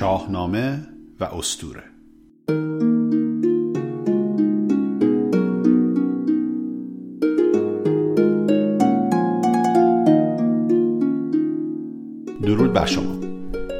[0.00, 0.86] شاهنامه
[1.20, 1.82] و استوره
[12.42, 13.14] درود بر شما.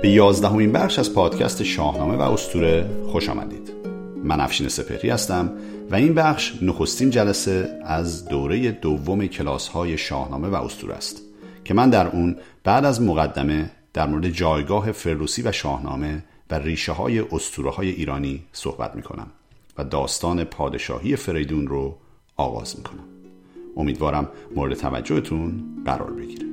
[0.02, 3.72] به یازدهمین بخش از پادکست شاهنامه و استوره خوش آمدید.
[4.24, 5.52] من افشین سپهری هستم
[5.90, 11.22] و این بخش نخستین جلسه از دوره دوم کلاس های شاهنامه و استوره است
[11.64, 16.92] که من در اون بعد از مقدمه در مورد جایگاه فردوسی و شاهنامه و ریشه
[16.92, 19.30] های استوره های ایرانی صحبت می کنم
[19.78, 21.96] و داستان پادشاهی فریدون رو
[22.36, 23.04] آغاز می کنم
[23.76, 26.49] امیدوارم مورد توجهتون قرار بگیره.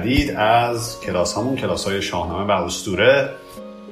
[0.00, 3.30] جدید از کلاس همون کلاس های شاهنامه و استوره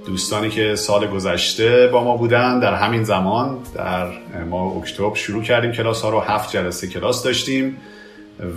[0.07, 4.09] دوستانی که سال گذشته با ما بودن در همین زمان در
[4.51, 7.77] ماه اکتبر شروع کردیم کلاس ها رو هفت جلسه کلاس داشتیم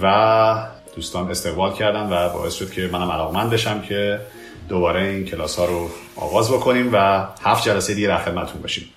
[0.02, 4.20] و دوستان استقبال کردن و باعث شد که منم علاقمند بشم که
[4.70, 8.90] دوباره این کلاس ها رو آغاز بکنیم و هفت جلسه دیگه در خدمتتون باشیم.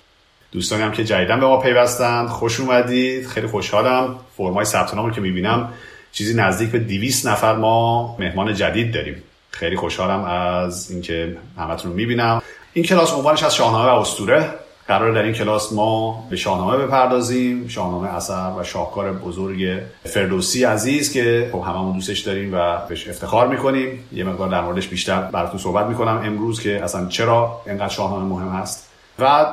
[0.51, 3.27] دوستانی هم که جدیدن به ما پیوستند خوش اومدید.
[3.27, 4.15] خیلی خوشحالم.
[4.37, 5.69] فرمای ثبت نام که می‌بینم
[6.15, 9.23] چیزی نزدیک به 200 نفر ما مهمان جدید داریم.
[9.49, 12.41] خیلی خوشحالم از اینکه همتون رو می‌بینم.
[12.73, 14.49] این کلاس عنوانش از شاهنامه و اسطوره.
[14.87, 17.67] قرار در این کلاس ما به شاهنامه بپردازیم.
[17.67, 23.47] شاهنامه اثر و شاهکار بزرگ فردوسی عزیز که خب هممون دوستش داریم و بهش افتخار
[23.47, 23.99] می‌کنیم.
[24.13, 28.49] یه مقدار در موردش بیشتر براتون صحبت می‌کنم امروز که اصلا چرا اینقدر شاهنامه مهم
[28.49, 28.89] هست.
[29.19, 29.45] و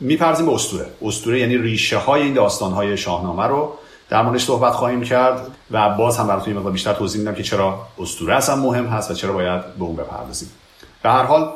[0.00, 0.86] میپرزیم به اسطوره.
[1.02, 3.77] اسطوره یعنی ریشه های این داستان های شاهنامه رو
[4.10, 7.86] در موردش صحبت خواهیم کرد و باز هم براتون یه بیشتر توضیح میدم که چرا
[7.98, 10.48] اسطوره اصلا مهم هست و چرا باید به اون بپردازیم.
[11.02, 11.50] به هر حال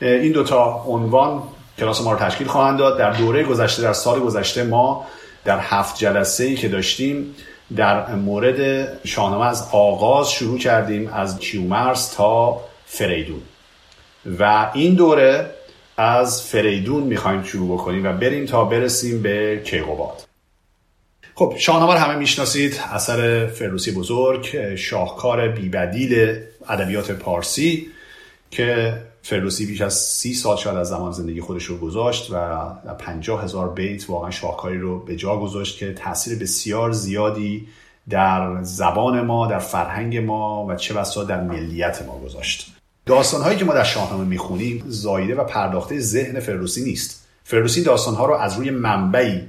[0.00, 1.42] این دوتا عنوان
[1.78, 2.98] کلاس ما رو تشکیل خواهند داد.
[2.98, 5.06] در دوره گذشته در سال گذشته ما
[5.44, 7.34] در هفت جلسه ای که داشتیم
[7.76, 13.42] در مورد شاهنامه از آغاز شروع کردیم از کیومرس تا فریدون.
[14.38, 15.50] و این دوره
[15.96, 20.25] از فریدون می‌خوایم شروع بکنیم و بریم تا برسیم به کیقوباد.
[21.38, 22.80] خب شاهنامه رو همه می‌شناسید.
[22.92, 27.86] اثر فردوسی بزرگ شاهکار بیبدیل ادبیات پارسی
[28.50, 32.58] که فردوسی بیش از سی سال شاید از زمان زندگی خودش رو گذاشت و
[32.98, 37.68] پنجاه هزار بیت واقعا شاهکاری رو به جا گذاشت که تاثیر بسیار زیادی
[38.08, 42.72] در زبان ما در فرهنگ ما و چه بسا در ملیت ما گذاشت.
[43.06, 47.26] داستان هایی که ما در شاهنامه می‌خونیم زایده و پرداخته ذهن فردوسی نیست.
[47.44, 49.42] فردوسی داستان ها رو از روی منبعی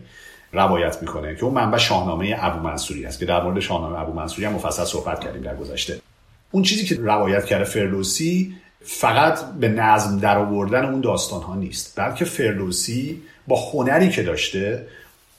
[0.58, 4.46] روایت می‌کنه که اون منبع شاهنامه ابو منصوری است که در مورد شاهنامه ابو منصوری
[4.46, 6.02] هم مفصل صحبت کردیم در گذشته.
[6.52, 12.00] اون چیزی که روایت کرده فردوسی فقط به نظم در آوردن اون داستان ها نیست
[12.00, 14.88] بلکه فردوسی با هنری که داشته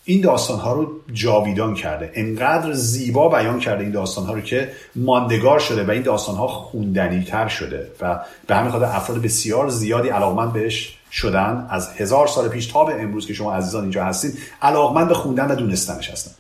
[0.08, 2.10] این داستان ها رو جاویدان کرده.
[2.14, 6.46] انقدر زیبا بیان کرده این داستان ها رو که ماندگار شده و این داستان ها
[6.46, 11.66] خوندنی تر شده و به همین خاطر افراد بسیار زیادی علاقمند بهش شدن.
[11.70, 15.50] از هزار سال پیش تا به امروز که شما عزیزان اینجا هستید علاقمند به خوندن
[15.50, 16.30] و دونستنش هستن.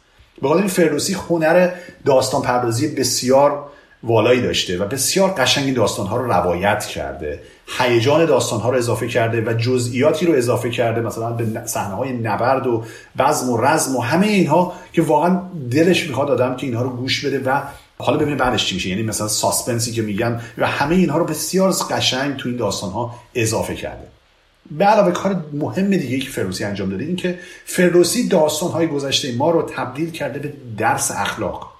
[0.42, 1.70] به این فردوسی هنر
[2.04, 3.64] داستان پردازی بسیار
[4.02, 7.40] والایی داشته و بسیار قشنگ داستان ها رو روایت کرده.
[7.76, 12.12] هیجان داستان ها رو اضافه کرده و جزئیاتی رو اضافه کرده مثلا به صحنه های
[12.12, 12.84] نبرد و
[13.18, 15.40] بزم و رزم و همه اینها که واقعا
[15.70, 17.62] دلش می‌خواد آدم که اینها رو گوش بده و
[17.98, 18.88] حالا ببینید بعدش چی میشه.
[18.88, 23.14] یعنی مثلا ساسپنسی که میگن و همه اینها رو بسیار قشنگ تو این داستان ها
[23.34, 24.08] اضافه کرده.
[24.70, 29.32] به علاوه کار مهم دیگه که فردوسی انجام داده این که فردوسی داستان های گذشته
[29.36, 31.72] ما رو تبدیل کرده به درس اخلاق.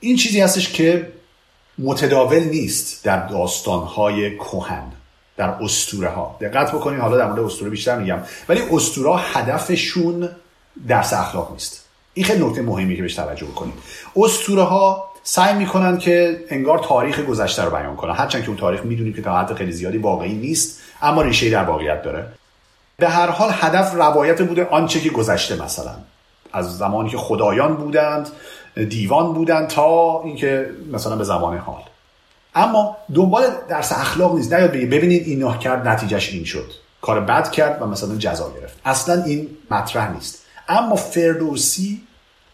[0.00, 1.12] این چیزی هستش که
[1.78, 4.92] متداول نیست در داستان های کهن.
[5.40, 8.18] در استوره ها دقت بکنید حالا در مورد استوره بیشتر میگم.
[8.48, 10.28] ولی استوره هدفشون
[10.88, 11.84] درس اخلاق نیست.
[12.14, 13.74] این خیلی نکته مهمی که بهش توجه بکنید
[14.16, 18.14] استوره ها سعی می‌کنن که انگار تاریخ گذشته رو بیان کنن.
[18.14, 21.64] هرچند که اون تاریخ می‌دونیم که تا حد خیلی زیادی واقعی نیست اما ریشه در
[21.64, 22.26] واقعیت داره.
[22.96, 25.94] به هر حال هدف روایت بوده آنچه که گذشته مثلا.
[26.52, 28.28] از زمانی که خدایان بودند
[28.88, 31.82] دیوان بودند تا اینکه مثلا به زمان حال.
[32.54, 34.52] اما دنبال درس اخلاق نیست.
[34.52, 36.72] نیاد بگید ببینید این کرد نتیجهش این شد.
[37.02, 38.78] کار بد کرد و مثلا جزا گرفت.
[38.84, 40.44] اصلا این مطرح نیست.
[40.68, 42.02] اما فردوسی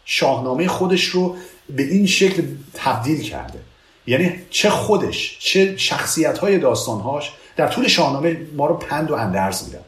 [0.05, 1.37] شاهنامه خودش رو
[1.71, 2.43] به این شکل
[2.75, 3.59] تبدیل کرده.
[4.07, 9.65] یعنی چه خودش چه شخصیت های داستانهاش در طول شاهنامه ما رو پند و اندرز
[9.65, 9.85] میدن.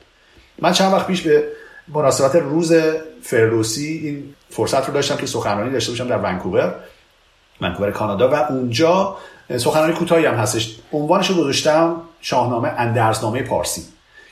[0.58, 1.48] من چند وقت پیش به
[1.88, 2.72] مناسبت روز
[3.22, 6.74] فردوسی این فرصت رو داشتم که سخنرانی داشته باشم در ونکوور
[7.60, 9.16] ونکوور کانادا و اونجا
[9.56, 10.76] سخنرانی کوتاهی هم هستش.
[10.92, 13.82] عنوانش رو گذاشتم شاهنامه اندرزنامه پارسی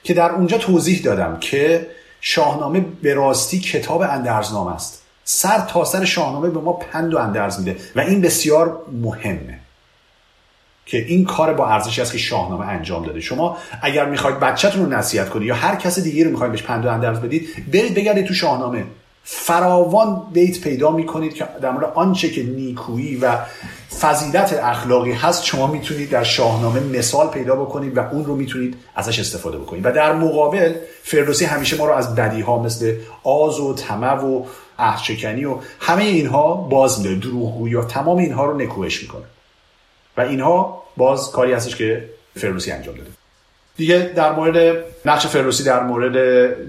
[0.03, 1.87] که در اونجا توضیح دادم که
[2.21, 5.03] شاهنامه به راستی کتاب اندرزنامه است.
[5.25, 9.59] سر تا سر شاهنامه به ما پند و اندرز میده و این بسیار مهمه
[10.87, 13.21] که این کار با ارزشی است که شاهنامه انجام داده.
[13.21, 16.87] شما اگر می‌خواید بچهتون رو نصیحت کنید یا هر کس دیگه رو می‌خواید بهش پند
[16.87, 18.85] و اندرز بدید برید بگردید تو شاهنامه.
[19.25, 23.39] فراوان بیت پیدا می‌کنید که در مورد آنچه که نیکویی و
[24.00, 29.19] فضیلت اخلاقی هست شما می‌تونید در شاهنامه مثال پیدا بکنید و اون رو می‌تونید ازش
[29.19, 29.87] استفاده بکنید.
[29.87, 32.94] و در مقابل فردوسی همیشه ما رو از بدی ها مثل
[33.25, 34.44] آز و طمع و
[34.78, 37.14] عهدشکنی و همه اینها باز میده.
[37.14, 39.25] دروغگویی یا تمام اینها رو نکوهش می‌کنه.
[40.16, 42.04] و اینها باز کاری هستش که
[42.37, 43.10] فردوسی انجام داده.
[43.76, 46.16] دیگه در مورد نقش فردوسی در مورد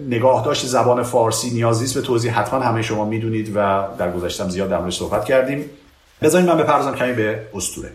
[0.10, 4.70] نگاه داشت زبان فارسی نیازی به توضیح حتما همه شما می‌دونید و در گذشتم زیاد
[4.70, 5.70] در مورد صحبت کردیم.
[6.22, 7.90] بذارید من بپردازم کمی به اسطوره.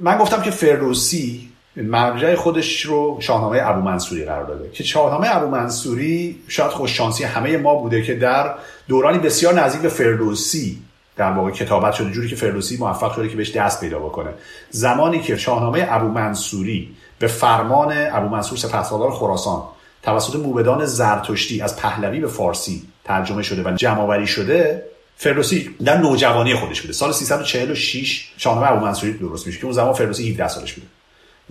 [0.00, 5.46] من گفتم که فردوسی مرجع خودش رو شاهنامه ابو منصوری قرار داده که شاهنامه ابو
[5.46, 8.54] منصوری شاید خوششانسی همه ما بوده که در
[8.88, 10.82] دورانی بسیار نزدیک به فردوسی
[11.16, 14.30] در واقع کتابت شده جوری که فردوسی موفق شده که بهش دست پیدا بکنه.
[14.70, 19.62] زمانی که شاهنامه ابو منصوری به فرمان ابو منصور سپهسالار خراسان
[20.02, 24.82] توسط موبدان زرتشتی از پهلوی به فارسی ترجمه شده و جمعآوری شده
[25.16, 26.92] فردوسی در نوجوانی خودش بوده.
[26.92, 30.86] سال 346 شاهنامه ابو منصوری درست میشه که اون زمان فردوسی 17 سالش بوده.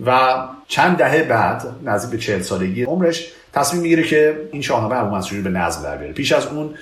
[0.06, 5.14] و چند دهه بعد نزدیک به 40 سالگی عمرش تصمیم می‌گیره که این شاهنامه ابو
[5.14, 6.12] منصوری به نظم در بیاره.
[6.12, 6.74] پیش از اون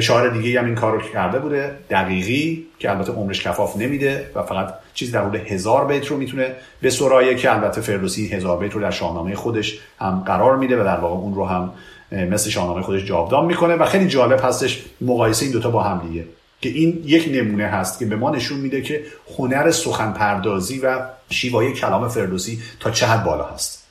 [0.00, 4.42] شاعر دیگه هم این کار رو کرده بوده دقیقی که البته عمرش کفاف نمیده و
[4.42, 8.72] فقط چیزی در حدود هزار بیت رو می‌تونه به سرایه که البته فردوسی هزار بیت
[8.72, 11.72] رو در شاهنامه خودش هم قرار میده و در واقع اون رو هم
[12.12, 16.24] مثل شاهنامه خودش جاودان می‌کنه و خیلی جالب هستش مقایسه این دوتا با هم دیگه
[16.60, 19.04] که این یک نمونه هست که به ما نشون میده که
[19.38, 23.84] هنر سخن پردازی و شیوای کلام فردوسی تا چه حد بالا هست.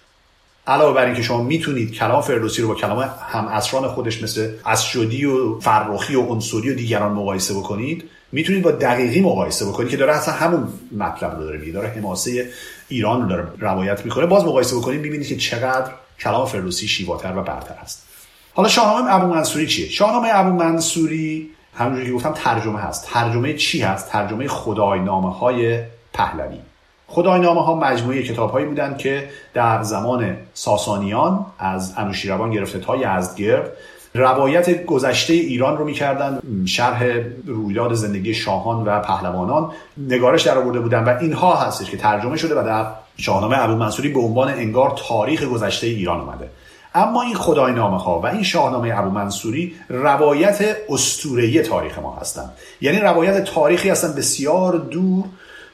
[0.67, 2.99] علاوه بر اینکه شما می‌تونید کلام فردوسی رو با کلام
[3.31, 8.71] هم اسران خودش مثل اسجدی و فرخی و عنصری و دیگران مقایسه بکنید می‌تونید با
[8.71, 10.67] دقیقی مقایسه بکنید که داره اصلا همون
[10.97, 12.49] مطلب رو داره میگه داره حماسه
[12.87, 14.25] ایران رو داره روایت می‌کنه.
[14.25, 18.07] باز مقایسه بکنید می‌بینید که چقدر کلام فردوسی شیواتر و برتر هست
[18.55, 23.09] حالا شاهنامه ابو منصوری چیه؟ شاهنامه ابو منصوری همونجوری که گفتم ترجمه هست.
[23.13, 25.79] ترجمه چی هست؟ ترجمه خداینامه های
[26.13, 26.59] پهلوی.
[27.07, 33.71] خداینامه ها مجموعه کتاب هایی بودند که در زمان ساسانیان از انوشیروان گرفته تا یزدگرد
[34.15, 37.03] روایت گذشته ایران رو می‌کردن شرح
[37.45, 42.61] رویداد زندگی شاهان و پهلوانان نگارش در آورده بودن و اینها هستش که ترجمه شده
[42.61, 42.85] و در
[43.17, 46.49] شاهنامه ابو منصوری به عنوان انگار تاریخ گذشته ایران اومده.
[46.95, 52.51] اما این خداینامه ها و این شاهنامه ابو منصوری روایت استورهی تاریخ ما هستند.
[52.81, 55.25] یعنی روایت تاریخی هستن بسیار دور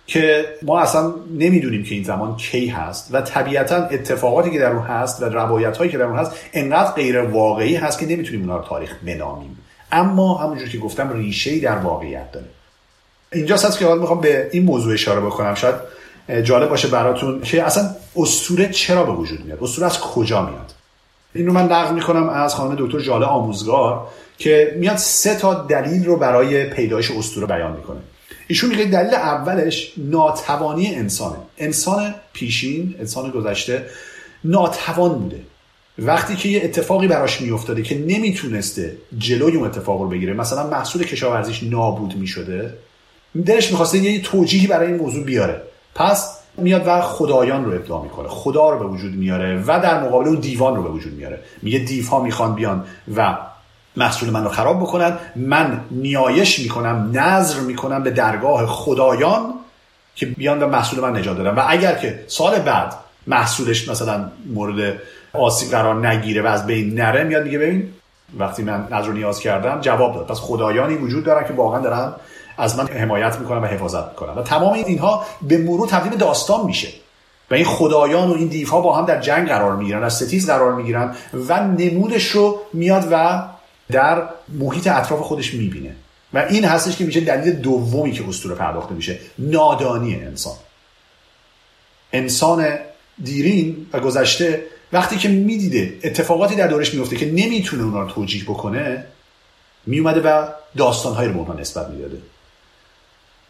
[0.07, 4.83] که ما اصلا نمی‌دونیم که این زمان کی هست و طبیعتا اتفاقاتی که در اون
[4.83, 8.57] هست و روایت هایی که در اون هست انقدر غیر واقعی هست که نمی‌تونیم اونها
[8.57, 9.57] رو تاریخ بنامیم.
[9.91, 12.45] اما همونجور که گفتم ریشه در واقعیت داره.
[13.33, 15.55] اینجاست هست که حالا می‌خوام به این موضوع اشاره بکنم.
[15.55, 15.75] شاید
[16.43, 20.73] جالب باشه براتون که اصلا اسطوره چرا به وجود میاد؟ اسطوره از کجا میاد؟
[21.35, 26.05] این رو من نقل می‌کنم از خانم دکتر جاله آموزگار که میاد سه تا دلیل
[26.05, 27.99] رو برای پیدایش اسطوره بیان می‌کنه.
[28.47, 31.37] ایشون میگه دلیل اولش ناتوانی انسانه.
[31.57, 33.85] انسان پیشین انسان گذشته
[34.43, 35.39] ناتوان بوده.
[35.99, 41.03] وقتی که یه اتفاقی براش میافتاده که نمی‌تونسته جلوی اون اتفاق رو بگیره مثلا محصول
[41.03, 42.73] کشاورزیش نابود می‌شده
[43.45, 45.61] دلش می‌خواسته یه توجیهی برای این موضوع بیاره.
[45.95, 48.27] پس میاد و خدایان رو ابداع می‌کنه.
[48.27, 51.39] خدا رو به وجود میاره و در مقابل اون دیوان رو به وجود میاره.
[51.61, 53.37] میگه دیوها می‌خوان بیان و
[53.97, 55.17] محصول من رو خراب بکنن.
[55.35, 59.53] من نیایش می‌کنم نظر می‌کنم به درگاه خدایان
[60.15, 61.55] که بیان و محصول من نجات دادن.
[61.55, 62.93] و اگر که سال بعد
[63.27, 64.99] محصولش مثلا مورد
[65.33, 67.93] آسیب قرار نگیره و از بین نره میاد میگه ببین
[68.39, 70.27] وقتی من نظر نیاز کردم جواب داد.
[70.27, 72.13] پس خدایانی وجود دارن که واقعا دارن
[72.59, 74.33] از من حمایت می‌کنن و حفاظت می‌کنن.
[74.33, 76.87] و تمام اینها به مرور تبدیل داستان میشه.
[77.51, 80.75] و این خدایان و این دیوها با هم در جنگ قرار می‌گیرن از ستیز قرار
[80.75, 81.15] می‌گیرن
[81.47, 83.43] و نمودش رو میاد و
[83.91, 85.95] در محیط اطراف خودش می‌بینه.
[86.33, 89.19] و این هستش که میشه دلیل دومی که اسطوره پرداخته میشه.
[89.39, 90.55] نادانی انسان.
[92.13, 92.67] انسان
[93.23, 94.63] دیرین و گذشته
[94.93, 99.05] وقتی که می‌دیده اتفاقاتی در دورش میفته که نمی‌تونه اونا رو توجیه بکنه
[99.85, 100.47] میومده و
[100.77, 102.17] داستانهایی رو به اونها نسبت می‌داده.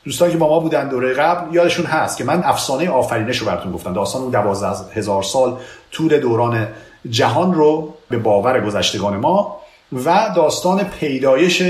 [0.04, 3.72] دوستانی که با ما بودن دوره قبل یادشون هست که من افسانه آفرینش رو براتون
[3.72, 3.94] گفتم.
[3.94, 5.58] داستان اون دوازده هزار سال
[5.92, 6.68] طول دوران
[7.10, 9.60] جهان رو به باور گذشتگان ما
[10.06, 11.64] و داستان پیدایش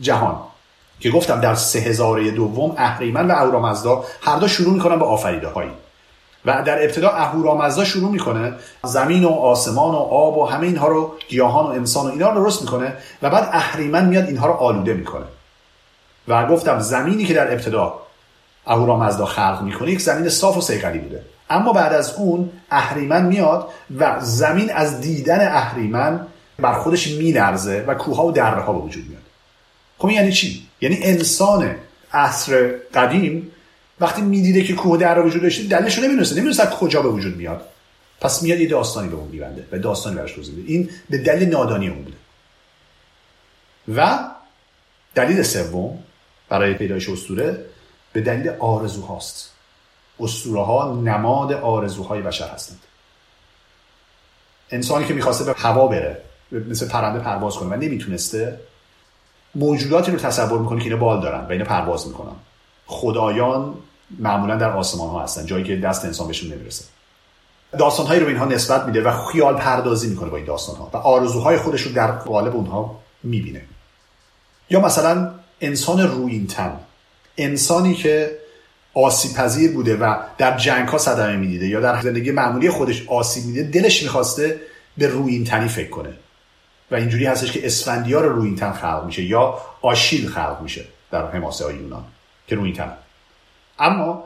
[0.00, 0.36] جهان
[1.00, 5.48] که گفتم در سه هزاره دوم اهریمن و اهورامزدا هر دو شروع می‌کنن به آفریده
[5.48, 5.70] هایی
[6.44, 11.12] و در ابتدا اهورامزدا شروع می‌کنه زمین و آسمان و آب و همه اینها رو
[11.28, 14.94] گیاهان و انسان و اینا رو درست می‌کنه و بعد اهریمن میاد اینها رو آلوده
[14.94, 15.24] می‌کنه.
[16.30, 18.02] و گفتم زمینی که در ابتدا
[18.66, 21.22] اهورامزدا خلق می‌کنه یک زمین صاف و سیقلی بوده.
[21.50, 23.68] اما بعد از اون اهریمن میاد
[23.98, 26.26] و زمین از دیدن اهریمن
[26.58, 29.22] بر خودش مینرزه و کوها و دره ها به وجود میاد.
[29.98, 31.74] خب یعنی چی؟ یعنی انسان
[32.12, 33.50] عصر قدیم
[34.00, 36.34] وقتی می‌دیده که کوه در وجود داشته دلیلش رو نمی‌دونسته.
[36.34, 37.60] نمی‌دونسته کجا به وجود میاد.
[38.20, 40.72] پس میاد یه داستانی به اون میبنده و داستانی براش توضیح میده.
[40.72, 42.16] این به دلیل نادانی اون بوده.
[43.96, 44.18] و
[45.14, 45.98] دلیل سوم
[46.50, 47.64] برای پیدایش اسطوره
[48.12, 49.52] به دلیل آرزوهاست.
[50.20, 52.80] اسطوره ها نماد آرزوهای بشر هستند.
[54.70, 58.60] انسانی که می‌خواسته به هوا بره مثل پرنده پرواز کنه و نمی‌تونسته
[59.54, 62.36] موجوداتی رو تصور می‌کنه که اینا بال دارن و اینا پرواز می‌کنن.
[62.86, 63.74] خدایان
[64.18, 66.84] معمولا در آسمان ها هستن جایی که دست انسان بهشون نمی‌رسه.
[67.78, 70.96] داستان هایی رو اینها نسبت میده و خیال پردازی می‌کنه با این داستان ها و
[70.96, 73.62] آرزوهای خودش رو در قالب اونها می‌بینه.
[74.70, 76.80] یا مثلا انسان روینتن
[77.38, 78.38] انسانی که
[78.94, 83.44] آسیب پذیر بوده و در جنگ ها صدمه می‌دیده یا در زندگی معمولی خودش آسیب
[83.44, 84.60] میده دلش می‌خواسته
[84.98, 86.12] به روینتنی فکر کنه.
[86.90, 91.74] و اینجوری هستش که اسفندیار روینتن خلق میشه یا آشیل خلق میشه در حماسه های
[91.74, 92.04] یونان
[92.46, 92.92] که روینتن
[93.78, 94.24] اما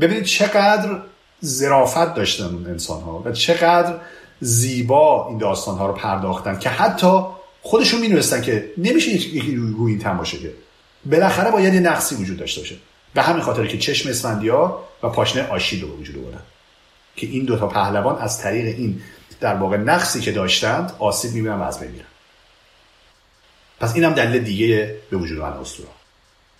[0.00, 0.98] ببینید چقدر
[1.40, 3.94] زرافت داشتن اون انسان ها و چقدر
[4.40, 7.20] زیبا این داستان ها رو پرداختن که حتی
[7.62, 10.52] خودشون می‌دونستن که نمیشه یکی روی این تن باشه که
[11.06, 12.76] بالاخره باید یه نقصی وجود داشته باشه.
[13.14, 16.42] به همین خاطر که چشم اسفندیار و پاشنه آشیل رو به وجود آوردن.
[17.16, 19.02] که این دوتا پهلوان از طریق این
[19.40, 21.90] در واقع نقصی که داشتند آسیب می‌بینن و از بین
[23.80, 25.88] پس اینم دلیل دیگه به وجود آمدن اسطوره.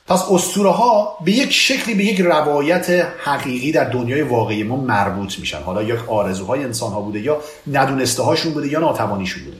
[0.06, 2.90] پس اسطوره ها به یک شکلی به یک روایت
[3.24, 5.62] حقیقی در دنیای واقعی ما مربوط میشن.
[5.62, 9.56] حالا یک آرزوهای انسان ها بوده یا ندونسته هاشون بوده یا ناتوانیشون بوده.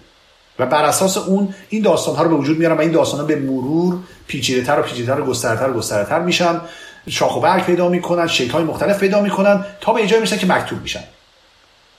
[0.62, 3.26] و بر اساس اون این داستان ها رو به وجود میارن و این داستان ها
[3.26, 6.60] به مرور پیچیده تر و پیچیده تر و گسترتر و گسترتر میشن.
[7.08, 10.46] شاخ و برگ پیدا می‌کنن شکل های مختلف پیدا می‌کنن تا به جای میشن که
[10.46, 11.02] مکتوب میشن.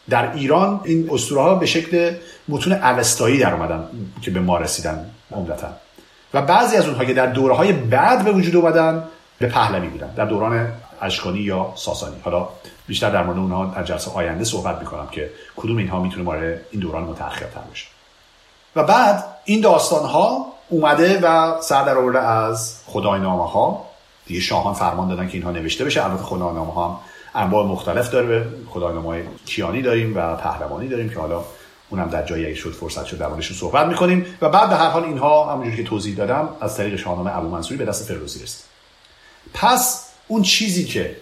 [0.09, 2.15] در ایران این اسطوره ها به شکل
[2.47, 3.87] متون اوستایی در اومدن
[4.21, 5.67] که به ما رسیدن عمدتا.
[6.33, 9.03] و بعضی از اونها که در دوره های بعد به وجود اومدن
[9.39, 12.15] به پهلوی بودن در دوران اشکانی یا ساسانی.
[12.23, 12.47] حالا
[12.87, 16.81] بیشتر در مورد اونها در جلسه آینده صحبت می‌کنم که کدوم اینها می‌تونه ماره این
[16.81, 17.85] دوران متأخرتر باشه.
[18.75, 23.85] و بعد این داستان ها اومده و سر در آورده از خدای نامه ها
[24.25, 26.03] دیگه شاهان فرمان دادن که اینها نوشته بشه.
[26.03, 26.97] البته خدای نامه ها هم
[27.35, 28.47] انواع مختلف داره.
[28.69, 31.43] خدای نامه های کیانی داریم و پهلوانی داریم که حالا
[31.89, 34.25] اونم در جایی شد فرصت شد در صحبت می‌کنیم.
[34.41, 37.77] و بعد به هر حال اینها همونجوری که توضیح دادم از طریق شاهنامه ابو منصوری
[37.77, 38.63] به دست فردوسی رسید.
[39.53, 41.17] پس اون چیزی که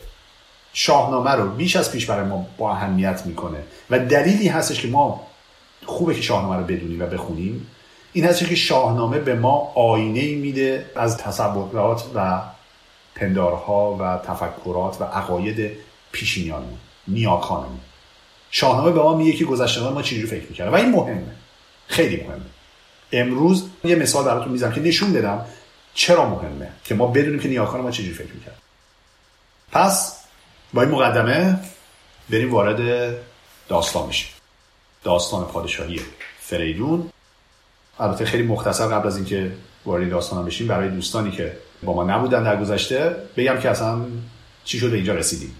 [0.73, 5.21] شاهنامه رو بیش از پیش برای ما با اهمیت می‌کنه و دلیلی هستش که ما
[5.85, 7.67] خوبه که شاهنامه رو بدونیم و بخونیم
[8.13, 12.41] این هستش که شاهنامه به ما آینه میده از تصورات و
[13.15, 15.71] پندارها و تفکرات و عقاید
[16.11, 17.79] پیشینیانمون نیاکانمون.
[18.51, 21.35] شاهنامه به ما میگه که گذشته ما چجوری فکر می‌کرده و این مهمه.
[21.87, 22.45] خیلی مهمه.
[23.11, 25.45] امروز یه مثال براتون می‌زنم که نشون بدم
[25.93, 28.57] چرا مهمه که ما بدونیم که نیاکان ما چجوری فکر می‌کرد
[29.71, 30.17] پس
[30.73, 31.59] با این مقدمه
[32.29, 33.13] بریم وارد
[33.67, 34.40] داستان میشیم.
[35.03, 35.99] داستان پادشاهی
[36.39, 37.09] فریدون.
[37.99, 39.51] البته خیلی مختصر قبل از اینکه
[39.85, 44.01] وارد داستان بشیم برای دوستانی که با ما نبودن در گذشته بگم که اصلا
[44.65, 45.55] چی شده اینجا رسیدیم.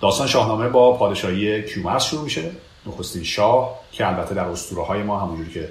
[0.00, 2.50] داستان شاهنامه با پادشاهی کیومرث شروع میشه.
[2.86, 5.68] نخستین شاه که البته در اسطوره های ما همونجوری که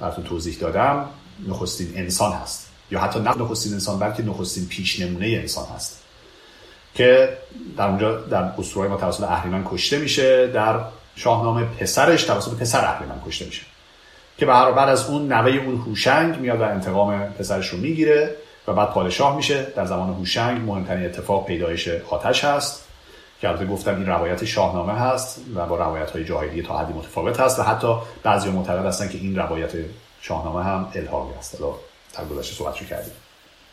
[0.00, 1.08] براتون توضیح دادم
[1.48, 2.70] نخستین انسان هست.
[2.90, 6.02] یا حتی نه نخستین انسان بلکه نخستین پیش نمونه انسان هست.
[6.94, 7.38] که
[7.76, 10.80] در اونجا در اسطوره ما توسط اهریمن کشته میشه در
[11.20, 13.62] شاهنامه پسرش توسط پسر اهریمن کشته میشه.
[14.38, 18.36] که به بعد از اون نوه اون هوشنگ میاد و انتقام پسرش رو می‌گیره
[18.68, 19.66] و بعد پادشاه میشه.
[19.76, 22.84] در زمان هوشنگ مهمترین اتفاق پیدایش آتش هست
[23.40, 27.40] که البته گفتم این روایت شاهنامه هست و با روایت های جاهلی تا حدی متفاوت
[27.40, 29.70] هست و حتی بعضی معتقد هستن که این روایت
[30.20, 31.58] شاهنامه هم الهامی هست
[32.16, 33.12] در گذشته صحبت کردیم.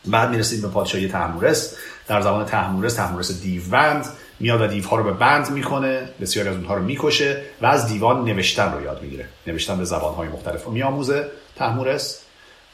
[0.05, 1.75] بعد می‌رسیم به پادشاهی تحمورس.
[2.07, 4.05] در زمان تحمورس تحمورس دیوبند
[4.39, 8.25] میاد و دیوها رو به بند می‌کنه بسیاری از اونها رو می‌کشه و از دیوان
[8.25, 9.25] نوشتن رو یاد می‌گیره.
[9.47, 12.21] نوشتن به زبانهای مختلف رو میآموزه تحمورس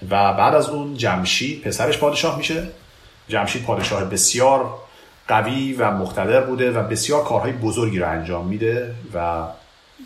[0.09, 2.67] و بعد از اون جمشید پسرش پادشاه میشه.
[3.27, 4.77] جمشید پادشاه بسیار
[5.27, 9.43] قوی و مقتدر بوده و بسیار کارهای بزرگی رو انجام میده و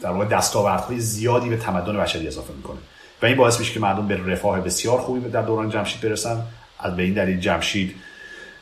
[0.02, 2.78] در واقع دستاوردهای زیادی به تمدن بشری اضافه می‌کنه.
[3.22, 6.44] و این باعث میشه که مردم به رفاه بسیار خوبی در دوران جمشید برسن.
[6.80, 7.96] از به این دلیل جمشید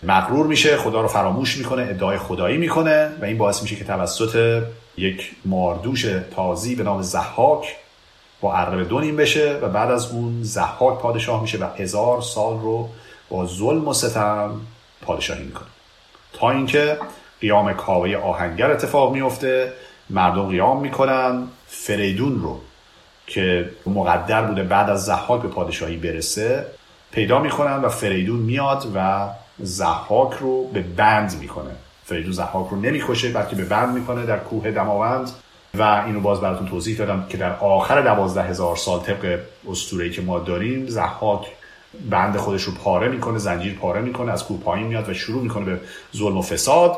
[0.07, 4.63] مغرور میشه خدا رو فراموش می‌کنه ادعای خدایی می‌کنه و این باعث میشه که توسط
[4.97, 7.75] یک ماردوش تازی به نام زحاک
[8.41, 12.89] با عرب دونیم بشه و بعد از اون زحاک پادشاه میشه و هزار سال رو
[13.29, 14.61] با ظلم و ستم
[15.01, 15.67] پادشاهی می‌کنه.
[16.33, 16.97] تا اینکه
[17.41, 19.73] قیام کاوه آهنگر اتفاق میفته
[20.09, 22.59] مردم قیام می‌کنن فریدون رو
[23.27, 26.65] که مقدر بوده بعد از زحاک به پادشاهی برسه
[27.11, 31.71] پیدا می‌کنن و فریدون میاد و زحاک رو به بند می‌کنه.
[32.05, 35.31] فریدون زحاک رو نمی‌کشه بلکه به بند می‌کنه در کوه دماوند.
[35.77, 40.21] و اینو باز براتون توضیح دادم که در آخر دوازده هزار سال طبق اسطوره‌ای که
[40.21, 41.47] ما داریم زحاک
[42.09, 45.65] بند خودش رو پاره می‌کنه زنجیر پاره می‌کنه از کوه پایین میاد و شروع می‌کنه
[45.65, 45.79] به
[46.15, 46.97] ظلم و فساد.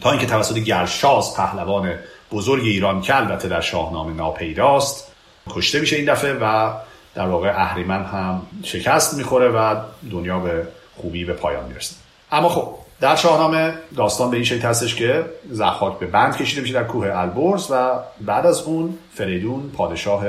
[0.00, 1.94] تا اینکه توسط گرشاس پهلوان
[2.32, 5.12] بزرگ ایران که البته در شاهنامه ناپیداست
[5.50, 6.72] کشته میشه این دفعه و
[7.14, 11.94] در واقع اهریمن هم شکست می‌خوره و دنیا به خوبی به پایان می‌رسه
[12.32, 16.74] اما خب در شاهنامه داستان به این شکل هستش که زحاک به بند کشیده میشه
[16.74, 20.24] در کوه البرز و بعد از اون فریدون پادشاه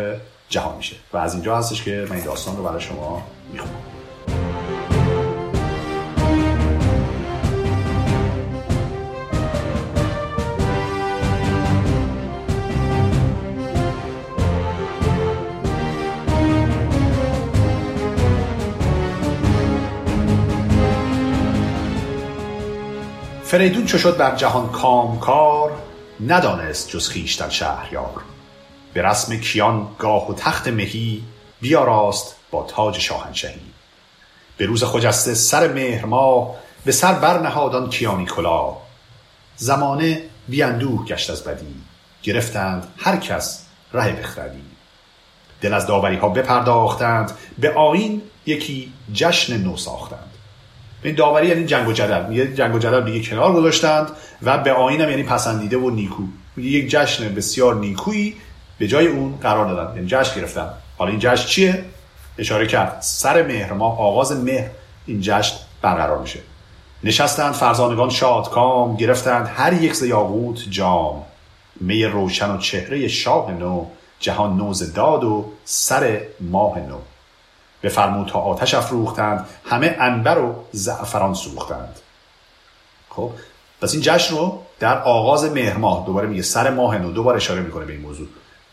[0.49, 3.94] جهان میشه و از اینجا هستش که من این داستان رو برای شما می‌خونم.
[23.55, 25.71] فریدون چو شد بر جهان کامکار
[26.27, 28.21] ندانست جز خویشتن شهریار.
[28.93, 31.23] به رسم کیان گاه و تخت مهی
[31.61, 33.61] بیاراست با تاج شاهنشهی.
[34.57, 38.81] به روز خجسته سر مهر ماه به سر برنهاد کیانی کلاه.
[39.55, 41.75] زمانه بی اندوه گشت از بدی
[42.23, 44.63] گرفتند هر کس ره بخردی.
[45.61, 50.34] دل از داوری ها بپرداختند به آیین یکی جشن نو ساختند.
[51.05, 52.25] این داوری یعنی جنگ و جدل.
[52.25, 54.11] میگه جنگ و جدل دیگه کنار گذاشتند
[54.43, 56.23] و به آینم یعنی پسندیده و نیکو.
[56.57, 58.35] یک جشن بسیار نیکویی
[58.79, 59.95] به جای اون قرار دادن.
[59.95, 60.69] یعنی جشن گرفتن.
[60.97, 61.85] حالا این جشن چیه؟
[62.37, 62.97] اشاره کرد.
[63.01, 64.69] سر مهر ما آغاز مهر
[65.05, 66.39] این جشن برقرار میشه.
[67.03, 70.03] نشستند فرزانگان شادکام گرفتند هر یک ز
[70.69, 71.23] جام.
[71.79, 73.85] می روشن و چهره شاه نو
[74.19, 76.97] جهان نوز داد و سر ماه نو.
[77.85, 81.99] بفرمود تا آتش افروختند همه انبر و زعفران سوختند.
[83.09, 83.31] خب
[83.81, 87.61] پس این جشن رو در آغاز مهر ماه دوباره میگه سر ماه نو دوباره اشاره
[87.61, 88.27] می‌کنه به این موضوع.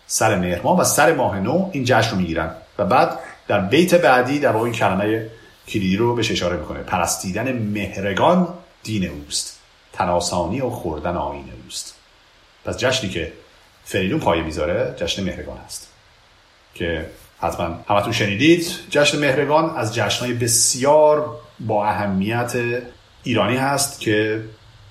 [0.06, 3.94] سر مهر ماه و سر ماه نو این جشن رو می‌گیرن و بعد در بیت
[3.94, 5.30] بعدی در واقع این کلمه
[5.68, 6.80] کلیدی رو بهش اشاره می‌کنه.
[6.80, 8.48] پرستیدن مهرگان
[8.82, 9.58] دین اوست.
[9.92, 11.94] تناسانی و خوردن آین اوست.
[12.64, 13.32] پس جشنی که
[13.84, 15.88] فریدون پایه می‌ذاره جشن مهرگان هست.
[16.74, 17.06] که
[17.42, 17.76] حتما.
[17.88, 18.66] همتون شنیدید.
[18.90, 22.52] جشن مهرگان از جشنهای بسیار با اهمیت
[23.22, 24.44] ایرانی هست که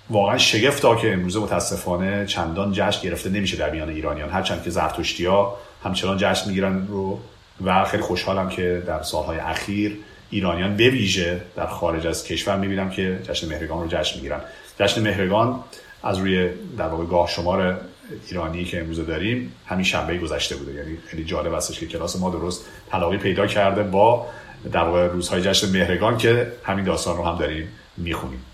[0.09, 4.29] واقعا شگفتا که امروزه متاسفانه چندان جشن گرفته نمیشه در میان ایرانیان.
[4.29, 7.19] هرچند که زرتشتی ها همچنان جشن می‌گیرن رو
[7.65, 9.97] و خیلی خوشحالم که در سالهای اخیر
[10.29, 14.41] ایرانیان به ویژه در خارج از کشور می‌بینم که جشن مهرگان رو جشن می‌گیرن.
[14.79, 15.63] جشن مهرگان
[16.03, 17.81] از روی در واقع گاه شمار
[18.27, 20.73] ایرانی که امروز داریم همین شنبه گذشته بوده.
[20.73, 24.27] یعنی خیلی جالب هستش که کلاس ما درست تلاقی پیدا کرده با
[24.71, 28.45] در واقع روزهای جشن مهرگان که همین داستان رو هم داریم می‌خونیم.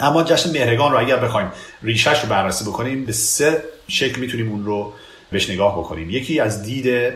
[0.00, 4.64] اما جشن مهرگان رو اگر بخوایم ریشش رو بررسی بکنیم به سه شکل می‌تونیم اون
[4.64, 4.92] رو
[5.30, 6.10] بهش نگاه بکنیم.
[6.10, 7.14] یکی از دید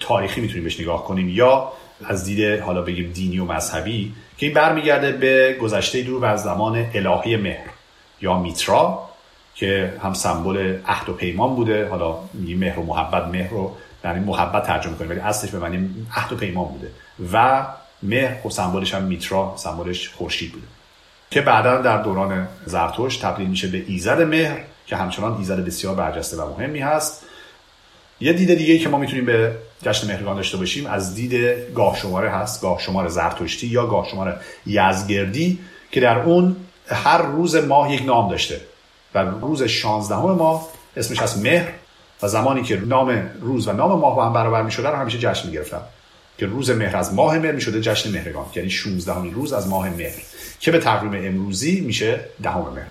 [0.00, 1.72] تاریخی می‌تونیم بهش نگاه کنیم یا
[2.04, 6.42] از دید حالا بگیم دینی و مذهبی که این برمیگرده به گذشته دور و از
[6.42, 7.70] زمان الهی مهر
[8.20, 9.08] یا میترا.
[9.54, 11.88] که هم سمبل عهد و پیمان بوده.
[11.88, 15.90] حالا میگیم مهر و محبت مهر رو یعنی محبت ترجمه کنیم ولی اصلش به معنی
[16.16, 16.90] عهد و پیمان بوده.
[17.32, 17.66] و
[18.02, 20.66] مهر خب سمبلش هم میترا سمبلش خورشید بوده.
[21.30, 26.36] که بعدا در دوران زرتوش تبدیل میشه به ایزد مهر که همچنان ایزد بسیار برجسته
[26.36, 27.22] و مهمی هست.
[28.20, 31.34] یه دید دیگه که ما می‌تونیم به جشن مهرگان داشته باشیم از دید
[31.74, 34.36] گاه شماره هست گاه شماره زرتشتی یا گاه شماره
[34.66, 35.58] یزگردی
[35.90, 36.56] که در اون
[36.88, 38.60] هر روز ماه یک نام داشته.
[39.14, 41.68] و روز 16 ماه اسمش هست مهر
[42.22, 45.18] و زمانی که نام روز و نام ماه با هم برابر می شده رو همیشه
[45.18, 45.80] جشن می گرفتن
[46.38, 48.44] که روز مهر از ماه مهر می شده جشن مهرگان.
[48.54, 50.20] یعنی 16 روز از ماه مهر
[50.60, 52.86] که به تقویم امروزی میشه دهم مهر.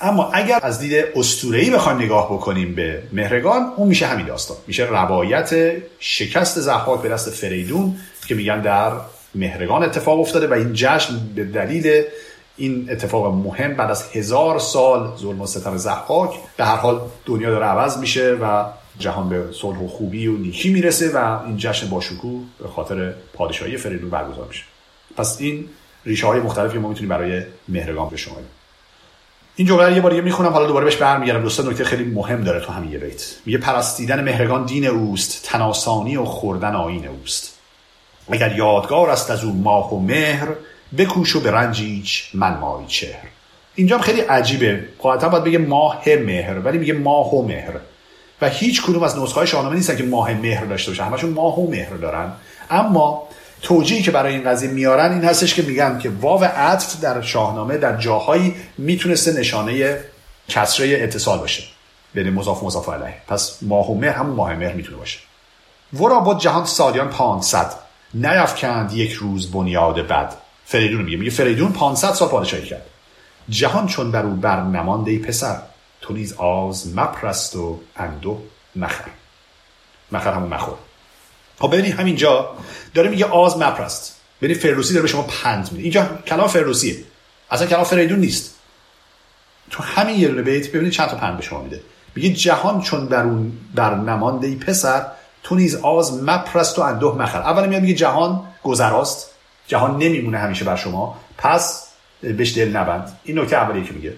[0.00, 4.56] اما اگر از دید اسطوره‌ای بخوایم نگاه بکنیم به مهرگان اون میشه همین داستان.
[4.66, 7.96] میشه روایت شکست زحاک به دست فریدون
[8.28, 8.92] که میگن در
[9.34, 12.02] مهرگان اتفاق افتاده و این جشن به دلیل
[12.56, 17.50] این اتفاق مهم بعد از هزار سال ظلم و ستم زحاک به هر حال دنیا
[17.50, 18.64] داره عوض میشه و
[18.98, 23.76] جهان به صلح و خوبی و نیکی می‌رسه و این جشن باشکوه به خاطر پادشاهی
[23.76, 24.64] فریدون برگزار میشه.
[25.16, 25.68] پس این
[26.04, 28.46] ریشه های مختلفی ما می‌تونیم برای مهرگان بشماریم.
[29.56, 31.42] این جمله یه بار دیگه می‌خونم حالا دوباره بهش برمیگردم.
[31.42, 33.34] دوستا نکته خیلی مهم داره تو همین یه بیت.
[33.46, 37.58] میگه پرستیدن مهرگان دین اوست تناسانی و خوردن آین اوست.
[38.28, 40.48] اگر یادگار است از اون ماه و مهر
[40.98, 43.28] بکوش و به رنجیچ من مای چهر.
[43.74, 44.84] اینجا خیلی عجیبه.
[44.98, 47.72] قاعدتا باید بگه ماه مهر ولی میگه ماه و مهر.
[48.42, 51.04] و هیچ کدوم از نسخه های شاهنامه نیستن که ماه مهر داشته باشن.
[51.04, 52.32] همشون ماه و مهر دارن.
[52.70, 53.28] اما
[53.62, 57.78] توجیهی که برای این قضیه میارن این هستش که میگن که واو عطف در شاهنامه
[57.78, 59.98] در جاهایی می‌تونسته نشانه
[60.48, 61.62] کسره اتصال باشه
[62.14, 63.14] بین مضاف مضاف علیه.
[63.28, 65.18] پس ماه و مهر همون ماه مهر می‌تونه باشه.
[65.92, 67.72] ورا با جهان سالیان 500
[68.14, 70.34] نیفکند یک روز بنیاد بد.
[70.66, 71.16] فریدون میگه.
[71.16, 72.86] میگه فریدون 500 سال پادشاهی کرد.
[73.48, 75.62] جهان چون بر او بر نمانده ای پسر
[76.00, 78.42] تو نیز آز مپرست و اندو
[78.76, 79.04] مخر.
[80.12, 80.74] مخر همون مخور.
[81.58, 82.50] خب ببینید همینجا
[82.94, 84.16] داره میگه آز مپرست.
[84.42, 85.82] ببینید فردوسی داره به شما پند میده.
[85.82, 86.96] اینجا کلام فردوسیه.
[87.50, 88.54] اصلا کلام فریدون نیست.
[89.70, 91.80] تو همین یه بیت ببینید چند تا پند به شما میده.
[92.14, 95.06] میگه جهان چون بر اون بر نمانده ای پسر
[95.42, 97.38] تو نیز آز مپرست و اندوه مخر.
[97.38, 99.30] اول میاد میگه جهان گذراست.
[99.66, 101.20] جهان نمیمونه همیشه بر شما.
[101.38, 101.86] پس
[102.22, 103.18] بهش دل نبند.
[103.24, 104.12] این نکته اولیه که میگه.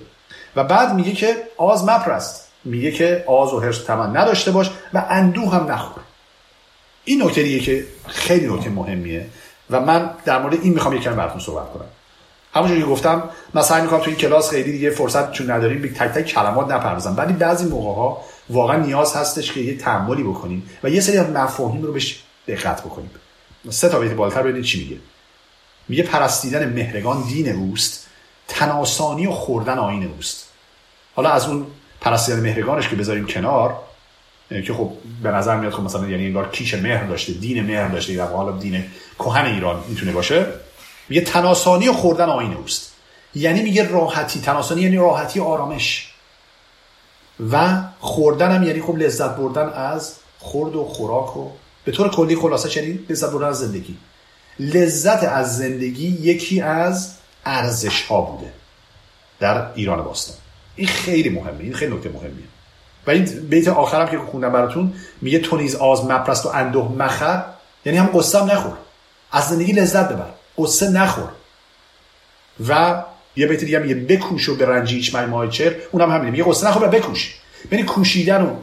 [0.56, 2.48] و بعد میگه که آز مپرست.
[2.64, 6.02] میگه که آز و هرس تمن نداشته باش و اندوه هم نخور.
[7.04, 9.26] این نکته که خیلی نکته مهمیه.
[9.70, 11.84] و من در مورد این می‌خوام یکم براتون صحبت کنم.
[12.54, 13.22] همونجوری که گفتم
[13.54, 17.14] من سعی می‌کنم توی کلاس خیلی دیگه فرصت چون نداریم به تک تک کلمات نپردازم.
[17.16, 21.30] ولی بعضی موقع ها واقعا نیاز هستش که یه تعاملی بکنیم و یه سری از
[21.30, 23.10] مفاهیم رو بهش دقت بکنیم.
[23.70, 24.96] سه تا بیت بالاتر ببینید چی میگه.
[25.88, 28.06] میگه پرستیدن مهرگان دین اوست
[28.48, 30.48] تناسانی و خوردن آین اوست.
[31.14, 31.66] حالا از اون
[32.00, 33.76] پرستیدن مهرگانش که بذاریم کنار
[34.48, 38.12] که خب به نظر میاد خب مثلا یعنی انگار کیش مهر داشته دین مهر داشته
[38.12, 38.84] یا حالا دین
[39.18, 40.46] کهن ایران می‌تونه باشه.
[41.08, 42.92] میگه تناسانی و خوردن آین اوست.
[43.34, 46.12] یعنی میگه راحتی تناسانی یعنی راحتی آرامش.
[47.50, 51.50] و خوردن هم یعنی خب لذت بردن از خورد و خوراک و
[51.84, 53.96] به طور کلی خلاصه یعنی لذت بردن از زندگی.
[54.58, 58.52] لذت از زندگی یکی از ارزش ها بوده
[59.40, 60.36] در ایران باستان.
[60.76, 62.44] این خیلی مهمه این خیلی نکته مهمیه.
[63.06, 67.44] و این بیت آخرم که خوندم براتون میگه تو نیز آز مپرست و اندوه مخر
[67.84, 68.76] یعنی هم قصه نخور.
[69.32, 71.28] از زندگی لذت ببر قصه نخور.
[72.68, 73.02] و
[73.36, 76.68] یه بیت دیگه میگه بکوش و به رنجی هیچ مای چر اونم همینه میگه قصه
[76.68, 77.34] نخور و بکوش.
[77.72, 78.56] یعنی کوشیدن و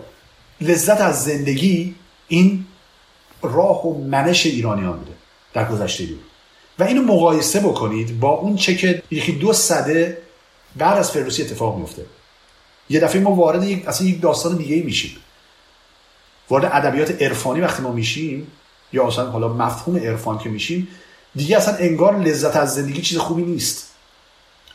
[0.62, 1.96] لذت از زندگی
[2.28, 2.66] این
[3.42, 5.12] راه و منش ایرانیان بوده.
[5.56, 6.20] در گذشته دور
[6.80, 10.18] و اینو مقایسه بکنید با اون چه که یکی دو صده
[10.76, 12.06] بعد از فردوسی اتفاق میفته.
[12.90, 15.18] یه دفعه ما وارد یک اصلا یک داستان دیگه میشیم.
[16.50, 18.48] وارد ادبیات عرفانی وقتی ما میشیم
[18.94, 20.88] یا اصلا حالا مفهوم عرفان که میشیم
[21.36, 23.92] دیگه اصلا انگار لذت از زندگی چیز خوبی نیست.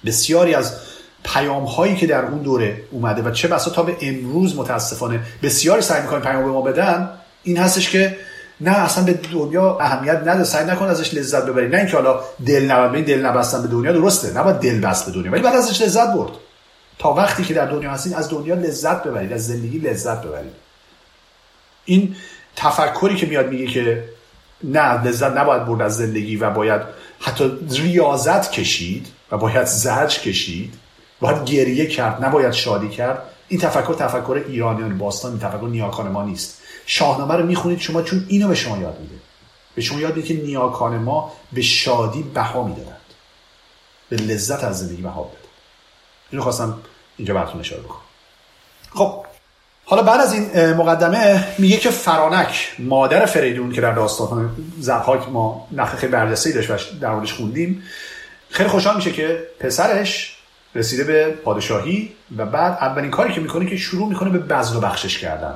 [0.06, 0.76] بسیاری از
[1.24, 5.82] پیام هایی که در اون دوره اومده و چه بسا تا به امروز متاسفانه بسیاری
[5.82, 7.10] سعی می‌کنن پیام به ما بدن
[7.42, 8.16] این هستش که
[8.60, 10.44] نه اصلا به دنیا اهمیت نده.
[10.44, 11.68] سعی نکن ازش لذت ببری.
[11.68, 14.38] نه اینکه حالا دل نبند دل نبستن به دنیا درسته.
[14.38, 16.30] نباید دل بست به دنیا ولی بعد ازش لذت برد.
[16.98, 20.52] تا وقتی که در دنیا هستین از دنیا لذت ببرید از زندگی لذت ببرید.
[21.84, 22.16] این
[22.56, 24.04] تفکری که میاد میگه که
[24.64, 26.82] نه لذت نباید برد از زندگی و باید
[27.20, 30.74] حتی ریاضت کشید و باید زرج کشید
[31.20, 33.22] باید گریه کرد نباید شادی کرد.
[33.50, 36.62] این تفکر تفکر ایرانیان باستان این تفکر نیاکان ما نیست.
[36.86, 39.14] شاهنامه رو می‌خونید شما چون اینو به شما یاد میده.
[39.74, 42.96] به شما یاد میده که نیاکان ما به شادی بها می‌دادند.
[44.08, 45.48] به لذت از زندگی بها می‌دادند.
[46.30, 46.78] اینو خواستم
[47.16, 48.00] اینجا براتون اشاره بکنم.
[48.94, 49.24] خب
[49.84, 55.68] حالا بعد از این مقدمه میگه که فرانک مادر فریدون که در داستان زبحاک ما
[55.72, 57.82] نخ خیلی برجسته داشت در خوندیم
[58.50, 60.39] خیلی خوشحال میشه که پسرش
[60.74, 64.80] رسیده به پادشاهی و بعد اولین کاری که می‌کنه که شروع می‌کنه به بذل و
[64.80, 65.54] بخشش کردن.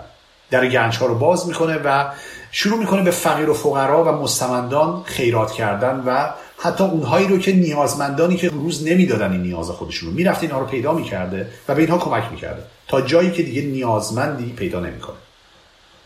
[0.51, 2.05] در گنج ها رو باز می‌کنه و
[2.53, 7.53] شروع می‌کنه به فقیر و فقرا و مستمندان خیرات کردن و حتی اونهایی رو که
[7.53, 11.83] نیازمندانی که روز نمی‌دادن این نیاز خودشون رو می‌رفت اینها رو پیدا می‌کرده و به
[11.83, 12.63] اینها کمک می‌کرده.
[12.89, 15.17] تا جایی که دیگه نیازمندی پیدا نمی‌کنه.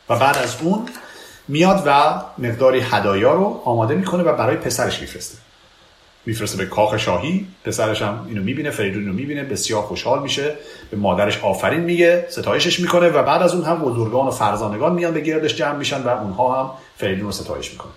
[0.09, 0.89] و بعد از اون
[1.49, 5.39] میاد و مقداری هدایا رو آماده می‌کنه و برای پسرش میفرسته.
[6.29, 7.47] میفرسته به کاخ شاهی.
[7.65, 10.55] پسرش هم اینو می‌بینه فریدون اینو می‌بینه بسیار خوشحال میشه.
[10.91, 15.15] به مادرش آفرین میگه ستایشش می‌کنه و بعد از اون هم بزرگان و فرزانگان میان
[15.15, 17.93] به گردش جمع میشن و اونها هم فریدون رو ستایش می‌کنه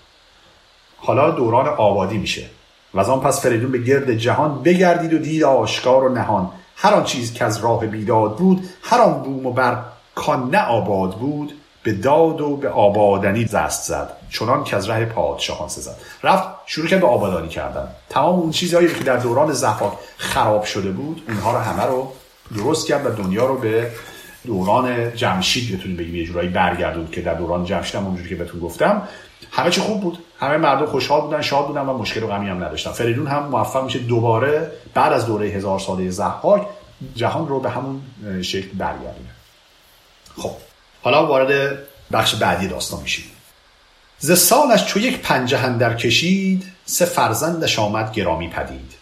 [0.97, 2.45] حالا دوران آبادی میشه.
[2.93, 6.49] و از آن پس فریدون به گرد جهان بگردید و دید آشکار و نهان.
[6.75, 9.83] هر آن چیز که از راه بیداد بود هر آن بوم و بر
[10.15, 11.53] کان نه آباد بود.
[11.83, 15.95] به داد و به آبادنی دست زد چنان که از ره پادشاهان سزد.
[16.23, 17.87] رفت شروع کرد به آبادانی کردن.
[18.09, 22.11] تمام اون چیزهایی که در دوران زفاک خراب شده بود اونها رو همه رو
[22.55, 23.91] درست کرد و دنیا رو به
[24.45, 26.15] دوران جمشید بتونیم بگیم.
[26.15, 29.07] یه جورایی برگردون که در دوران جمشید هم اونجوری که بهتون گفتم.
[29.51, 30.17] همه چی خوب بود.
[30.39, 32.91] همه مردم خوشحال بودن شاد بودن و مشکل و غمی هم نداشتن.
[32.91, 36.67] فریدون هم موفق میشه دوباره بعد از دوره هزار ساله زحاک
[37.15, 38.01] جهان رو به همون
[38.41, 39.29] شکل برگردونه.
[40.37, 40.70] خب.
[41.01, 41.79] حالا وارد
[42.11, 43.25] بخش بعدی داستان میشیم.
[44.19, 48.93] ز سالش چو یک پنجه در کشید سه فرزندش آمد گرامی پدید.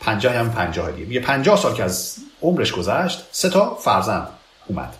[0.00, 1.06] پنجه هم پنجاه دیگه.
[1.06, 4.28] میگه پنجاه سال که از عمرش گذشت سه تا فرزند
[4.66, 4.94] اومد.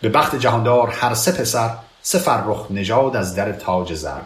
[0.00, 1.70] به بخت جهاندار هر سه پسر
[2.02, 4.20] سه فرخ نژاد از در تاج زر.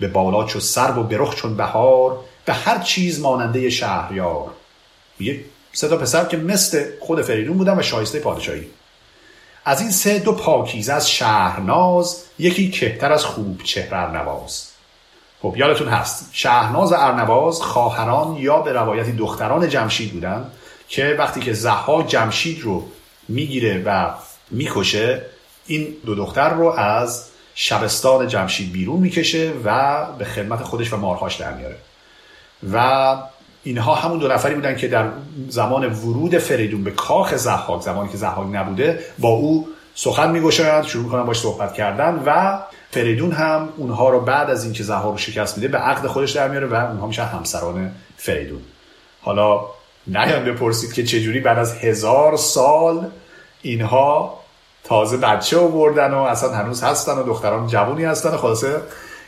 [0.00, 4.50] به بالا چو سر و برخ چون بهار به هر چیز ماننده شهریار.
[5.18, 5.40] میگه
[5.72, 8.66] سه تا پسر که مثل خود فریدون بودن و شایسته پادشاهی.
[9.64, 14.68] از این سه دو پاکیز از شهرناز یکی کهتر از خوب چهر ارنواز
[15.42, 20.50] خب یادتون هست شهرناز و ارنواز خواهران یا به روایتی دختران جمشید بودن
[20.88, 22.88] که وقتی که زها جمشید رو
[23.28, 24.10] می‌گیره و
[24.50, 25.22] می‌کشه
[25.66, 31.36] این دو دختر رو از شبستان جمشید بیرون می‌کشه و به خدمت خودش و مارهاش
[31.36, 31.76] در میاره.
[32.72, 33.16] و
[33.64, 35.08] اینها همون دو نفری بودن که در
[35.48, 41.04] زمان ورود فریدون به کاخ زحاک زمانی که زحاک نبوده با او سخن میگشایند شروع
[41.04, 42.58] می‌کنن باش صحبت کردن و
[42.90, 46.48] فریدون هم اونها رو بعد از اینکه زحاک رو شکست میده به عقد خودش در
[46.48, 48.60] میاره و اونها میشن همسران فریدون.
[49.22, 49.60] حالا
[50.06, 53.06] نیان بپرسید که چجوری بعد از هزار سال
[53.62, 54.38] اینها
[54.84, 58.80] تازه بچه آوردن و اصلا هنوز هستن و دختران جوونی هستن و خلاصه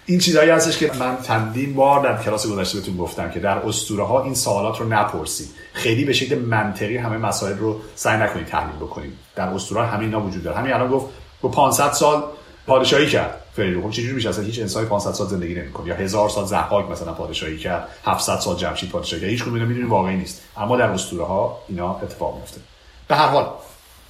[0.07, 4.05] این چیزایی هستش که من چندین بار در کلاس گذشته بهتون گفتم که در اسطوره
[4.05, 5.49] ها این سوالات رو نپرسید.
[5.73, 9.13] خیلی به شکل منطقی همه مسائل رو سعی نکنید تحلیل بکنید.
[9.37, 10.57] در اسطوره همین اینا وجود داره.
[10.57, 11.07] همین الان گفت
[11.41, 12.25] با 500 سال
[12.67, 13.41] پادشاهی کرد.
[13.57, 16.91] فریدون خب چجوری میشه اصلا هیچ انسانی 500 سال زندگی نمی‌کنه؟ یا هزار سال زحاک
[16.91, 19.31] مثلا پادشاهی کرد 700 سال جمشید پادشاهی کرد.
[19.31, 20.43] هیچ کدوم اینا می‌دونید واقعی نیست.
[20.57, 22.61] اما در اسطوره ها اینا اتفاق میفته
[23.09, 23.47] به هر حال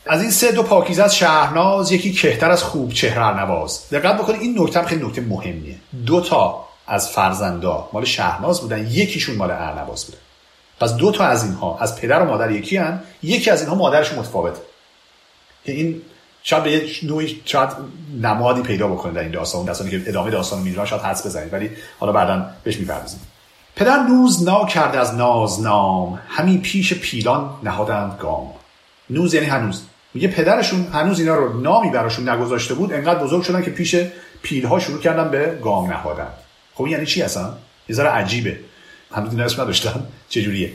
[0.07, 3.89] از این سه دو پاکیزه از شهرناز یکی کهتر از خوب چهره نواز.
[3.91, 5.77] دقت بکنید این نکته هم خیلی نکته مهمیه.
[6.07, 10.19] دو تا از فرزندا مال شهرناز بودن یکیشون مال ارنواز بوده.
[10.81, 14.13] پس دو تا از اینها از پدر و مادر یکی هن یکی از اینها مادرش
[14.13, 14.61] متفاوته.
[15.65, 16.03] که این
[16.43, 17.69] شاید به یه نوعی شاید
[18.23, 21.71] نمادی پیدا بکنه در این داستان داستانی که ادامه داستان می‌دونن شاید حدس بزنید ولی
[22.01, 23.21] حالا بعدا بهش می‌پردازیم.
[23.77, 28.51] پدر نوز نا کرده از ناز نام همین پیش پیلان نهادند گام.
[29.11, 29.83] نوز یعنی هنوز.
[30.15, 33.97] میگه پدرشون هنوز اینا رو نامی براشون نگذاشته بود انقدر بزرگ شدن که پیش
[34.43, 36.29] پیلها شروع کردن به گام نهادن.
[36.75, 37.53] خب یعنی چی اصلا؟
[37.89, 38.59] یه ذره عجیبه.
[39.13, 40.07] هنوز اینا اسم نداشتن.
[40.29, 40.73] چجوریه؟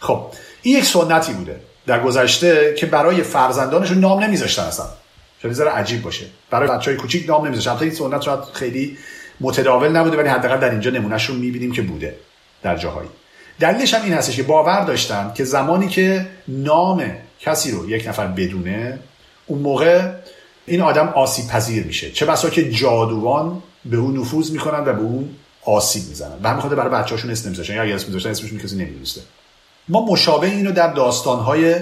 [0.00, 0.26] خب
[0.62, 4.86] این یک سنتی بوده در گذشته که برای فرزندانشون نام نمیذاشتن اصلا.
[5.42, 6.26] شاید ذره عجیب باشه.
[6.50, 7.70] برای بچهای کوچیک نام نمیذاشتن.
[7.70, 8.98] البته این سنت شاید خیلی
[9.40, 12.16] متداول نبوده ولی حداقل در اینجا نمونهش رو می‌بینیم که بوده
[12.62, 13.08] در جاهایی.
[13.60, 18.26] دلیلش هم این هستش که باور داشتن که زمانی که نام کسی رو یک نفر
[18.26, 18.98] بدونه
[19.46, 20.12] اون موقع
[20.66, 22.10] این آدم آسیب پذیر میشه.
[22.10, 25.30] چه بسا که جادوان به اون نفوذ می‌کنن و به اون
[25.64, 26.38] آسیب می‌زنن.
[26.42, 29.20] و همین برای بچه‌هاشون اسم نمیذاشتن یا اگه اسم میذاشتن اسمشون کسی نمی‌دونسته.
[29.88, 31.76] ما مشابه اینو در داستانهای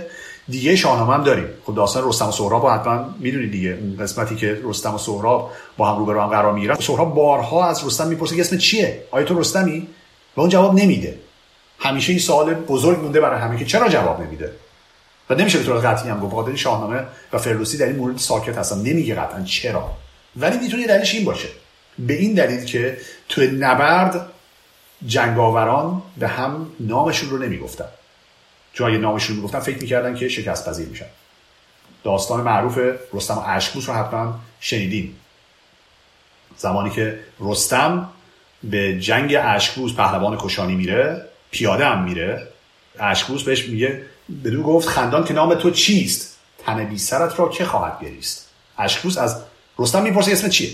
[0.48, 1.46] دیگه شاهنامه هم داریم.
[1.66, 3.78] خب داستان رستم و سهراب رو حتما می‌دونید دیگه.
[3.80, 6.76] اون قسمتی که رستم و سهراب با هم روبرو هم قرار می‌گیرن.
[6.80, 9.88] سهراب بارها از رستم می‌پرسه که اسم چیه؟ آیا تو رستمی؟
[10.36, 11.18] و اون جواب نمیده.
[11.78, 14.52] همیشه این سوال بزرگ مونده برای همه که چرا جواب نمیده؟
[15.30, 16.56] و نمیشه به طور قطعی هم گفت.
[16.56, 18.78] شاهنامه و فردوسی در این مورد ساکت هستن.
[18.78, 19.90] نمیگه قطعا چرا.
[20.36, 21.48] ولی می‌تونه دلیلش این باشه.
[21.98, 24.30] به این دلیل که تو نبرد
[25.06, 27.88] جنگاوران به هم نامشون رو نمی‌گفتن.
[28.72, 31.06] چون اگه نامشون رو می‌گفتن فکر می‌کردن که شکست پذیر میشن.
[32.04, 32.78] داستان معروف
[33.12, 35.14] رستم و اشکبوس رو حتما شنیدین
[36.56, 38.08] زمانی که رستم
[38.62, 42.48] به جنگ اشکبوس پهلوان کشانی میره پیاده هم میره.
[42.98, 44.02] اشکبوس بهش میگه
[44.44, 49.18] بدون گفت خندان که نام تو چیست؟ تن بی سرت را که خواهد گریست؟ اشکبوس
[49.18, 49.42] از
[49.78, 50.70] رستم می‌پرسه اسم چیه؟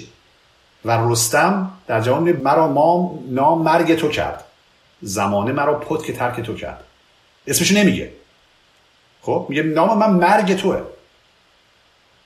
[0.85, 4.45] و رستم در جواب مرا ما نام مرگ تو کرد.
[5.03, 6.85] زمانه مرا پت که ترک تو کرد.
[7.47, 8.13] اسمشو نمیگه.
[9.23, 10.83] خب میگه نام من مرگ توه.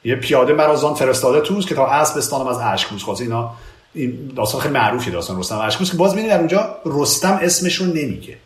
[0.04, 3.54] یه پیاده مرا زان فرستاده توست که تا اسب بستانم از اشکبوس خواست اینا
[3.94, 5.58] این داستان خیلی معروفی داستان رستم.
[5.58, 8.36] اشکبوس که باز می‌بینید در اونجا رستم اسمش رو نمیگه.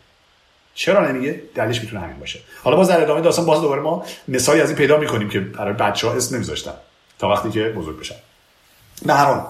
[0.75, 2.39] چرا نمیگه دلیلش می‌تونه همین باشه.
[2.63, 5.73] حالا باز در ادامه داستان باز دوباره ما مثالی از این پیدا می‌کنیم که برای
[5.73, 6.73] بچه ها اسم نمیذاشتن
[7.19, 8.15] تا وقتی که بزرگ بشن.
[9.09, 9.41] حال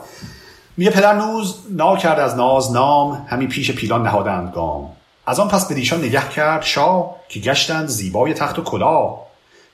[0.77, 4.89] میگه پدر نوز نا کرد از ناز نام همین پیش پیلان نهادند گام.
[5.25, 9.15] از آن پس به دیشان نگه کرد شاه که گشتند زیبای تخت و کلا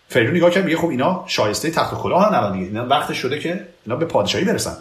[0.10, 2.66] فریدون نگاه کرد میگه خب اینا شایسته تخت و کلاه الان دیگه.
[2.66, 4.78] اینا وقت شده که اینا به پادشاهی برسن.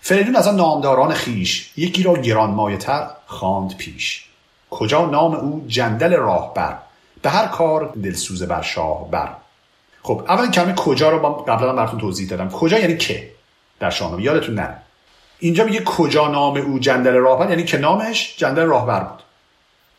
[0.00, 4.24] فریدون از نامداران خیش یکی را گرانمایه تر خواند پیش.
[4.72, 6.78] کجا نام او جندل راهبر
[7.22, 9.28] به هر کار دلسوز بر شاه بر.
[10.02, 12.50] خب اول کلمه کجا رو قبلا براتون توضیح دادم.
[12.50, 13.30] کجا یعنی که؟
[13.80, 14.22] در شاهنامه.
[14.22, 14.76] یادتون نره
[15.38, 19.22] اینجا میگه کجا نام او جندل راهبر یعنی که نامش جندل راهبر بود.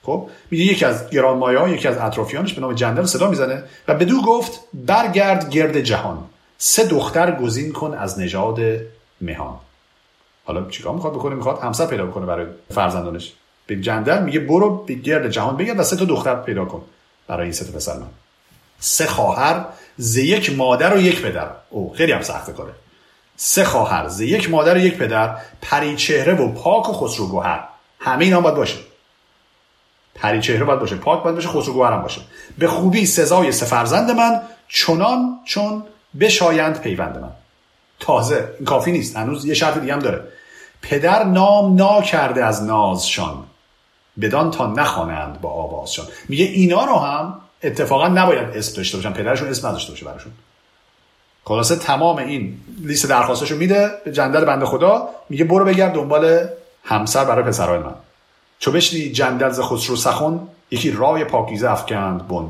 [0.03, 4.21] خب میگه یکی از گرانمایه یکی از اطرافیانش به نام جندل صدا می‌زنه و بدو
[4.21, 6.23] گفت برگرد گرد جهان.
[6.57, 8.59] سه دختر گزین کن از نژاد
[9.21, 9.55] مهان.
[10.45, 13.33] حالا چیکار می‌خواد بکنه؟ می‌خواد همسر پیدا بکنه برای فرزندانش.
[13.67, 16.81] به جندل میگه برو به گرد جهان بگرد و سه تا دختر پیدا کن
[17.27, 18.07] برای این سه تا پسر من.
[18.79, 19.65] سه خواهر
[19.97, 21.47] ز یک مادر و یک پدر.
[21.69, 22.73] او خیلی هم سخت کاره.
[23.37, 27.63] سه خواهر ز یک مادر و یک پدر پری چهره و پاک و خسرو گوهر.
[27.99, 28.77] همه اینا باید باشه.
[30.15, 32.21] پری چهره باید باشه پاک باید باشه خسرو گوهر هم باشه.
[32.57, 35.83] به خوبی سزای سه فرزند من چنان چون
[36.19, 37.31] بشایند پیوند من.
[37.99, 40.23] تازه این کافی نیست هنوز یه شرط دیگه هم داره.
[40.81, 43.43] پدر نام نا کرده از نازشان.
[44.21, 49.49] بدان تا نخوانند با آوازشان میگه اینا رو هم اتفاقا نباید اسم داشته باشن پدرشون
[49.49, 50.31] اسم نداشته باشه براشون.
[51.45, 56.47] خلاصه تمام این لیست درخواستشو میده به جندل بنده خدا میگه برو بگرد دنبال
[56.83, 57.93] همسر برای پسرای من.
[58.59, 60.39] چو بشنی جندل ز خسرو سخن
[60.71, 62.49] یکی رای پاکیزه افکند بن.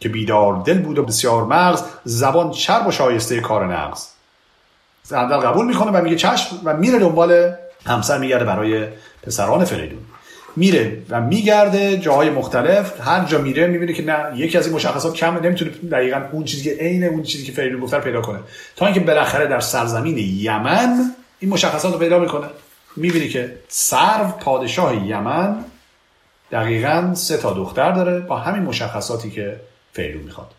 [0.00, 4.06] که بیدار دل بود و بسیار مغز زبان چرب و شایسته کار نغز.
[5.10, 7.52] جندل قبول می‌کنه و میگه چشم و میره دنبال
[7.86, 8.86] همسر میگرده برای
[9.22, 10.04] پسران فریدون.
[10.58, 13.00] میره و میگرده جاهای مختلف.
[13.00, 16.64] هر جا میره می‌بینه که نه یکی از این مشخصات کمه نمی‌تونه دقیقا اون چیزی
[16.64, 18.38] که عین اون چیزی که فریدون گفته پیدا کنه.
[18.76, 22.46] تا اینکه بالاخره در سرزمین یمن این مشخصات رو پیدا می‌کنه.
[22.96, 25.64] می‌بینی که سرو پادشاه یمن
[26.52, 29.60] دقیقا سه تا دختر داره با همین مشخصاتی که
[29.92, 30.50] فریدون می‌خواد.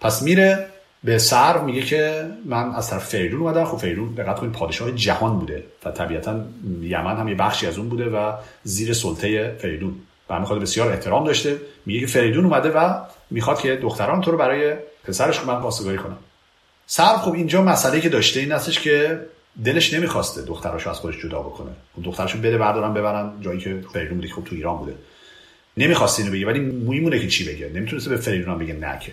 [0.00, 0.66] پس میره
[1.04, 3.64] به سر میگه که من از طرف فریدون اومدم.
[3.64, 6.44] خب فریدون دقت کنید پادشاه جهان بوده و طبیعتا
[6.82, 8.32] یمن هم یه بخشی از اون بوده و
[8.62, 9.94] زیر سلطه فریدون
[10.30, 11.56] و می‌خواد بسیار احترام داشته.
[11.86, 12.94] میگه که فریدون اومده و
[13.30, 16.18] می‌خواد که دختران تو رو برای پسرش من واسگاری کنم.
[16.86, 19.20] سر خب اینجا مسئله که داشته این هستش که
[19.64, 21.70] دلش نمی‌خواسته دختراشو از خودش جدا بکنه.
[21.96, 24.94] خب دخترشو بده بردارن ببرن جایی که فریدون بوده خب تو ایران بوده.
[25.76, 27.70] نمی‌خواست اینو بگه ولی میمونه که چی بگه.
[27.74, 29.12] نمی‌تونسته به فریدون بگه نه که.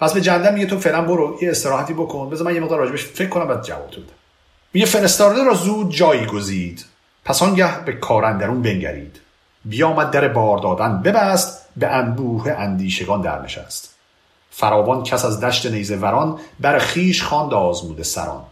[0.00, 3.04] پس به جندل میگه تو فعلا برو یه استراحتی بکن بذار من یه مقدار راجبش
[3.04, 4.02] فکر کنم بعد جواب بدم
[4.72, 6.84] میگه فرستاده را زود جایی گزید
[7.24, 9.20] پس آنگه به کارندرون بنگرید.
[9.64, 13.94] بیامد در بار دادن ببست به انبوه اندیشگان در نشست
[14.50, 18.42] فراوان کس از دشت نیزه وران بر خیش خواند آزموده سران.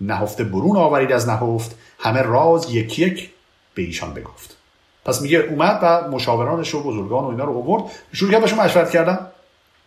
[0.00, 3.30] نهفته برون آورید از نهفت همه راز یک یک
[3.74, 4.56] به ایشان بگفت.
[5.04, 7.82] پس میگه اومد و مشاورانش و بزرگان و اینا رو آورد.
[8.12, 9.26] شروع کرد بهشون مشورت کردن.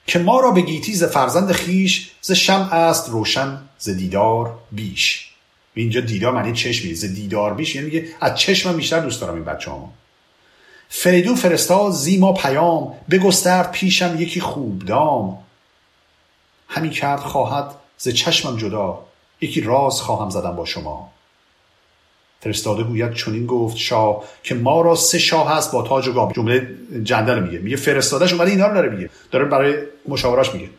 [0.07, 5.29] که ما را به گیتی ز فرزند خیش ز شم است روشن ز دیدار بیش.
[5.73, 9.43] اینجا دیدار معنی چشمی ز دیدار بیش یعنی میگه از چشم بیشتر دوست دارم این
[9.43, 9.89] بچه ها
[10.89, 15.37] فریدون فرستاد زیما پیام بگسترد پیشم یکی خوب دام.
[16.67, 19.05] همین کرد خواهد ز چشمم جدا
[19.41, 21.11] یکی راز خواهم زدن با شما.
[22.39, 26.31] فرستاده گوید چنین گفت شاه که ما را سه شاه هست با تاج و گام
[26.31, 26.67] جمله
[27.03, 27.59] جندل میگه.
[27.59, 29.09] میگه فرستادهش اومده اینا رو داره میگه.
[29.31, 29.75] داره برای
[30.07, 30.69] مشاوراش میگه.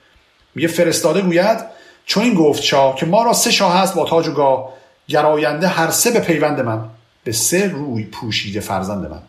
[0.55, 1.59] میگه فرستاده گوید
[2.07, 4.73] چون این گفت شاه که ما را سه شاه هست با تاج و گاه
[5.09, 6.85] گراینده هر سه به پیوند من
[7.25, 9.23] به سه روی پوشیده فرزند من.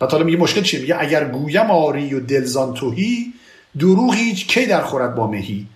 [0.00, 3.32] و حالا میگه مشکل چیه؟ میگه اگر گویم آری و دلزان توهی
[3.78, 5.66] دروغ هیچ کی در خورد با مهی.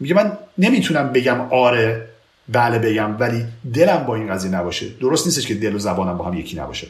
[0.00, 2.08] میگه من نمی‌تونم بگم آره
[2.48, 4.88] بله بگم ولی دلم با این قضیه نباشه.
[4.88, 6.86] درست نیستش که دل و زبانم با هم یکی نباشه.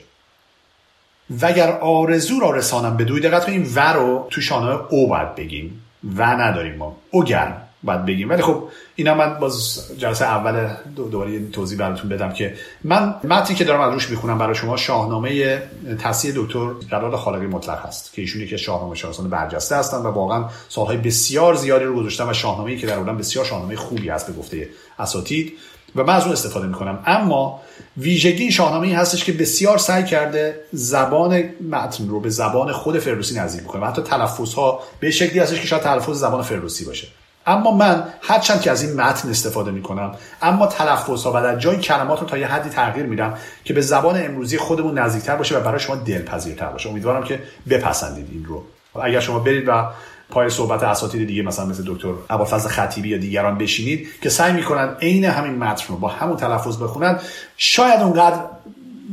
[1.41, 5.83] وگر آرزو را رسانم به دوی دقت کنیم و رو تو شانه او باید بگیم
[6.17, 6.97] و نداریم ما.
[7.11, 8.31] اوگر باید بگیم.
[8.31, 13.65] ولی خب اینا من باز جلسه اول دوباره توضیح براتون بدم که من متنی که
[13.65, 15.63] دارم از روش می‌خونم برای شما شاهنامه
[15.99, 20.49] تصحیح دکتر جلال خالقی مطلق هست که ایشون که شاهنامه شناسان برجسته هستن و واقعا
[20.69, 24.33] سالهای بسیار زیادی رو گذاشتن و شاهنامه‌ای که در اون بسیار شاهنامه خوبی هست به
[24.33, 24.69] گفته
[24.99, 25.53] اساتید
[25.97, 26.99] و من از اون استفاده می‌کنم.
[27.07, 27.61] اما
[27.97, 33.35] ویژگی شاهنامه این هستش که بسیار سعی کرده زبان متن رو به زبان خود فردوسی
[33.35, 37.09] نزدیک کنه و حتی تلفظ ها به شکلی هستش که شاید تلفظ زبان فردوسی باشه.
[37.47, 41.77] اما من هرچند که از این متن استفاده می‌کنم اما تلفظ ها و در جای
[41.77, 43.35] کلمات رو تا یه حدی تغییر میدم
[43.65, 46.89] که به زبان امروزی خودمون نزدیکتر باشه و برای شما دلپذیرتر باشه.
[46.89, 48.63] امیدوارم که بپسندید این رو.
[49.03, 49.87] اگر شما برید و
[50.31, 54.97] پای صحبت اساتید دیگه مثلا مثل دکتر ابوالفضل خطیبی یا دیگران بشینید که سعی می‌کنن
[55.03, 57.21] عین همین متن رو با همون تلفظ بخونن.
[57.57, 58.41] شاید اونقدر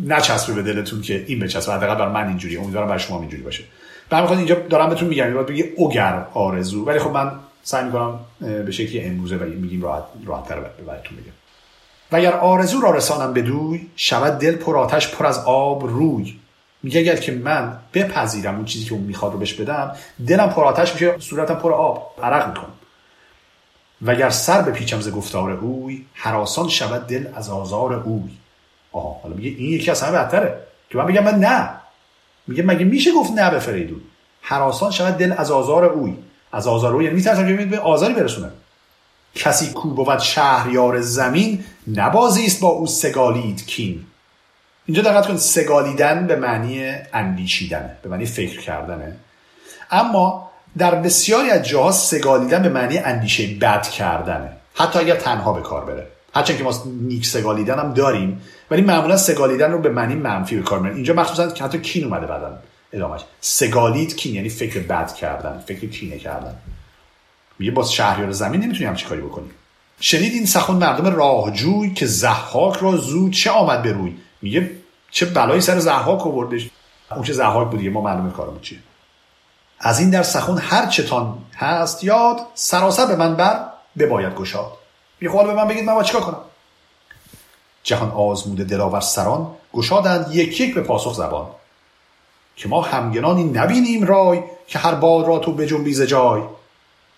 [0.07, 3.64] نچسبه به دلتون که این بچسبه حداقل برای من اینجوری امیدوارم برای شما اینجوری باشه.
[4.09, 5.34] به همین اینجا دارم بهتون میگم.
[5.34, 6.86] باید بگی اوگر آرزو.
[6.86, 7.32] ولی خب من
[7.64, 11.32] سعی می‌کنم به شکلی امروزه و میگیم راحت راحت تر براتون بگم.
[12.12, 16.36] و اگر آرزو را رسانم به دوی شود دل پر آتش پر از آب روی.
[16.84, 19.95] میگه اگر که من بپذیرم اون چیزی که اون می‌خواد رو بهش بدم
[20.27, 22.73] دلم پر آتش میشه صورتم پر آب عرق می‌کنم.
[24.01, 28.32] و اگر سر به پیچم ز گفتار اوی حراسان شود دل از آزار اوی.
[28.91, 30.59] آها حالا میگه این یکی از همه بدتره.
[30.89, 31.69] که من بگم من نه.
[32.47, 34.01] میگه مگه میشه گفت نه به فریدون؟
[34.41, 36.15] حراسان شود دل از آزار اوی.
[36.51, 38.51] از آزار اوی یعنی میترسم که به آزاری برسونه.
[39.36, 44.05] کسی کو بود شهریار زمین نبازی است با او سگالید کین.
[44.86, 49.15] اینجا دقت کنید سگالیدن به معنی اندیشیدنه به معنی فکر کردنه.
[49.91, 54.49] اما در بسیاری از جاها سگالیدن به معنی اندیشه بد کردنه.
[54.75, 56.07] حتی اگر تنها به کار بره.
[56.36, 60.61] هرچند که ما نیک سگالیدن هم داریم ولی معمولا سگالیدن رو به معنی منفی به
[60.61, 62.57] کار می‌برن اینجا مخصوصا که حتی کین اومده بعدن
[62.93, 63.21] ادامهش.
[63.41, 66.55] سگالید کین یعنی فکر بد کردن فکر کینه کردن.
[67.59, 69.49] میگه با شهریار زمین نمی‌تونی همچی کاری بکنی
[69.99, 74.71] شنید این سخن مردم راهجوی که زحاک را زود چه آمد به روی؟ میگه
[75.11, 76.69] چه بلایی سر زحاک آوردش؟
[77.11, 78.79] اون چه زحاک بودیه ما معلومه کارمون چیه.
[79.79, 83.65] از این در سخن هر چتان هست یاد سراسر به من بر
[83.97, 84.71] بباید گشاد.
[85.19, 86.37] بی به من بگید من با چیکار کنم؟
[87.83, 91.47] جهان آزموده دلاور سران گشادند یک یک به پاسخ زبان.
[92.55, 96.41] که ما همگنانی نبینیم رای که هر باد را تو بجنبی جای.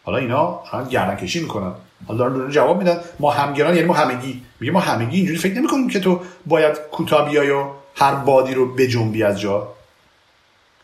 [0.04, 1.74] حالا اینا هم گردن کشی می‌کنن.
[2.08, 3.00] حالا دارن جواب میدن.
[3.20, 4.42] ما همگران یعنی ما همگی.
[4.60, 8.74] میگه ما همگی اینجوری فکر نمی‌کنیم که تو باید کوتاه بیای و هر بادی رو
[8.74, 9.68] بجنبی از جا.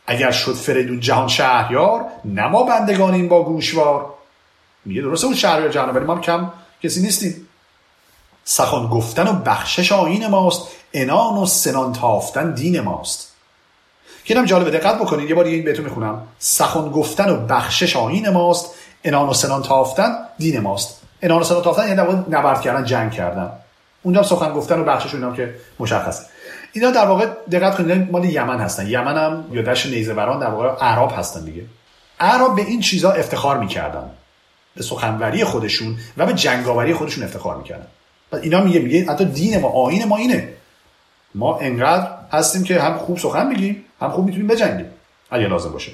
[0.07, 4.13] اگر شد فریدون جهان شهریار نما بندگانیم با گوشوار.
[4.85, 6.51] میگه درسته اون شهریار جهان ولی ما کم
[6.83, 7.47] کسی نیستیم.
[8.43, 10.67] سخن گفتن و بخشش آین ماست.
[10.93, 13.33] انان و سنان تافتن دین ماست.
[14.23, 16.27] که اینم جالبه دقت بکنید یه بار این بهتون می‌خونم.
[16.39, 18.73] سخن گفتن و بخشش آین ماست.
[19.03, 20.98] انان و سنان تافتن دین ماست.
[21.21, 23.51] انان سنان تافتن یعنی نبرد کردن جنگ کردن.
[24.03, 26.25] اونجا سخن گفتن و بخشش اونم که مشخصه.
[26.73, 28.87] اینا در واقع دقت کنید مال یمن هستن.
[28.87, 31.63] یمن هم یا دشت نیزه در واقع عرب هستن دیگه.
[32.19, 34.09] عرب به این چیزا افتخار می‌کردن.
[34.75, 37.87] به سخنوری خودشون و به جنگاوری خودشون افتخار می‌کردن.
[38.31, 40.53] و اینا میگه میگه حتی دین ما آین ما اینه.
[41.35, 44.85] ما انقدر هستیم که هم خوب سخن میگیم هم خوب می‌تونیم بجنگیم.
[45.31, 45.91] اگه لازم باشه.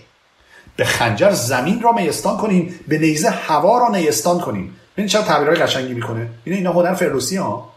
[0.76, 4.76] به خنجر زمین را میستان کنیم به نیزه هوا را نیستان کنیم.
[4.98, 7.74] ببین چرا تعبیرهای قشنگی می‌کنه؟ اینا اینا هنر فردوسی ها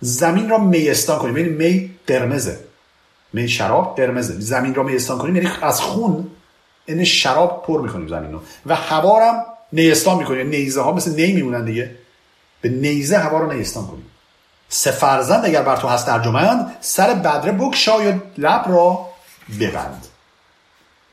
[0.00, 1.36] زمین را میستان کنیم.
[1.36, 2.58] یعنی می قرمزه.
[3.32, 4.40] می شراب قرمزه.
[4.40, 5.36] زمین را میستان کنیم.
[5.36, 6.30] یعنی از خون
[6.86, 8.40] این شراب پر می‌کنیم زمین رو.
[8.66, 10.48] و هوا هم نیستان می‌کنیم.
[10.48, 11.90] نیزه ها مثل نی میمونن دیگه.
[12.60, 14.06] به نیزه هوا رو نیستان کنیم.
[14.68, 19.06] سه فرزند اگر بر تو هست ارجمند سر بدره بکشای و لب را
[19.60, 20.06] ببند.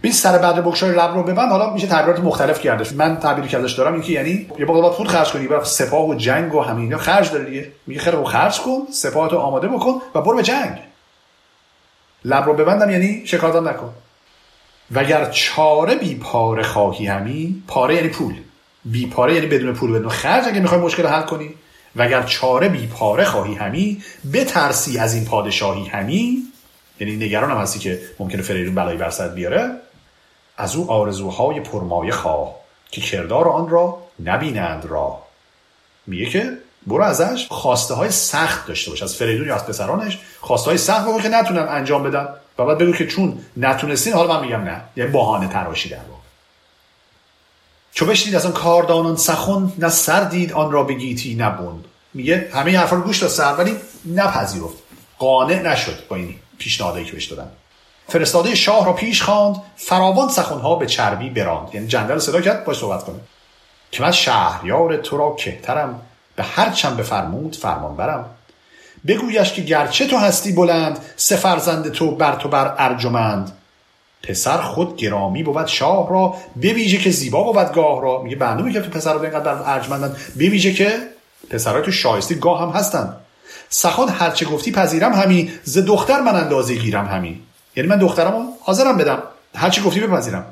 [0.01, 1.51] بین سر بدر بکشای لب رو ببند.
[1.51, 4.93] حالا میشه تعبیرات مختلف کردش من تعبیری که ازش دارم این که یعنی یه باید
[4.93, 5.47] پول خرج کنی.
[5.47, 7.71] برای سپاه و جنگ و همین خرج داره دیگه.
[7.87, 8.79] میگه خیلی رو خرج کن.
[8.91, 10.77] سپاهتو آماده بکن و برو به جنگ.
[12.25, 13.93] لب رو ببندم یعنی شکایتم نکن.
[14.91, 18.33] وگر چاره بی پاره خواهی همی پاره یعنی پول.
[18.85, 21.49] بی پاره یعنی بدون پول بدون خرج اگه می‌خوای مشکل حل کنی.
[21.95, 24.01] وگر چاره بی پاره خواهی همی
[24.33, 26.37] بترسی از این پادشاهی همی.
[26.99, 29.71] یعنی نگران هم هستی که ممکنه فریدون بلایی بر بیاره.
[30.57, 32.55] از او آرزوهای پرمایه خواه
[32.91, 35.19] که کردار آن را نبینند را.
[36.07, 39.03] میگه که برو ازش خواسته های سخت داشته باش.
[39.03, 42.27] از فریدون یا از پسرانش خواسته های سخت بگو که نتونن انجام بدن.
[42.57, 44.81] و بعد بگو که چون نتونستین حالا من میگم نه.
[44.95, 46.21] یه بهانه تراشی در واقع.
[47.91, 52.77] چو بشنید از آن کاردانان سخن نه سر دید آن را بگیتی نبوند میگه همه
[52.77, 53.75] حرفا رو گوش داد سر ولی
[54.05, 54.77] نپذیرفت.
[55.19, 57.51] قانع نشد با این پیشنهادی که بهش دادن.
[58.11, 61.75] فرستاده شاه را پیش خواند فراوان سخنها به چربی براند.
[61.75, 63.19] یعنی جندل صدا کرد باش صحبت کنه
[63.91, 66.01] که من شهریار تو را کهترم
[66.35, 68.25] به هر چم بفرمود فرمان برم
[69.07, 73.51] بگویش که گرچه تو هستی بلند سه فرزند تو بر تو بر ارجمند.
[74.23, 78.21] پسر خود گرامی بود شاه را بویژه که زیبا بود گاه را.
[78.21, 80.15] میگه معلومه که تو پسر رو اینقدر ارجمندن.
[80.33, 80.97] بویژه که
[81.49, 83.15] پسرای تو شایسته گاه هم هستن.
[83.69, 87.41] سخن هرچه گفتی پذیرم همی ز دختر من اندازه گیرم همی.
[87.75, 89.23] یعنی من دخترمو حاضرم بدم.
[89.55, 90.45] هرچی گفتی بپذیرم.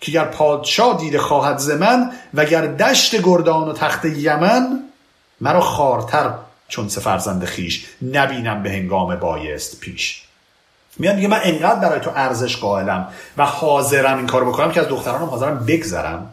[0.00, 4.82] که گر پادشاه دیده خواهد ز من و گر دشت گردان و تخت یمن
[5.40, 6.34] مرا خارتر
[6.68, 10.22] چون سه فرزند خیش نبینم به هنگام بایست پیش.
[10.98, 14.88] میاد میگه من انقدر برای تو ارزش قائلم و حاضرم این کارو بکنم که از
[14.88, 16.32] دخترانم حاضرم بگذرم.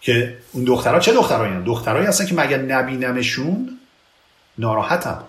[0.00, 3.78] که اون دخترها چه دخترایی هستن دخترایی هستن که مگر نبینمشون؟
[4.58, 5.24] ناراحتم.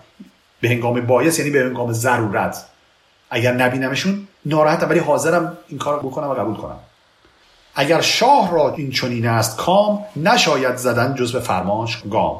[0.60, 2.64] به هنگام بایست یعنی به هنگام ضرورت.
[3.34, 6.78] اگر نبینمشون ناراحتم ولی حاضرم این کار بکنم و قبول کنم.
[7.74, 12.36] اگر شاه را این چنین است کام نشاید زدن جز به فرمانش گام.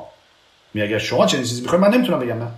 [0.74, 2.48] می اگر شما چنین چیزی می‌خواید من نمی‌تونم بگم نه.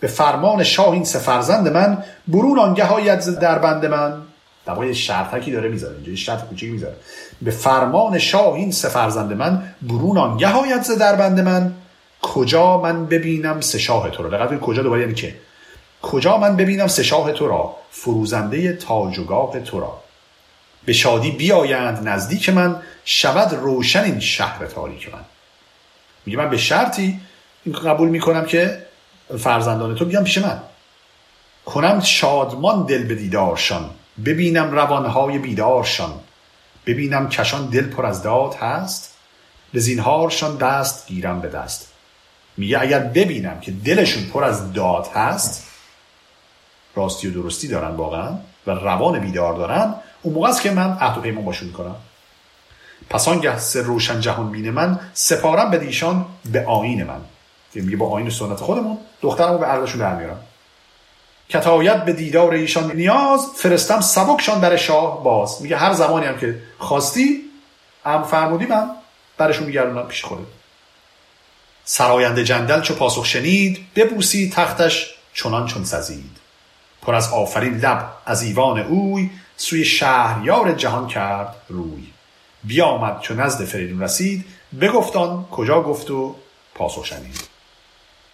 [0.00, 4.22] به فرمان شاه این سه فرزند من برون آنگه هایت در بند من.
[4.66, 6.96] در شرطکی داره می‌ذاره اینجا شرط کوچیکی می‌ذاره.
[7.42, 11.72] به فرمان شاه این سه فرزند من برون آنگه هایت در بند من.
[12.22, 15.34] کجا من ببینم سه شاه تو را دقیقا کجا دوباره یعنی که؟
[16.04, 20.00] کجا من ببینم سه شاه تو را فروزنده تاج و تو را؟
[20.84, 25.20] به شادی بیایند نزدیک من شود روشن این شهر تاریک من.
[26.26, 27.20] میگه من به شرطی
[27.84, 28.86] قبول می‌کنم که
[29.38, 30.62] فرزندان تو بیان پیش من.
[31.64, 33.90] کنم شادمان دل به دیدارشان
[34.24, 36.12] ببینم روانهای بیدارشان.
[36.86, 39.14] ببینم کشان دل پر از داد هست
[39.72, 41.88] به زینهارشان دست گیرم به دست.
[42.56, 45.73] میگه اگر ببینم که دلشون پر از داد هست
[46.94, 48.30] راستی و درستی دارن واقعا
[48.66, 51.96] و روان بیدار دارن اون موقع است که من عهد و پیمان باشون می‌کنم.
[53.10, 57.20] پس آنگه سر روشن جهان بین من سپارم به دیشان به آین من.
[57.74, 60.40] که میگه با آین سنت خودمون دخترمو به عرضشون در میارم.
[61.48, 65.62] کتایت به دیدار ایشان نیاز فرستم سبکشان بر شاه باز.
[65.62, 67.40] میگه هر زمانی هم که خواستی
[68.04, 68.90] ام فرمودی من
[69.38, 70.46] برشون میگردونم پیش خودت.
[71.84, 76.43] سراینده جندل چو پاسخ شنید ببوسی تختش چنان چون سزید.
[77.06, 82.06] پر از آفرین لب از ایوان اوی سوی شهریار جهان کرد روی.
[82.64, 84.44] بیامد چو نزد فریدون رسید
[84.80, 86.34] بگفتان کجا گفت و
[86.74, 87.40] پاسخ شنید.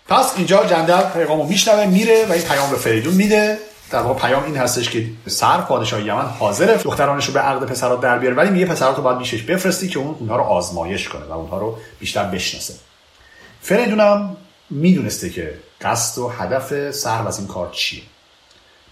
[0.08, 3.58] پس اینجا جندل پیغامو میشنوه میره و این پیام به فریدون میده.
[3.90, 8.00] در واقع پیام این هستش که سر پادشاه یمن حاضره دخترانش رو به عقد پسرات
[8.00, 11.24] در بیاره ولی میگه پسرات رو باید بیشش بفرستی که اون اونها رو آزمایش کنه
[11.24, 12.74] و اونها رو بیشتر بشناسه.
[13.60, 14.36] فریدون هم
[14.70, 18.02] می‌دونسته که قصد و هدف سر از این کار چیه.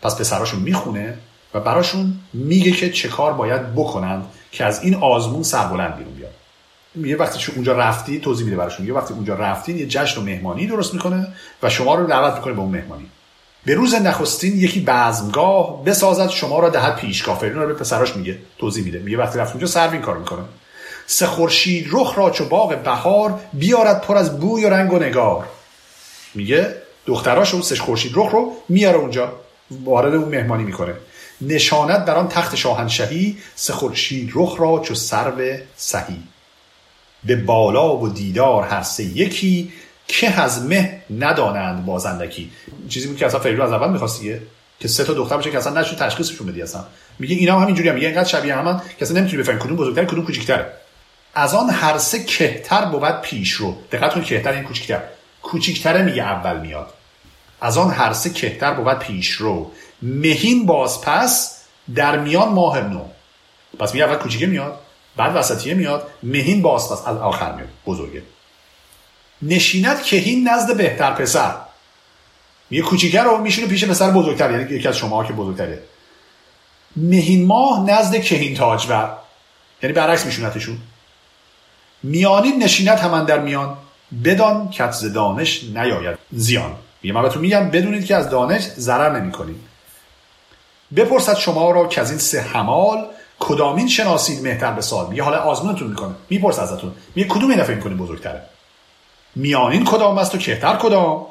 [0.02, 1.18] پس پسراشون می‌خونه
[1.54, 6.32] و براشون میگه که چه کار باید بکنند که از این آزمون سربلند بیرون بیاد.
[6.96, 8.86] یه وقتی اونجا رفتی توضیح میده براشون.
[8.86, 11.28] یه وقتی اونجا رفتین یه جشن و مهمانی درست می‌کنه
[11.62, 13.06] و شما رو دعوت می‌کنه به اون مهمانی.
[13.64, 17.38] به روز نخستین یکی بزمگاه بسازد شما را دهد پیشگاه.
[17.38, 18.98] فریدون رو به پسراش میگه توضیح میده.
[18.98, 20.42] میگه وقتی رفت اونجا سر این کار می‌کنه.
[21.06, 25.44] سه خورشید رخ را چو باغ بهار بیارد پر از بوی و رنگ و نگار.
[26.34, 26.74] میگه
[27.06, 29.32] دختراش اون سه خورشید رخ رو میاره اونجا.
[29.70, 30.94] وارد اون مهمانی می‌کنه.
[31.40, 33.74] نشانت در آن تخت شاهنشهی سه
[34.34, 36.22] رخ را چو سرو سهی.
[37.24, 39.72] به بالا و دیدار هر سه یکی
[40.06, 42.50] که از مه ندانند بازندکی
[42.88, 44.22] چیزی بود که اصلا فریدون از اول می‌خواست
[44.80, 46.84] که سه تا دختر باشه که اصلا نشون تشخیصشون بدی اصلا.
[47.18, 50.04] میگه اینا هم همینجوری هم میگه اینقدر شبیه هم که اصلا نمی‌تونی بفهمی کدوم بزرگتر
[50.04, 50.72] کدوم کوچیک‌تره.
[51.34, 53.76] از آن هر سه کهتر بود پیش رو.
[53.92, 55.00] دقت کن کهتر این کوچیک‌تر.
[55.42, 56.94] کوچیک‌تره میگه اول میاد.
[57.60, 59.70] از آن هر سه کهتر بود پیش رو.
[60.02, 61.58] مهین باز پس
[61.94, 63.04] در میان ماه نو.
[63.78, 64.78] پس میگه اول کوچیکه میاد
[65.16, 68.22] بعد وسطیه میاد مهین باز پس از آخر میاد بزرگه.
[69.42, 71.54] نشینت کهین نزد بهتر پسر.
[72.70, 75.82] میگه کوچیکه رو میشونه پیش پسر بزرگتر یعنی یکی از شما که بزرگتره.
[76.96, 79.10] مهین ماه نزد کهین تاجور
[79.82, 80.78] یعنی برعکس میشونتشون.
[82.02, 83.76] میانین نشینت همان در میان
[84.24, 86.18] بدان کت دانش نیاید.
[86.32, 86.74] زیان.
[87.02, 89.60] میگه من بهتون میگم بدونید که از دانش ضرر نمی‌کنید.
[90.96, 93.06] بپرسد شما را که از این سه حمال
[93.38, 96.94] کدامین شناسید مهتر به سال میگه حالا آزمونتون می‌کنه میپرس ازتون.
[97.14, 98.42] میگه کدوم این فکر بزرگتره؟
[99.34, 101.26] میانین کدام است و کهتر کدام؟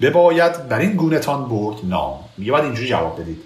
[0.00, 2.20] بباید بر این گونهتان برد نام.
[2.38, 3.42] میگه باید اینجوری جواب بدید.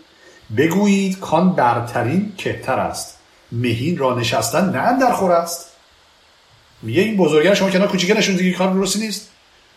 [0.56, 3.18] بگویید کان برترین کهتر است.
[3.52, 5.72] مهین را نشستن نه در خور است.
[6.82, 9.30] میگه این بزرگتر شما کنار کوچیکه نشون دیگه کار درستی نیست.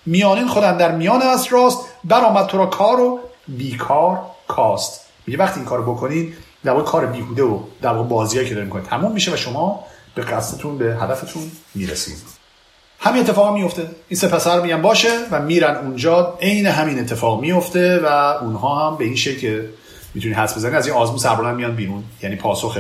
[0.06, 5.06] میانین خودن در میان است راست برآمد تو را کار و بیکار کاست.
[5.28, 6.34] میگه وقتی این کارو بکنید
[6.64, 9.84] در واقع کار بیهوده و در واقع بازیایی که دارین می‌کنید تموم میشه و شما
[10.16, 12.18] به قصدتون به هدفتون می‌رسید.
[13.00, 16.38] همین اتفاق میفته این سه پسر میگن باشه و میرن اونجا.
[16.42, 18.06] عین همین اتفاق میفته و
[18.42, 19.66] اونها هم به این شکل
[20.14, 22.04] می‌تونی حس بزنی از این آزمون سربلند میان بیرون.
[22.24, 22.78] یعنی پاسخ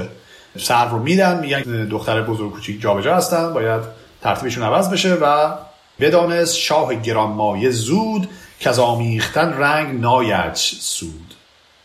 [0.60, 3.82] سر رو میدن میگن دختر بزرگ کوچیک جابجا هستن باید
[4.22, 5.54] ترتیبشون عوض بشه و
[6.02, 8.30] بدانست شاه گرانمایه زود
[8.60, 11.34] که از آمیختن رنگ ناید سود.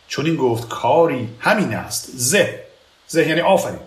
[0.09, 2.67] چون این گفت کاری همین است زه
[3.07, 3.79] زه یعنی آفرین.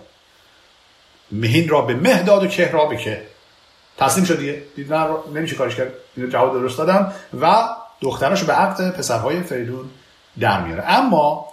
[1.32, 3.22] مهین را به مه داد و که را به که.
[3.98, 4.92] تسلیم شد دیگه دید
[5.34, 5.92] نمیشه کارش کرد.
[6.32, 7.68] جواب درست دادم و
[8.00, 9.90] دختراشو به عقد پسرهای فریدون
[10.40, 10.84] در میاره.
[10.86, 11.46] اما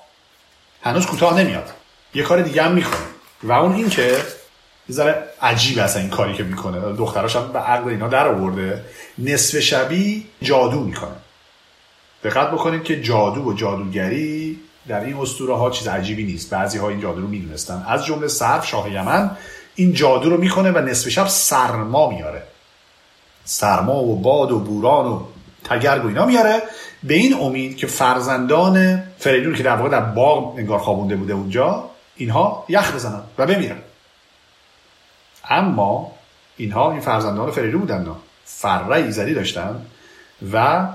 [0.81, 1.69] هنوز کوتاه نمیاد.
[2.13, 2.97] یه کار دیگه هم می‌کنه
[3.43, 4.17] و اون این که
[4.89, 6.79] یه ذره عجیب اصلا این کاری که می‌کنه.
[6.79, 8.83] دختراش هم به عقد اینا در آورده.
[9.17, 11.15] نصف شبی جادو می‌کنه.
[12.23, 16.49] دقت بکنید که جادو و جادوگری در این اسطوره ها چیز عجیبی نیست.
[16.49, 17.85] بعضی ها این جادو رو می‌دونستن.
[17.87, 19.31] از جمله صرف شاه یمن
[19.75, 22.43] این جادو رو می‌کنه و نصف شب سرما میاره.
[23.45, 25.21] سرما و باد و بوران و
[25.63, 26.61] تگرگ و اینا میاره.
[27.03, 31.89] به این امید که فرزندان فریدون که در واقع در باغ انگار خوابونده بوده اونجا
[32.15, 33.77] اینها یخ بزنن و بمیرن.
[35.49, 36.11] اما
[36.57, 38.07] اینها این فرزندان فریدون بودن
[38.45, 39.85] فره ایزدی داشتن
[40.53, 40.87] و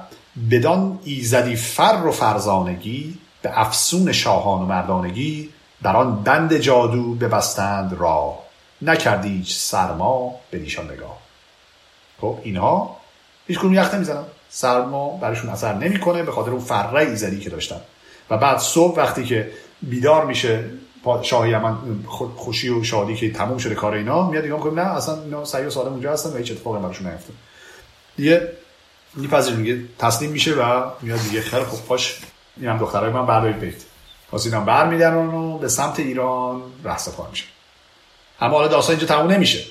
[0.50, 5.48] بدان ایزدی فر و فرزانگی به افسون شاهان و مردانگی
[5.82, 8.38] در آن بند جادو ببستند را
[8.82, 11.18] نکردی سرما به نیشان نگاه
[12.20, 12.96] خب اینها
[13.46, 14.24] هیچ کنون یخ نمی‌زنن.
[14.48, 17.80] سرما برشون اثر نمی‌کنه به خاطر اون فره ایزدی که داشتن.
[18.30, 19.50] و بعد صبح وقتی که
[19.82, 20.64] بیدار میشه
[21.22, 21.76] شاه یمن
[22.36, 25.64] خوشی و شادی که تموم شده کار اینا میاد دیگه میگه نه اصلا اینا سعی
[25.64, 27.36] و سالم اونجا هستن و هیچ اتفاقی براشون نیفتاد
[28.16, 28.48] دیگه
[29.14, 32.20] میپذیر میگه تسلیم میشه و میاد دیگه خیلی خوب پاش
[32.56, 33.82] اینم دخترای من بردارید برید.
[34.32, 37.44] واسه اینا برمیدن و به سمت ایران رهسپار میشه
[38.40, 39.64] اما حالا داستان اینجا تموم نمیشه.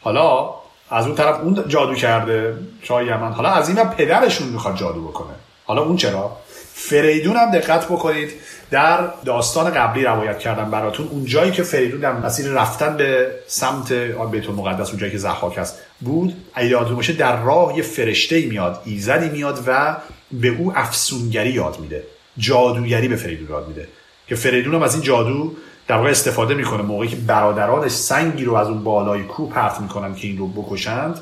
[0.00, 0.50] حالا
[0.90, 5.34] از اون طرف اون جادو کرده شاه یمن حالا از این پدرشون می‌خواد جادو بکنه.
[5.64, 6.36] حالا اون چرا؟
[6.74, 8.30] فریدون هم دقت بکنید.
[8.70, 11.08] در داستان قبلی روایت کردم براتون.
[11.08, 13.92] اون جایی که فریدون در مسیر رفتن به سمت
[14.30, 18.82] بیت المقدس اون جایی که زحاک هست بود یادتون باشه در راه یه فرشته میاد
[18.84, 19.96] ایزدی میاد و
[20.32, 22.02] به او افسونگری یاد میده.
[22.38, 23.88] جادوگری به فریدون یاد میده.
[24.28, 25.52] که فریدون هم از این جادو
[25.88, 26.82] در واقع استفاده می‌کنه.
[26.82, 31.20] موقعی که برادرانش سنگی رو از اون بالای کوه پرت می‌کنن که این رو بکشند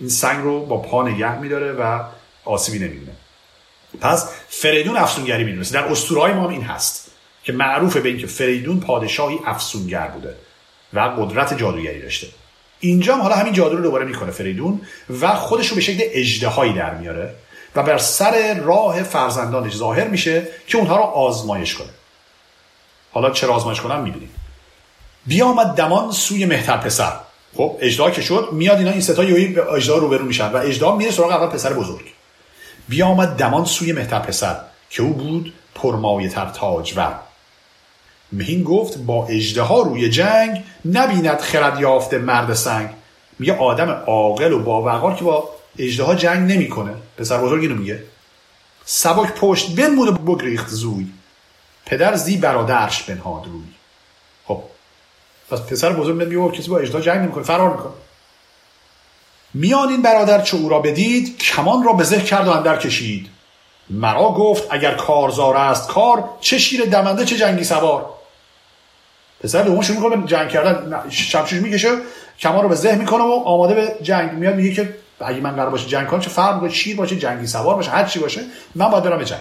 [0.00, 2.00] این سنگ رو با پا نگه میداره و
[2.44, 3.12] آسیبی نمی‌بینه.
[4.00, 7.10] پس فریدون افسونگری می‌دونست در اسطورهای ما این هست
[7.44, 10.34] که معروفه به اینکه فریدون پادشاهی افسونگر بوده
[10.92, 12.26] و قدرت جادوگری داشته.
[12.80, 14.80] اینجا هم حالا همین جادو رو دوباره می‌کنه فریدون
[15.20, 17.34] و خودش رو به شکل اجدهایی در میاره
[17.76, 21.90] و بر سر راه فرزندانش ظاهر میشه که اونها رو آزمایش کنه.
[23.12, 24.30] حالا چرا آزمایش کنم می‌بینیم.
[25.26, 27.12] بیامد دمان سوی مهتر پسر.
[27.56, 30.96] خب اجدا که شد میاد اینا این ستا یوی به اجدا روبرو میشن و اجدا
[30.96, 32.13] میره سراغ اول پسر بزرگ.
[32.88, 34.56] بیامد دمان سوی مهتر پسر
[34.90, 37.14] که او بود پرمایه تر تاجور.
[38.32, 39.28] مهین گفت با
[39.68, 42.90] ها روی جنگ نبیند خرد یافته مرد سنگ.
[43.38, 45.48] میگه آدم عاقل و باوقار که با
[46.06, 46.94] ها جنگ نمی‌کنه.
[47.16, 48.02] پسر بزرگ اینو میگه.
[48.84, 51.06] سبک پشت بنمود بگریخت زوی.
[51.86, 53.64] پدر زی برادرش بنهاد روی.
[54.46, 54.62] خب
[55.50, 57.92] پس پسر بزرگ میگه کسی با اجده جنگ نمی‌کنه فرار می‌کنه.
[59.54, 63.26] میان این برادر چه او را بدید کمان را به زه کرد و اندر کشید.
[63.90, 68.06] مرا گفت اگر کارزار است کار چه شیر دمنده چه جنگی سوار.
[69.40, 71.88] پسر دوم شروع می‌کنه جنگ کردن شمشیر می‌کشه
[72.38, 75.70] کمان رو به زه می‌کنه و آماده به جنگ میاد میگه که اگه من قرار
[75.70, 78.40] باشه جنگ کنم چه فرق می‌کنه شیر باشه جنگی سوار باشه هر چی باشه
[78.74, 79.40] من باید برم به جنگ.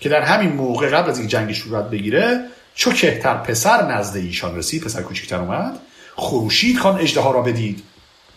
[0.00, 2.40] که در همین موقع قبل از اینکه جنگی صورت بگیره
[2.74, 5.78] چو کهتر پسر نزد ایشان رسید پسر کوچکتر اومد
[6.16, 7.82] خروشید خان اجده را بدید.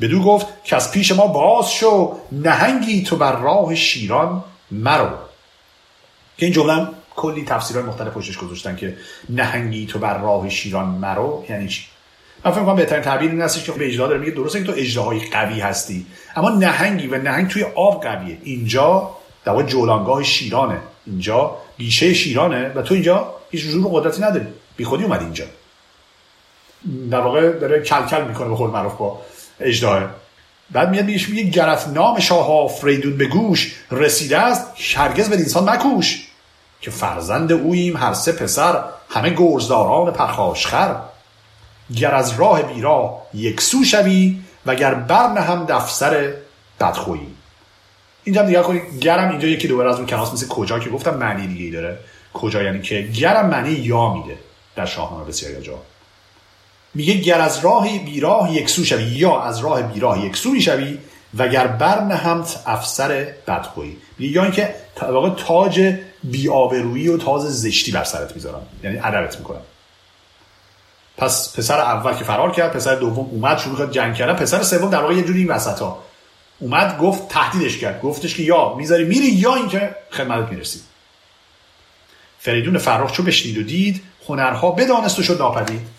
[0.01, 5.09] بدو گفت که از پیش ما باز شو نهنگی تو بر راه شیران مرو.
[6.37, 8.97] که این جمله کلی تفسیرهای مختلف پشتش گذاشتن که
[9.29, 11.83] نهنگی تو بر راه شیران مرو یعنی چی؟
[12.45, 14.73] من فکر کنم بهترین تعبیر این هستش که به اجدا داره میگه درسته که تو
[14.77, 18.37] اجدهای قوی هستی اما نهنگی و نهنگ توی آب قویه.
[18.43, 19.09] اینجا
[19.45, 20.79] در جولانگاه شیرانه.
[21.05, 24.45] اینجا بیشه شیرانه و تو اینجا هیچ جور قدرتی نداری.
[24.77, 25.45] بی خودی اومد اینجا.
[27.11, 29.21] در واقع داره کل کل می‌کنه به خود معروف با
[29.59, 30.09] اجداه
[30.71, 35.69] بعد میاد میگه میگه گرت نام شاه آفریدون به گوش رسیده است هرگز به انسان
[35.69, 36.27] مکوش.
[36.81, 40.95] که فرزند اویم هر سه پسر همه گرزداران پرخاشخر.
[41.95, 46.33] گر از راه بیرا یک سو شوی و گر برن هم دفتر
[46.79, 47.27] بدخویی.
[48.23, 51.47] اینجا دیگه کنید گرم اینجا یکی دوباره از اون کناس مثل کجا که گفتم معنی
[51.47, 51.97] دیگه داره.
[52.33, 54.37] کجا یعنی که گرم معنی یا میده
[54.75, 55.79] در شاهنامه بسیار جا.
[56.93, 60.97] میگه گر از راه بیراه یکسو شوی یا از راه بیراه یکسو می‌شوی
[61.37, 63.97] و گر برن همت افسر بدخویی.
[64.17, 68.67] میگه یا اینکه واقع تاج بیآبرویی و تاج زشتی بر سرت می‌ذارم.
[68.83, 69.61] یعنی ادبت می‌کنم.
[71.17, 74.33] پس پسر اول که فرار کرد پسر دوم اومد شروع کرد جنگ کردن.
[74.33, 76.03] پسر سوم در واقع یه جوری وسطا.
[76.59, 78.01] اومد گفت تهدیدش کرد.
[78.01, 80.79] گفتش که یا می‌ذاری میری یا اینکه خدمت می‌رسی.
[82.39, 85.92] فریدون فرخ چو بشنید و دید هنرها بدانست و شد ناپدید.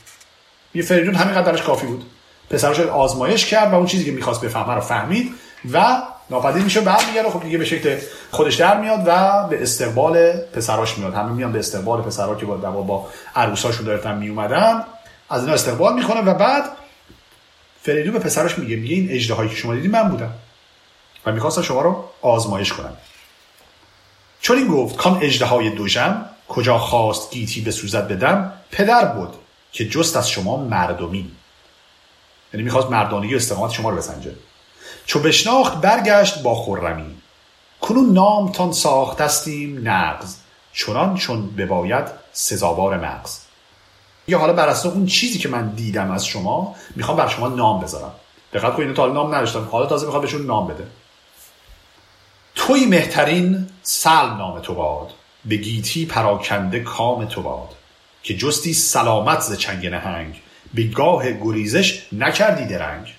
[0.74, 2.04] یه فریدون همین قدرش کافی بود.
[2.50, 5.34] پسرش آزمایش کرد و اون چیزی که می‌خواست بفهمه رو فهمید
[5.72, 7.98] و ناپدید میشه برمیگرده خب دیگه به شکل
[8.30, 11.14] خودش در میاد و به استقبال پسراش میاد.
[11.14, 14.84] همه میان به استقبال پسرا که با با عروساشون دارتن میومدن
[15.30, 16.64] از اینا استقبال می‌کنه و بعد
[17.82, 20.32] فریدون به پسرش میگه میگه این اجده که شما دیدی من بودم
[21.26, 22.96] و می‌خواستم شما رو آزمایش کنم
[24.40, 29.34] چون این گفت کان اجده های دوژم کجا خواست گیتی به سوزد بدم پدر بود
[29.74, 31.30] که جست از شما مردمی.
[32.52, 34.34] یعنی می‌خواست مردانگی و استقامت شما رو بسنجه.
[35.06, 37.14] چو بشناخت برگشت با خرمی.
[37.80, 40.36] کنون نامتان ساختستیم نقض
[40.72, 43.40] چنان چون بباید سزاوار مغز.
[44.28, 47.80] یا حالا بر اساس اون چیزی که من دیدم از شما می‌خوام بر شما نام
[47.80, 48.12] بذارم.
[48.52, 49.68] دقت کنید تا حالا نام نداشتم.
[49.72, 50.86] حالا تازه می‌خوام بهشون نام بده.
[52.54, 55.10] توی مهترین سل نام تو باد
[55.44, 57.68] به گیتی پراکنده کام تو باد.
[58.24, 60.40] که جستی سلامت ز چنگ نهنگ
[60.74, 63.14] به گاه گریزش نکردی درنگ.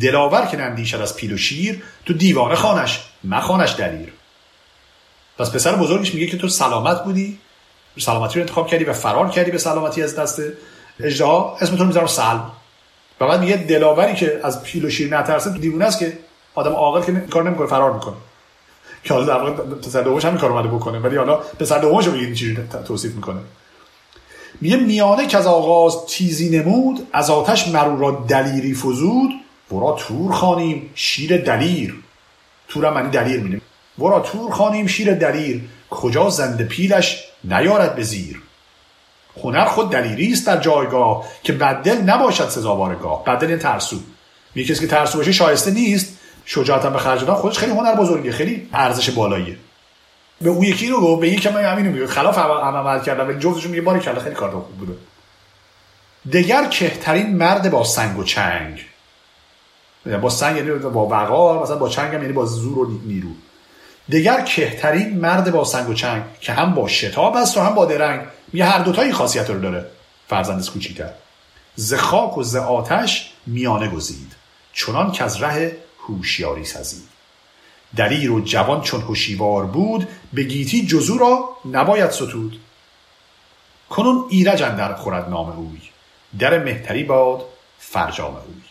[0.00, 4.12] دلاور که نندیشد از پیل و شیر تو دیوانه خانش مخانش دلیر.
[5.38, 7.38] پس پسر بزرگش میگه که تو سلامت بودی
[7.98, 10.42] سلامتی رو انتخاب کردی و فرار کردی به سلامتی از دست
[11.00, 12.50] اجدها اسم تو می‌ذارم سلم
[13.20, 16.18] و بعد میگه دلاوری که از پیل و شیر نترسه تو دیوونه است که
[16.54, 18.16] آدم عاقل که کار نمی‌کنه فرار می‌کنه.
[19.08, 22.12] که حالا در واقع پسر دومش همین کار اومده بکنه ولی حالا پسر دومش رو
[22.12, 23.40] این توصیف می‌کنه.
[24.60, 29.30] میگه میانه که از آغاز تیزی نمود از آتش مرو را دلیری فزود
[29.72, 31.94] ورا تور خانیم شیر دلیر.
[32.68, 33.60] تور معنی دلیر میده
[33.98, 35.60] ورا تور خانیم شیر دلیر.
[35.90, 38.42] کجا زنده پیلش نیارد به زیر.
[39.44, 43.24] هنر خود دلیری است در جایگاه که بدل نباشد سزاوارگاه.
[43.24, 43.96] بدل این ترسو.
[44.54, 46.17] میگه کسی که ترسو باشه شایسته نیست.
[46.50, 49.56] شجاعت به خرج دادن خودش خیلی هنر بزرگه خیلی ارزش بالاییه.
[50.40, 52.06] به اون یکی رو به یکی من همینو میگه.
[52.06, 54.92] خلاف عمل کردم ولی جفتشون میگه باری کلا خیلی کار خوب بوده.
[56.32, 58.84] دگر کهترین مرد با سنگ و چنگ.
[60.06, 63.30] یعنی با سنگ یعنی با وقار مثلا با چنگ هم یعنی با زور و نیرو.
[64.12, 67.84] دگر کهترین مرد با سنگ و چنگ که هم با شتاب است و هم با
[67.84, 68.20] درنگ.
[68.52, 69.86] میگه هر دوتا این خاصیت رو داره
[70.28, 71.10] فرزند کوچیکتر.
[71.74, 74.32] ز خاک و ز آتش میانه گزید.
[74.72, 75.76] چنان که از ره
[76.08, 77.08] هوشیاری سزید
[77.96, 82.60] دلیر و جوان چون هوشیوار بود به گیتی جزو را نباید ستود.
[83.90, 85.80] کنون ایرج اندر خورد نام اوی
[86.38, 87.44] در مهتری باد
[87.78, 88.62] فرجام اوی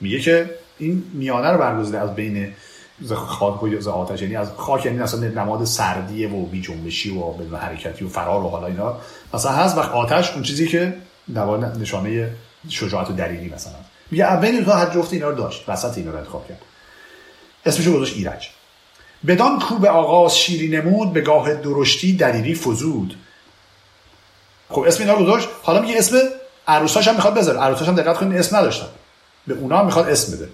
[0.00, 2.54] میگه که این میانه رو برگزیده از بین
[3.00, 7.18] ز خاک و ز آتش یعنی از خاک یعنی اصلا نماد سردیه و بی جنبشی
[7.18, 8.96] و به حرکتی و فرار و حالا اینا.
[9.34, 10.94] مثلا هست و آتش اون چیزی که
[11.80, 12.30] نشانه
[12.68, 13.74] شجاعت و دلیلی مثلا.
[14.10, 16.62] میگه اولین تو هر جفت اینا رو داشت وسط اینا رو انتخاب کرد.
[17.66, 18.50] اسمشو گذاشت ایرج.
[19.26, 23.18] بدان کوب آغاز شیری نمود به گاه درشتی دلیری فزود.
[24.70, 25.48] خب اسم اینا رو گذاشت.
[25.62, 26.18] حالا میگه اسم
[26.68, 27.60] عروساش هم می‌خواد بذاره.
[27.60, 28.86] عروساش هم دقت کنید اسم نداشتن.
[29.46, 30.48] به اونا هم می‌خواد اسم بده.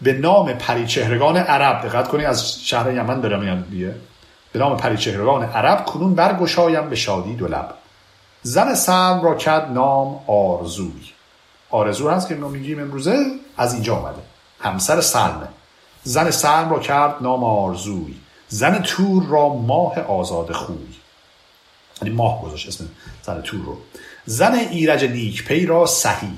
[0.00, 1.88] به نام پریچهرگان عرب.
[1.88, 3.94] دقت کنید از شهر یمن داره میاد دیگه.
[4.52, 7.48] به نام پریچهرگان عرب کنون برگشایم به شادی دو
[8.42, 11.13] زن سلم را کد نام آرزوی.
[11.74, 14.22] آرزو هست که ما میگیم امروزه از اینجا آمده
[14.60, 15.48] همسر سلمه.
[16.02, 18.14] زن سلم را کرد نام آرزوی.
[18.48, 20.76] زن تور را ماه آزاد خوی.
[22.02, 22.88] یعنی ماه گذاشت اسم
[23.22, 23.78] زن تور رو.
[24.26, 26.32] زن ایرج نیکپی را سهی.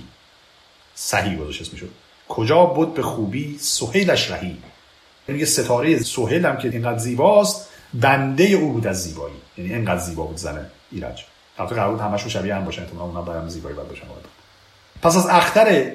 [0.95, 1.87] سهی گذاشت اسمشو.
[2.28, 4.57] کجا بود به خوبی سهیلش رهی.
[5.28, 9.34] یعنی ستاره سهیل هم که اینقدر زیباست بنده او بود از زیبایی.
[9.59, 11.24] یعنی اینقدر زیبا بود زن ایرج.
[11.59, 14.07] البته قرار بود همشون شبیه هم باشن اونا برام زیبایی باید باشن.
[15.03, 15.92] پس از اختر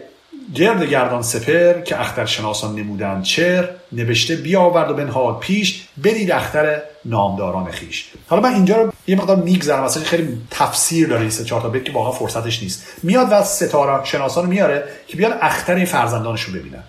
[0.56, 6.82] گرد گردان سپر که اختر شناسان نمودن چر نوشته بیاورد و بنهاد پیش بدید اختر
[7.06, 8.12] نامداران خیش.
[8.28, 11.70] حالا من اینجا رو یه مقدار میگذرم اصلا خیلی تفسیر داره این سه چهار تا
[11.70, 12.84] بیت که واقعا فرصتش نیست.
[13.04, 16.84] میاد و ستاره شناسان میاره که بیان اختر فرزندانش رو ببینن.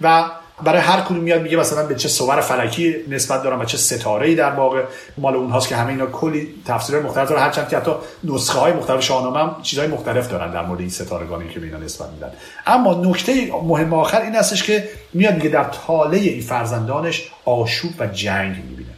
[0.00, 0.24] و
[0.62, 4.28] برای هر کدوم میاد میگه مثلا به چه صور فلکی نسبت دارن و چه ستاره
[4.28, 4.84] ای در واقع
[5.18, 7.90] مال اونهاست که همه اینا کلی تفسیر مختلف داره هرچند که حتی
[8.24, 11.78] نسخه های مختلف شاهنامه هم چیزهای مختلف دارن در مورد این ستارگانی که به اینا
[11.78, 12.32] نسبت میدن.
[12.66, 18.06] اما نکته مهم آخر این هستش که میاد میگه در تاله این فرزندانش آشوب و
[18.06, 18.94] جنگ می‌بینه.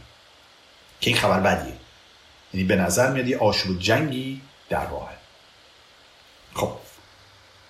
[1.01, 1.73] که این خبر بدیه.
[2.53, 5.11] یعنی به نظر میاد یه آشوب و جنگی در واقع
[6.53, 6.69] خب.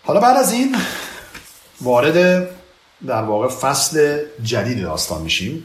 [0.04, 0.76] حالا بعد از این
[1.82, 2.50] وارد
[3.06, 5.64] در واقع فصل جدید داستان میشیم.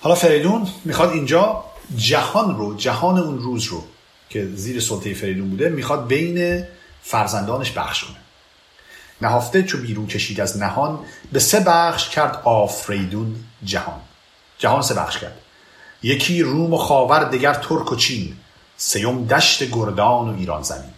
[0.00, 1.64] حالا فریدون می‌خواد اینجا
[1.96, 3.84] جهان رو جهان اون روز رو
[4.28, 6.64] که زیر سلطه فریدون بوده می‌خواد بین
[7.02, 8.16] فرزندانش بخش کنه.
[9.20, 10.98] نهافته چو بیرون کشید از نهان
[11.32, 14.00] به سه بخش کرد آفریدون جهان.
[14.58, 15.38] جهان سه بخش کرد.
[16.02, 18.36] یکی روم و خاور دگر ترک و چین.
[18.76, 20.94] سیوم دشت گردان و ایران زمین.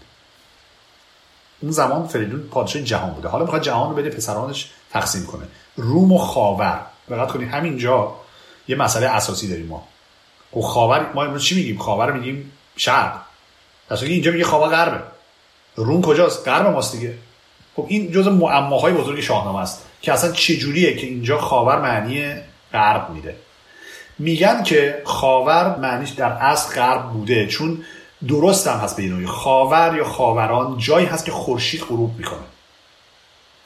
[1.65, 3.29] اون زمان فریدون پادشاه جهان بوده.
[3.29, 5.45] حالا می‌خواد جهان رو بده پسرانش تقسیم کنه.
[5.77, 6.81] روم و خاور.
[7.11, 8.15] دقت کنید همینجا
[8.69, 9.89] یه مسئله اساسی داریم ما.
[10.57, 13.12] و خب خاور ما امروز چی میگیم؟ خاور میگیم شرق.
[13.91, 15.01] در اینجا میگه خاور غربه.
[15.77, 17.15] روم کجاست؟ غرب ماست دیگه.
[17.77, 22.35] خب این جزء معماهای بزرگ شاهنامه است که اصلا جوریه که اینجا خاور معنی
[22.73, 23.37] غرب میده.
[24.19, 27.85] میگن که خاور معنیش در اصل غرب بوده چون
[28.29, 32.39] درست هم هست به خاور یا خاوران جایی هست که خورشید غروب می‌کنه.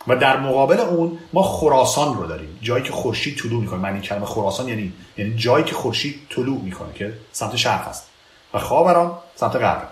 [0.08, 2.58] و در مقابل اون ما خراسان رو داریم.
[2.62, 3.78] جایی که خورشید طلوع می‌کنه.
[3.78, 8.08] معنی کلمه خراسان یعنی یعنی جایی که خورشید طلوع می‌کنه که سمت شرق هست.
[8.54, 9.88] و خاوران سمت غرب.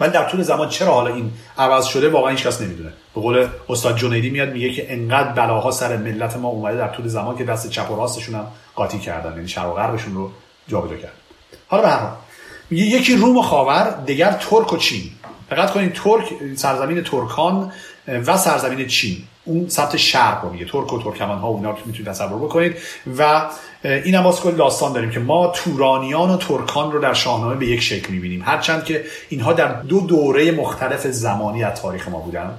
[0.00, 2.92] ولی در طول زمان چرا حالا این عوض شده؟ واقعا هیچ کس نمی‌دونه.
[3.14, 7.08] به قول استاد جنیدی میاد میگه که انقدر بلاها سر ملت ما اومده در طول
[7.08, 9.34] زمان که دست چپ و راستشون هم قاطی کردن.
[9.34, 10.30] یعنی شرق و غربشون رو
[10.68, 11.12] جابجا کردن.
[11.68, 12.16] حالا به هر حال
[12.70, 15.02] یکی روم و خاور دیگر ترک و چین.
[15.50, 16.24] دقت کنید ترک
[16.56, 17.72] سرزمین ترکان
[18.08, 19.16] و سرزمین چین.
[19.44, 20.64] اون سمت شرق رو میگه.
[20.64, 22.76] ترک و ترکمن ها و اینا می‌تونید تصور بکنید.
[23.18, 23.46] و
[23.84, 27.80] این هم کل داستان داریم که ما تورانیان و ترکان رو در شاهنامه به یک
[27.80, 28.42] شکل می‌بینیم.
[28.42, 32.50] هرچند که اینها در دو دوره مختلف زمانی از تاریخ ما بودن.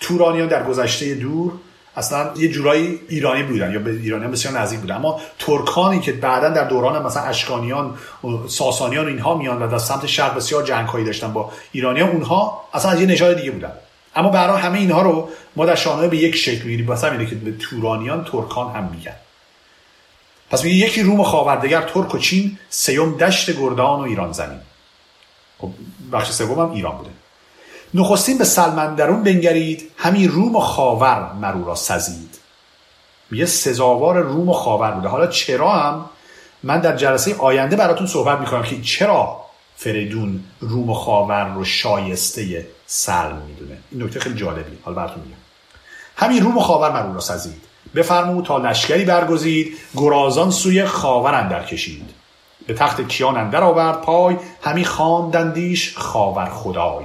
[0.00, 1.52] تورانیان در گذشته دور
[1.96, 4.94] اصلا یه جورایی ایرانی بودن یا به ایرانیان بسیار نزدیک بودن.
[4.94, 10.06] اما ترکانی که بعدا در دوران مثلا اشکانیان و ساسانیان اینها میان و در سمت
[10.06, 13.72] شرق بسیار جنگهایی داشتن با ایرانیان اونها اصلا از یه نژاد دیگه بودن.
[14.16, 17.34] اما برای همه اینها رو ما در شاهنامه به یک شکل می‌بینیم واسه اینه که
[17.34, 19.16] به تورانیان ترکان هم میگن.
[20.50, 24.60] پس میگه یکی روم خاوردگر ترک و چین سیوم دشت گردان و ایران زمین.
[25.58, 25.70] خب
[26.12, 27.10] بخش سوم هم ایران بوده.
[27.94, 32.38] نخستین به سلمندرون بنگرید همین روم و خاور مرو را سزید.
[33.30, 35.08] میگه سزاوار روم و خاور بوده.
[35.08, 36.04] حالا چرا هم؟
[36.62, 39.40] من در جلسه آینده براتون صحبت می‌کنم که چرا
[39.76, 43.78] فریدون روم و خاور رو شایسته سلم می‌دونه.
[43.90, 45.36] این نکته خیلی جالبی حالا براتون میگم.
[46.16, 47.62] همین روم و خاور مرو را سزید.
[47.94, 52.10] بفرمود تا لشکری برگزید گرازان سوی خاور اندر کشید.
[52.66, 57.04] به تخت کیان اندر آورد پای همی خواندندیش خاور خدای.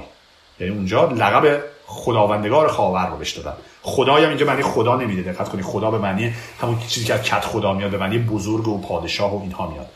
[0.60, 3.56] یعنی اونجا لقب خداوندگار خاور رو بهش دادن.
[3.82, 5.32] خدای هم اینجا معنی خدا نمیده.
[5.32, 8.68] دقت کنید خدا به معنی همون چیزی که از کت خدا میاد به معنی بزرگ
[8.68, 9.86] و پادشاه و اینها میاد.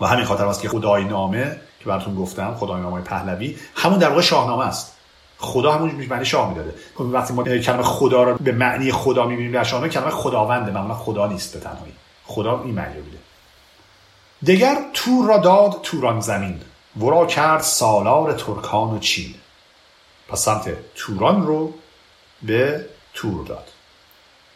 [0.00, 4.08] و همین خاطر است که خدای نامه که براتون گفتم خدای نامه پهلوی همون در
[4.08, 4.94] واقع شاهنامه است.
[5.38, 6.74] خدا همون معنی شاه می‌داده.
[6.94, 10.70] خب وقتی ما کلمه خدا رو به معنی خدا می‌بینیم در شاهنامه کلمه خداونده.
[10.70, 11.92] معمولا خدا نیست به تنهایی.
[12.26, 13.18] خدا این معنی رو میده.
[14.46, 16.60] دگر تور را داد توران زمین.
[17.00, 19.34] ورا کرد سالار ترکان و چین.
[20.28, 21.74] پس سمت توران رو
[22.42, 23.68] به تور داد.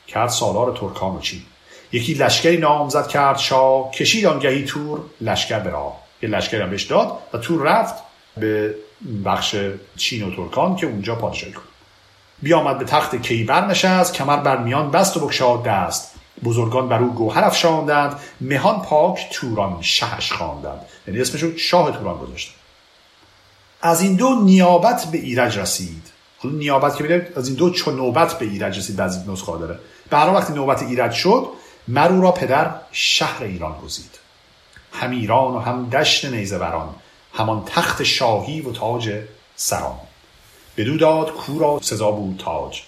[0.08, 1.42] کرد سالار ترکان و چین.
[1.92, 6.02] یکی لشکری نامزد کرد شاه کشید آنگهی تور لشکر به راه.
[6.22, 7.94] یه لشکری هم بهش داد و تور رفت
[8.36, 8.74] به
[9.24, 9.56] بخش
[9.96, 11.62] چین و ترکان که اونجا پادشاهی کن
[12.42, 16.14] بیامد به تخت کیبر نشست کمر بر میان بست و بکشاد دست.
[16.44, 20.80] بزرگان بر او گوهر افشاندند مهان پاک توران شهش خواندند.
[21.08, 22.54] یعنی اسمشو شاه توران گذاشتن.
[23.82, 26.02] از این دو نیابت به ایرج رسید.
[26.38, 29.78] حالا نیابت که میده از این دو چون نوبت به ایرج رسید بعضی نسخه داره.
[30.10, 31.48] برای وقتی نوبت ایرج شد
[31.88, 34.18] مرو را پدر شهر ایران گزید.
[34.92, 36.94] هم ایران و هم دشت نیزه بران
[37.32, 39.12] همان تخت شاهی و تاج
[39.56, 39.98] سران.
[40.76, 42.82] بدو داد کورا سزا بود تاج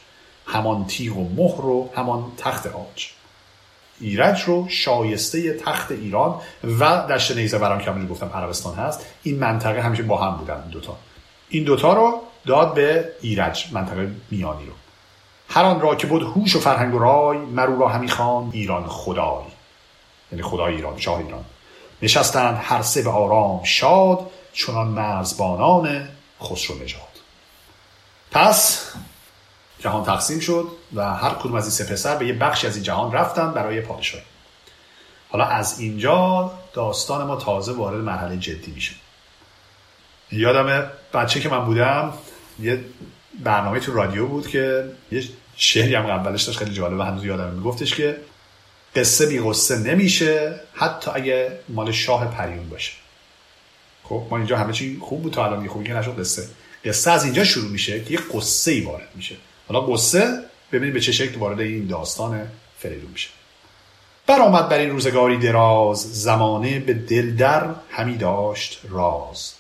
[0.47, 3.09] همان تیغ و مهر و همان تخت آج.
[4.01, 6.40] ایرج رو شایسته تخت ایران
[6.80, 10.55] و دشت نیزه بران که همونجور گفتم عربستان هست این منطقه همیشه با هم بودن
[10.55, 10.97] این دوتا.
[11.49, 14.72] این دوتا رو داد به ایرج منطقه میانی رو.
[15.49, 18.86] هر آن را که بود هوش و فرهنگ و رای مرو را همی خان ایران
[18.86, 19.45] خدای.
[20.32, 21.45] یعنی خدای ایران شاه ایران.
[22.03, 26.09] نشستند هر سه به آرام شاد چنان مرزبانان
[26.42, 27.01] خسرو نژاد.
[28.30, 28.90] پس
[29.85, 32.82] جهان تقسیم شد و هر کدوم از این سه پسر به یه بخشی از این
[32.82, 34.24] جهان رفتن برای پادشاهی
[35.28, 38.93] حالا از اینجا داستان ما تازه وارد مرحله جدی میشه.
[40.32, 42.12] یادم بچه که من بودم
[42.61, 42.85] یه
[43.41, 45.24] برنامه تو رادیو بود که یه
[45.57, 48.16] شعری هم اولش داشت خیلی جالبه هنوز یادم میگفتش که
[48.97, 52.93] قصه بی قصه نمیشه حتی اگه مال شاه پریون باشه.
[54.05, 56.49] خب ما اینجا همه چی خوب بود تا الان خوبی که نشد قصه.
[56.85, 59.37] قصه از اینجا شروع میشه که یه قصه ای وارد میشه.
[59.69, 60.39] حالا قصه
[60.73, 62.49] ببینید به چه شکل وارد این داستان
[62.79, 63.29] فریدون میشه.
[64.27, 69.55] برآمد بر این روزگاری دراز زمانه به دل در همی داشت راز.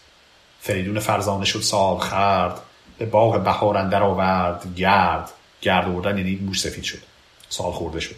[0.60, 2.60] فریدون فرزانه شد سال خرد
[2.98, 5.30] به باغ بهار اندر آورد گرد.
[5.60, 7.02] گرد آوردن یعنی موش سفید شد.
[7.48, 8.16] سال خورده شد.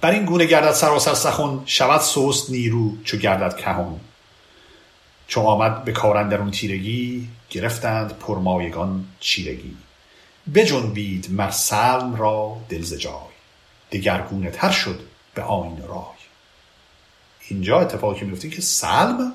[0.00, 4.00] بر این گونه گردد سراسر سخن شود سوست نیرو چو گردد کهون
[5.26, 9.76] چو آمد به کارندرون تیرگی گرفتند پرمایگان چیرگی.
[10.54, 13.30] بجنبید مر سلم را دل ز جای
[13.92, 15.00] دگرگونه تر شد
[15.34, 16.20] به آین رای.
[17.48, 19.32] اینجا اتفاقی میفته که سلم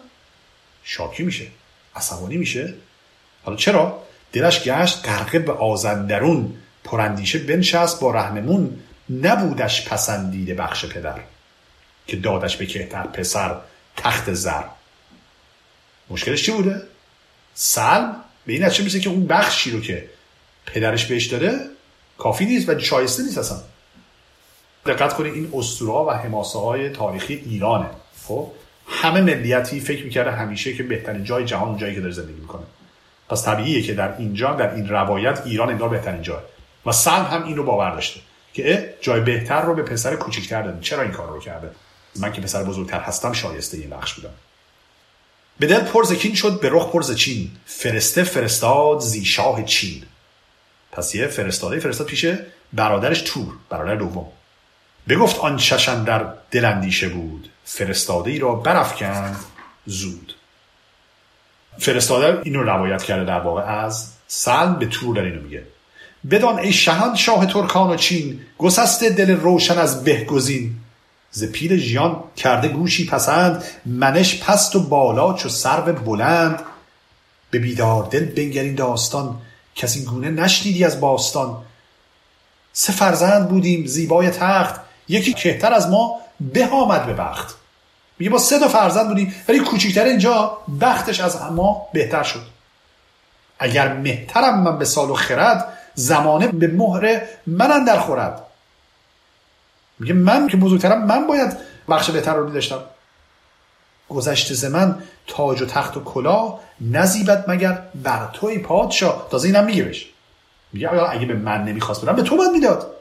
[0.84, 1.48] شاکی میشه
[1.96, 2.74] عصبانی میشه.
[3.44, 4.04] حالا چرا؟
[4.34, 6.54] دلش گشت غرقه به آزندرون
[6.84, 8.80] پراندیشه بنشست با رهنمون
[9.10, 11.20] نبودش پسندیده بخش پدر
[12.08, 13.62] که دادش به کهتر پسر
[13.98, 14.64] تخت زر.
[16.10, 16.82] مشکلش چی بوده؟
[17.54, 20.10] سلم؟ به این نتیجه میسه که اون بخشی رو که
[20.66, 21.60] پدرش بهش داده
[22.18, 23.58] کافی نیست و شایسته نیست اصلا.
[24.86, 27.90] دقت کنید این اسطوره و حماسه های تاریخی ایرانه.
[28.28, 28.52] خب؟
[28.88, 32.64] همه ملیتی فکر می‌کرده همیشه که بهترین جای جهان جایی که داره زندگی می‌کنه.
[33.30, 36.42] پس طبیعیه که در اینجا در این روایت ایران انگار بهترین جای
[36.86, 38.20] و سلم هم این رو باور داشته
[38.54, 41.72] که جای بهتر رو به پسر کوچیکتر داده چرا این کار رو کرده؟
[42.16, 44.34] من که پسر بزرگتر هستم شایسته این بخش بودم.
[45.60, 47.52] به دل پرزکین شد به رخ پرز چین.
[47.66, 50.04] فرسته فرستاد زی شاه چین.
[50.96, 52.26] پس یه فرستاده فرستاد پیش
[52.74, 54.26] برادرش تور برادر دوم.
[55.10, 57.50] بگفت آن چشن در دل اندیشه بود.
[57.66, 59.36] فرستاده ای را برافکند
[59.86, 60.36] زود.
[61.78, 65.64] فرستاده اینو روایت کرده در واقع از سلم به تور در اینو میگه.
[66.32, 70.76] بدان ای شهان شاه ترکان و چین گسسته دل روشن از بهگزین
[71.32, 76.62] ز پیر ژیان کرده گوشی پسند منش پست و بالا چو سرو بلند.
[77.52, 79.42] به بیدار دل بنگر این داستان
[79.76, 81.64] کسی گونه نشنیدی از باستان.
[82.74, 84.82] سه فرزند بودیم زیبای تخت.
[85.08, 87.56] یکی کهتر از ما به آمد به بخت.
[88.20, 92.46] میگه با سه تا فرزند بودیم ولی کوچیکتر اینجا بختش از ما بهتر شد.
[93.60, 98.42] اگر مهترم من به سال و خرد زمانه به مهر من در خورد.
[100.00, 101.58] میگه من که بزرگترم من باید
[101.90, 102.80] بخش بهتر رو میداشتم
[104.10, 109.28] گذشته ز من تاج و تخت و کلاه نزیبت مگر بر توی پادشاه.
[109.32, 110.06] تازه اینم میگه بش
[110.74, 112.92] میگه اگه به من نمی‌خواست بدم به تو باید می‌داد.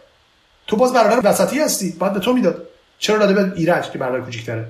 [0.67, 2.63] تو باز برادر وسطی هستی باید به تو می‌داد.
[2.99, 4.67] چرا داده به ایرج که برادر کوچیکتره؟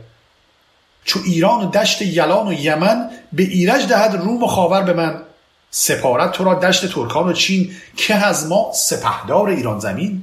[1.05, 5.23] چو ایران و دشت یلان و یمن به ایرج دهد روم و خاور به من.
[5.71, 10.23] سپارت تو را دشت ترکان و چین که از ما سپهدار ایران زمین.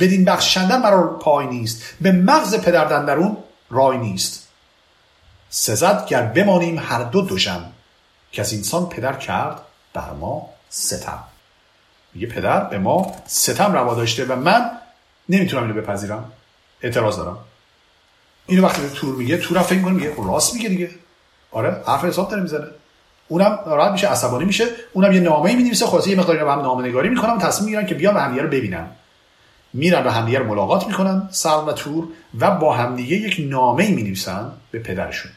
[0.00, 1.82] بدین بخشندن مرا پای نیست.
[2.00, 3.36] به مغز پدر دندرون
[3.70, 4.45] رای نیست.
[5.50, 7.64] سزد گر بمانیم هر دو دوژم
[8.32, 9.60] که از اینسان پدر کرد
[9.94, 11.24] بر ما ستم.
[12.14, 14.70] میگه پدر به ما ستم روا داشته و من
[15.28, 16.32] نمی‌تونم اینو بپذیرم.
[16.82, 17.38] اعتراض دارم.
[18.46, 20.90] اینو وقتی به تور میگه تور فکر می‌کنه میگه راست میگه دیگه.
[21.50, 22.66] آره حرف حساب داره می‌زنه.
[23.28, 24.66] اونم راحت میشه عصبانی میشه.
[24.92, 27.64] اونم یه نامه ای می‌نویسه خلاص یه مقداری با هم نامه نگاری می‌کنن و تصمیم
[27.64, 28.86] می‌گیرن که بیان و همدیگه رو ببینن.
[29.76, 32.04] میرن و همدیگه رو ملاقات می‌کنن سلم و تور
[32.40, 35.32] و با همدیگه یک نامه ای می‌نویسن به پدرشون.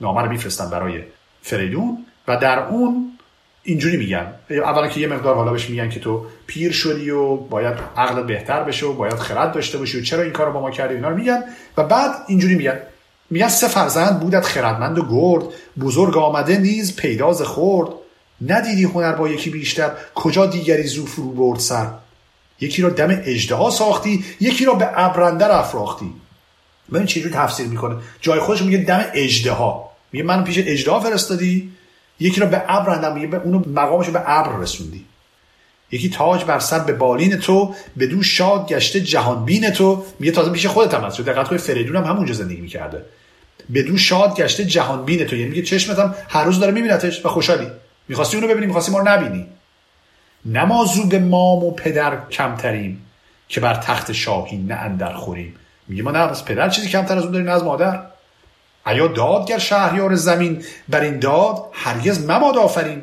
[0.00, 1.02] نامه رو میفرستن برای
[1.42, 3.18] فریدون و در اون
[3.62, 4.26] اینجوری میگن.
[4.50, 8.62] اولا که یه مقدار حالا بهش میگن که تو پیر شدی و باید عقلت بهتر
[8.62, 11.16] بشه و باید خرد داشته باشی و چرا این کارو با ما کردی اینا رو
[11.16, 11.44] میگن.
[11.76, 12.78] و بعد اینجوری میگن.
[13.30, 15.44] میگن سه فرزند بودت خردمند و گرد
[15.80, 17.88] بزرگ آمده نیز پیداز خورد
[18.46, 21.86] ندیدی هنر با یکی بیشتر کجا دیگری زو فرو برد سر؟
[22.60, 26.12] یکی را دم اجدها ساختی یکی را به ابرندر افراختی.
[26.92, 31.72] ببین چجوری تفسیر می‌کنه؟ جای خودش میگه دم اجدها میگه من پیش اجدها فرستادی
[32.20, 35.04] یکی را به ابر اندم میگه اونو مقامش به ابر رسوندی.
[35.90, 40.04] یکی تاج بر سر به بالین تو به دو شاد گشته جهان بین تو.
[40.18, 41.20] میگه تازه پیش خودت هم هست.
[41.20, 43.04] دقت کنید فریدون هم همونجا زندگی می‌کرده.
[43.70, 45.36] به دو شاد گشته جهان بین تو.
[45.36, 47.66] یعنی میگه چشمت هم هر روز داره میبینتش و خوشحالی.
[48.08, 49.46] می‌خواستی اونو ببینی می‌خواستی ما رو نبینی.
[50.44, 53.06] نمازو به مام و پدر کمتریم
[53.48, 55.56] که بر تخت شاهی نه اندر خوریم.
[55.88, 58.02] میگه ما نه از پدر چیزی کمتر از اون داریم نه از مادر.
[58.86, 63.02] ایا دادگر شهریار زمین بر این داد هرگز مباد آفرین.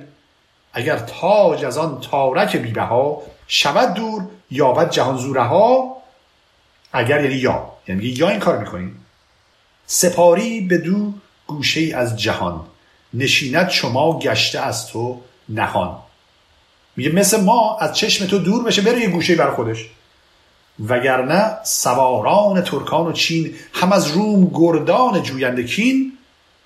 [0.73, 5.97] اگر تاج از آن تارک بیبه ها شود دور یابد جهان زوره ها
[6.93, 9.05] اگر یعنی یا یعنی یا این کار می‌کنیم.
[9.85, 11.13] سپاری به دو
[11.47, 12.65] گوشه از جهان
[13.13, 15.97] نشینت شما گشته از تو نهان.
[16.97, 19.89] میگه مثل ما از چشم تو دور بشه بره یه گوشه بر خودش.
[20.87, 26.13] وگرنه سواران ترکان و چین هم از روم گردان جوینده کین.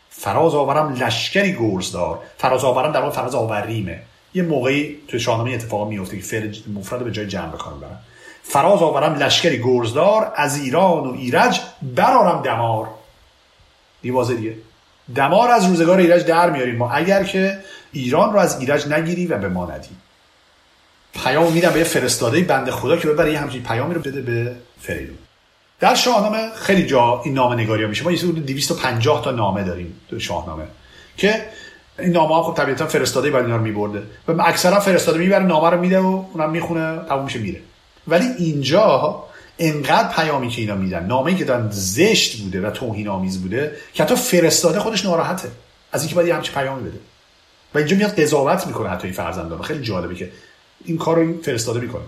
[0.10, 2.20] فراز آورم لشکری گرزدار.
[2.38, 4.00] فراز آورم در واقع فراز آوریمه.
[4.34, 8.00] یه موقعی تو شاهنامه اتفاق میفته که فعل مفرد به جای جمع بکنم برن
[8.44, 12.88] فراز آورم لشکری گرزدار از ایران و ایرج برارم دمار.
[14.02, 14.56] دیوازه دیگه.
[15.16, 16.76] دمار از روزگار ایرج در میاریم.
[16.76, 17.60] ما اگر که
[17.92, 19.90] ایران رو از ایرج نگیری و به ما ندی.
[21.14, 24.56] پیام میدم به یه فرستاده بنده خدا که ببره یه همچین پیامی رو بده به
[24.82, 25.18] فریدون.
[25.80, 28.04] در شاهنامه خیلی جا این نامه نگاری ها میشه.
[28.04, 30.64] ما یه 250 تا نامه داریم تو شاهنامه
[31.18, 31.46] که
[32.00, 34.04] این نامه ها خب طبیعتا فرستاده باید اینا رو میبرده.
[34.28, 37.60] و اکثرا فرستاده می‌بره نامه رو میده و اونم می‌خونه تموم میشه میره.
[38.08, 39.24] ولی اینجا
[39.60, 44.04] انقدر پیامی که اینا میدن نامه‌ای که دارن زشت بوده و توهین آمیز بوده که
[44.04, 45.48] حتی فرستاده خودش ناراحته
[45.92, 47.00] از اینکه باید همچین پیامی بده.
[47.74, 49.62] و اینجا میاد قضاوت می‌کنه حتی این فرزندان.
[49.62, 50.32] خیلی جالبه که
[50.86, 52.02] این کار رو فرستاده می‌کنه.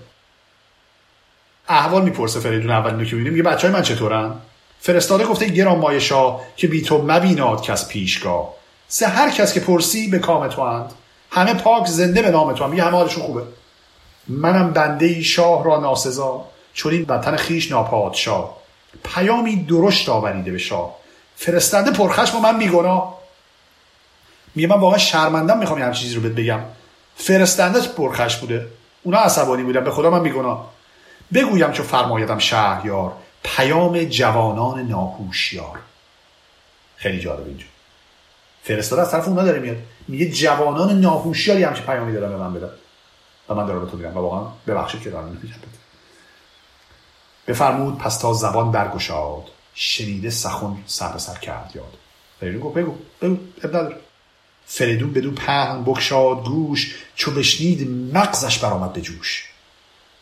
[1.67, 4.33] احوال می‌پرسه فریدون اول که می‌بینیم میگه بچه های من چطورن؟
[4.79, 8.53] فرستاده گفته گران مایه شاه که بی تو مبیناد کس پیشگاه.
[8.87, 10.93] سه هر کس که پرسی به کام تو اند.
[11.31, 13.43] همه پاک زنده به نام تو هم همه حالشون خوبه.
[14.27, 18.57] منم بنده ای شاه را ناسزا چون این وطن خیش ناپادشاه.
[19.03, 20.95] پیامی درشت آوریده به شاه.
[21.35, 23.13] فرستنده پرخشم و من میگنا
[24.55, 26.59] میگه من واقعا شرمندم می‌خوام یه چیزی رو بهت بگم.
[27.15, 28.67] فرستنده پرخش بوده.
[29.03, 29.83] اونا عصبانی بودن.
[29.83, 30.65] به خدا من میگنا
[31.33, 35.79] بگویم چو فرمایدم شهریار پیام جوانان ناهوشیار.
[36.95, 37.65] خیلی جالب اینجا.
[38.63, 39.77] فرستاده از طرف اونا داره میاد.
[40.07, 42.69] میگه جوانان ناهوشیاری همچه پیامی دارن به من بدن.
[43.49, 44.17] و من دارم به تو میگم.
[44.17, 45.55] و واقعا ببخشید که دارم میگم
[47.47, 49.43] بفرمود پس تا زبان برگشاد
[49.73, 51.97] شنیده سخن سر به سر کرد یاد.
[52.61, 53.93] گفت بگو بگو اب
[54.65, 59.49] فریدون بدو پهن بکشاد گوش چو بشنید مغزش برآمد به جوش.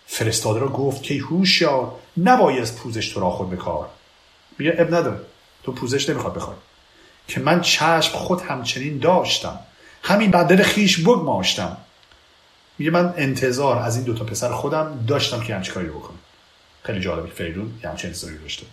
[0.08, 3.90] فرستاده را گفت که هوشیار نبایست پوزش تو را خود بکار.
[4.58, 5.20] میگه اب نداره
[5.64, 6.58] تو پوزش نمی‌خواد بخوای.
[7.28, 9.60] که من چشم خود همچنین داشتم
[10.04, 11.78] همین بدل خیش بگماشتم.
[12.78, 16.20] میگه من انتظار از این دوتا پسر خودم داشتم که همچه کاری بکنم.
[16.84, 18.66] خیلی جالبه که فریدون یه همچه انتظاری داشته.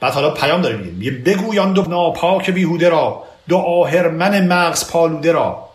[0.00, 3.24] بعد حالا پیام داره میگه میگه بگویان دو ناپاک بیهوده را.
[3.48, 5.68] دو آهرمن مغز پالوده را.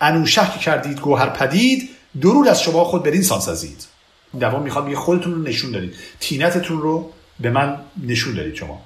[0.00, 3.86] انوشه که کردید گوهر پدید درود از شما خود سان سازید.
[4.40, 7.10] دوام می‌خواد میگه خودتون رو نشون دارید تینتتون رو
[7.40, 8.80] به من نشون دارید شما.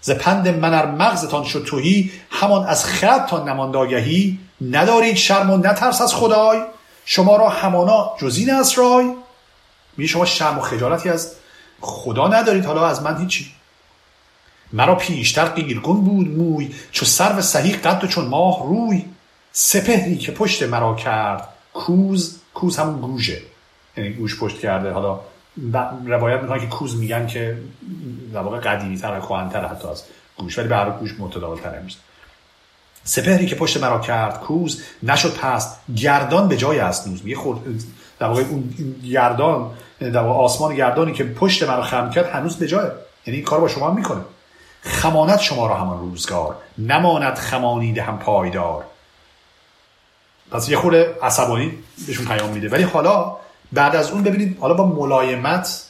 [0.00, 4.38] ز پند من ار مغزتان شد توهی همان از خردتان نماند آگهی
[4.70, 6.62] ندارید شرم و نترس از خدای.
[7.04, 9.14] شما را همانا جزین اسرای
[9.96, 11.32] میگه شما شرم و خجالتی از
[11.80, 12.64] خدا ندارید.
[12.64, 13.50] حالا از من هیچی.
[14.72, 19.04] مرا پیشتر قیرگون بود موی چو سرو سهی قد و چون ماه روی.
[19.52, 23.38] سپهری که پشت مرا کرد کوز کوز همون گوشه
[23.96, 24.90] یعنی گوش پشت کرده.
[24.90, 25.20] حالا
[26.06, 27.58] روایت می‌کنه که کوز میگن که
[28.32, 29.20] در واقع قدیمی تر
[29.52, 30.04] تر حتی از
[30.36, 31.82] گوش ولی به گوش متداول تر
[33.04, 37.24] سپهری که پشت مرا کرد کوز نشد پست گردان به جای است نوز.
[37.24, 37.82] میگه خود
[38.18, 38.74] در واقع اون
[39.10, 42.90] گردان در واقع آسمان گردانی که پشت مرا خم کرد هنوز به جای.
[43.26, 44.20] یعنی این کار با شما می‌کنه.
[44.82, 48.84] خمانت شما را همان روزگار نماند خمانیده هم پایدار.
[50.50, 51.72] پس یه خورده عصبانی
[52.06, 52.68] بهشون پیام میده.
[52.68, 53.36] ولی حالا
[53.72, 55.84] بعد از اون ببینید حالا با ملایمت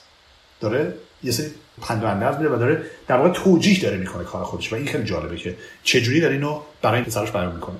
[0.60, 1.50] داره یه سری
[1.82, 5.04] پند و میده و داره در واقع توجیه داره می‌کنه کار خودش و این خیلی
[5.04, 7.76] جالبه که چجوری داره اینو برای این پسرش بیان می‌کنه.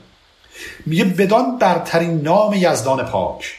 [0.86, 3.58] میگه بدان برترین نام یزدان پاک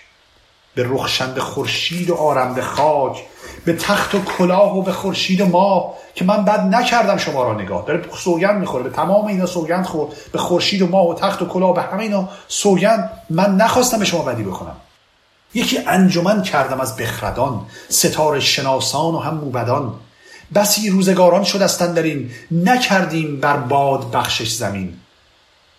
[0.75, 3.25] به رخشند خورشید و آرمد خاک
[3.65, 7.61] به تخت و کلاه و به خورشید و ماه که من بد نکردم شما را
[7.61, 7.85] نگاه.
[7.85, 8.83] داره سوگند می‌خوره.
[8.83, 10.13] به تمام اینا سوگند خورد.
[10.31, 13.11] به خورشید و ماه و تخت و کلاه به همه اینا سوگند.
[13.29, 14.75] من نخواستم به شما بدی بکنم.
[15.53, 19.93] یکی انجمن کردم از بخردان ستاره شناسان و هم موبدان.
[20.55, 22.15] بسی روزگاران شدستن در
[22.51, 25.00] نکردیم بر باد بخشش زمین.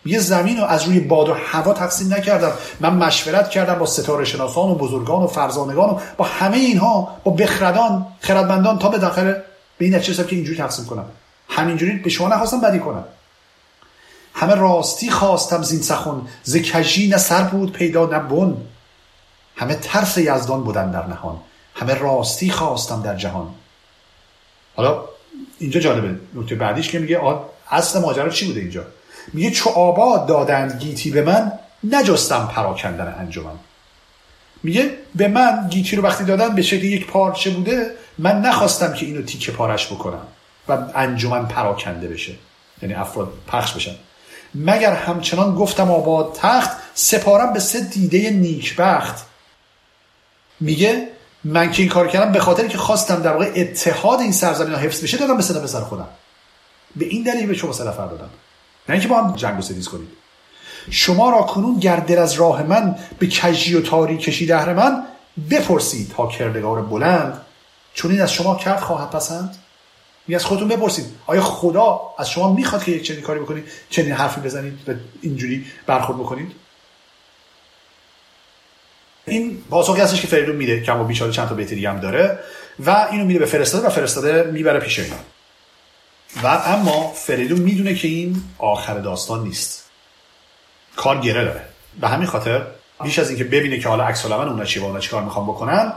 [0.04, 2.52] یه زمین رو از روی باد و هوا تقسیم نکردم.
[2.80, 7.32] من مشورت کردم با ستاره شناسان و بزرگان و فرزانگان و با همه اینها با
[7.32, 9.32] بخردان خردمندان تا به داخل
[9.78, 11.04] به این نتیجه که اینجوری تقسیم کنم.
[11.48, 13.04] همینجوری به شما نخواستم بدی کنم.
[14.34, 16.22] همه راستی خواستم زین سخن.
[16.42, 18.56] ز کژی نه سر بود پیدا نه بن.
[19.56, 21.36] همه ترس یزدان بودن در نهان.
[21.74, 23.54] همه راستی خواستم در جهان.
[24.76, 25.04] حالا
[25.58, 26.20] اینجا جالبه.
[26.34, 27.20] نکته بعدیش که میگه
[27.70, 28.84] اصل ماجرا چی بوده اینجا؟
[29.32, 31.52] میگه چو آباد دادند گیتی به من
[31.84, 33.54] نجستم پراکندن انجمن.
[34.62, 39.06] میگه به من گیتی رو وقتی دادن به شکل یک پارچه بوده من نخواستم که
[39.06, 40.26] اینو تیکه پارش بکنم
[40.68, 42.32] و انجمن پراکنده بشه.
[42.82, 43.94] یعنی افراد پخش بشن.
[44.54, 49.26] مگر همچنان گفتم آباد تخت سپارم به سه دیده نیکبخت.
[50.60, 51.08] میگه
[51.44, 54.78] من که این کار کردم به خاطر که خواستم در واقع اتحاد این سرزمین ها
[54.78, 56.08] حفظ بشه دادم به سه پسر خودم.
[56.96, 58.30] به این دلیل به شما سه نفر دادم.
[58.88, 60.08] نه اینکه با هم جنگ و ستیز کنید
[60.90, 65.02] شما را کنون گردر از راه من به کجی و تاری کشی دهر من
[65.50, 67.40] بپرسید تا کردگار بلند.
[67.94, 69.56] چون این از شما کرد خواهد پسند؟
[70.28, 71.06] می از خودتون بپرسید.
[71.26, 74.92] آیا خدا از شما می‌خواد که یک چنین کاری بکنید؟ چنین حرفی بزنید و
[75.22, 76.52] اینجوری برخورد بکنید؟
[79.26, 82.38] این پاسخی هستش که فریدون میده کم و بیچاره چند تا بیت هم داره
[82.86, 85.16] و اینو میده به فرستاده و فرستاده می‌بره پیش اینا
[86.42, 89.90] و اما فریدون می‌دونه که این آخر داستان نیست.
[90.96, 91.64] کار گره داره.
[92.00, 92.66] به همین خاطر
[93.02, 95.92] بیش از اینکه ببینه که حالا عکس العمل اونا چی و اونا چیکار می‌خوان بکنن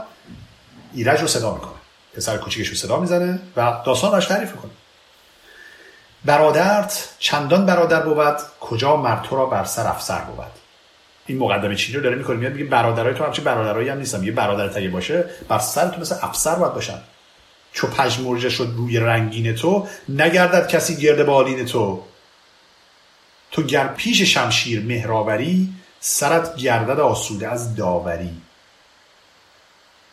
[0.94, 1.72] ایرج رو صدا می‌کنه.
[2.14, 4.70] پسر کوچیکش رو صدا می‌زنه و داستان راش تعریف کنه
[6.24, 10.46] برادرت چندان برادر بود کجا مرتو را بر سر افسر بود؟
[11.26, 14.20] این مقدمه چینی رو داره می‌کنه؟ میاد میگه برادرای تو همچین برادرایی هم نیستن.
[14.20, 16.98] میگه برادر اگه باشه بر سر تو مثل افسر باید باشن.
[17.76, 22.02] چو پژمرده شد روی رنگین تو نگردد کسی گرد بالین تو.
[23.50, 28.30] تو گر پیش شمشیر مهراوری سرت گردد آسوده از داوری.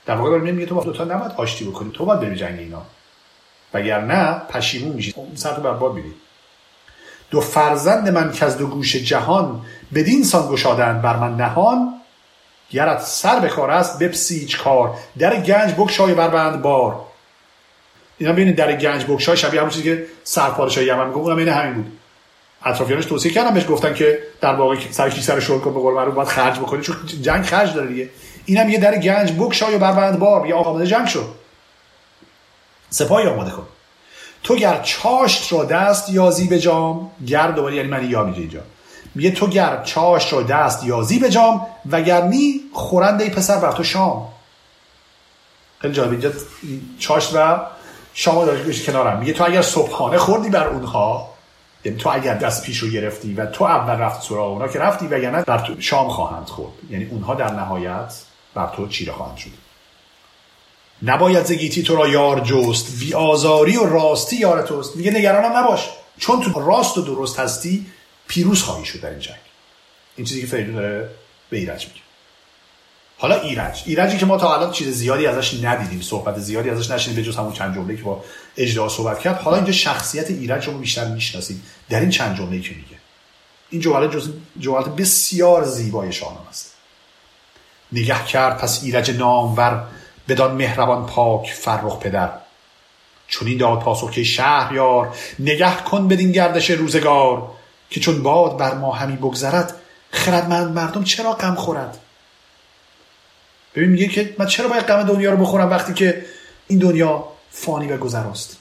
[0.05, 2.85] در واقع داره میگه تو با دوتا نباید آشتی بکنی تو باید بری جنگ اینا.
[3.99, 5.15] نه پشیمون میشی.
[5.35, 6.13] سر تو برباد میری
[7.31, 11.93] دو فرزند من که از دو گوش جهان بدین سان گشادند بر من نهان
[12.69, 14.97] گرت سر به کار است بپسیج کار.
[15.19, 17.12] در گنج بکشای بند بار.
[18.17, 21.73] اینا ببینید در گنج بکشای شبیه همون چیزی که سرپادشاه یمن میگه اونم این همین
[21.73, 21.99] بود.
[22.65, 26.13] اطرافیانش توصیه کردن بهش گفتن که در واقع سر سر شل کن به قول معروف
[26.13, 28.09] باید خرج بکنی چون جنگ خرج داره دیگه.
[28.45, 31.23] اینم یه در گنج بکشای و بند بار یا آماده جنگ شو
[32.89, 33.67] سپاهی آماده کن.
[34.43, 38.59] تو گر چاشت را دست یازی به جام گر دوباره یعنی من یا میگه اینجا.
[39.15, 43.83] میگه تو گر چاشت را دست یازی به جام وگرنی خورند ای پسر بر تو
[43.83, 44.27] شام.
[45.79, 46.31] خیلی جالب اینجا
[46.99, 47.59] چاشت و
[48.13, 49.19] شام داشت بشه کنارم.
[49.19, 51.33] میگه تو اگر صبحانه خوردی بر اونها
[51.85, 55.07] یعنی تو اگر دست پیش رو گرفتی و تو اول رفت سراغ اونا که رفتی
[55.07, 56.73] و یعنی بر تو شام خواهند خورد.
[56.89, 58.13] یعنی اونها در نهایت
[58.53, 59.49] بر تو چیره خواهند شد.
[61.03, 62.99] نباید زگیتی تو را یار جست.
[62.99, 64.95] بی آزاری و راستی یار توست.
[64.95, 65.89] میگه نگرانم نباش.
[66.17, 67.85] چون تو راست و درست هستی
[68.27, 69.35] پیروز خواهی شد در این جنگ.
[70.15, 71.09] این چیزی که فریدون داره
[71.49, 71.99] به ایرج میگه.
[73.17, 73.83] حالا ایرج.
[73.85, 77.37] ایرجی که ما تا الان چیز زیادی ازش ندیدیم صحبت زیادی ازش نشنیدیم به جز
[77.37, 78.23] همون چند جمله که با
[78.57, 79.41] اجدا صحبت کرد.
[79.41, 81.63] حالا اینجا شخصیت ایرج رو بیشتر می‌شناسیم.
[81.89, 82.97] در این چند جمله که میگه.
[83.69, 84.29] این جمله جز
[84.59, 86.73] جملات بسیار زیبای شاهنامه است.
[87.91, 89.83] نگه کرد پس ایرج نامور
[90.27, 92.31] بدان مهربان پاک فرخ پدر.
[93.27, 97.51] چون این داد پاسخ که شهریار نگه کن بدین گردش روزگار
[97.89, 99.75] که چون باد بر ما همی بگذرد
[100.11, 101.97] خردمند مردم چرا غم خورد؟
[103.75, 106.25] ببین میگه که من چرا باید غم دنیا رو بخورم وقتی که
[106.67, 108.57] این دنیا فانی و گذراست؟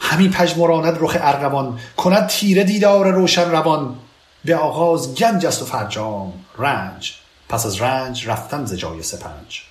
[0.00, 3.96] همین پژمراند رخ ارغوان کند تیره دیدار روشن روان.
[4.44, 7.14] به آغاز گنج است و فرجام رنج.
[7.48, 9.62] پس از رنج رفتن ز جای سپنج.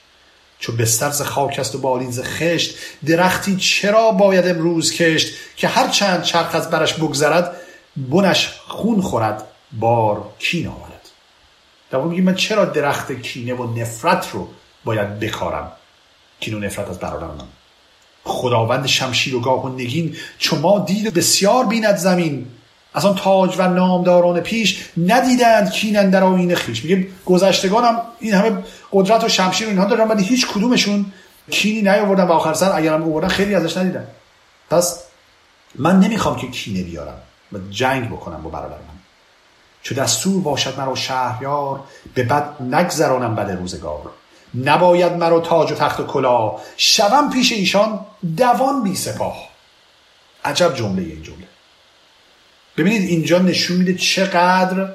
[0.60, 2.76] چو بستر ز خاک است و بالین ز خشت
[3.06, 7.56] درختی چرا باید امروز کشت که هر چند چرخ از برش بگذرد
[7.98, 10.68] بنش خون خورد بار کین
[11.92, 14.48] در واقع من چرا درخت کینه و نفرت رو
[14.86, 15.72] باید بکارم
[16.40, 17.48] کین و نفرت از برادر من
[18.24, 22.48] خداوند شمشیر و گاه و نگین چو ما دید بسیار بیند زمین.
[22.94, 28.34] از آن تاج و نامداران پیش ندیدند کینن در آینه خیش میگه گذشتگان هم این
[28.34, 31.06] همه قدرت و شمشیر و اینها دارن ولی هیچ کدومشون
[31.52, 34.08] کینی نیاوردن و آخر سر اگرم آوردن خیلی ازش ندیدن.
[34.70, 35.04] پس
[35.76, 37.22] من نمی‌خوام که کینه بیارم.
[37.54, 38.99] و جنگ بکنم با برادر من
[39.82, 41.84] چو دستور باشد مرا شهریار
[42.14, 44.02] به بد نگذرانم بد روزگار.
[44.56, 46.56] نباید مرا تاج و تخت و کلا.
[46.78, 48.06] شوم پیش ایشان
[48.38, 49.50] دوان بی سپاه.
[50.46, 51.48] عجب جمله این جمله.
[52.78, 54.90] ببینید اینجا نشون میده چقدر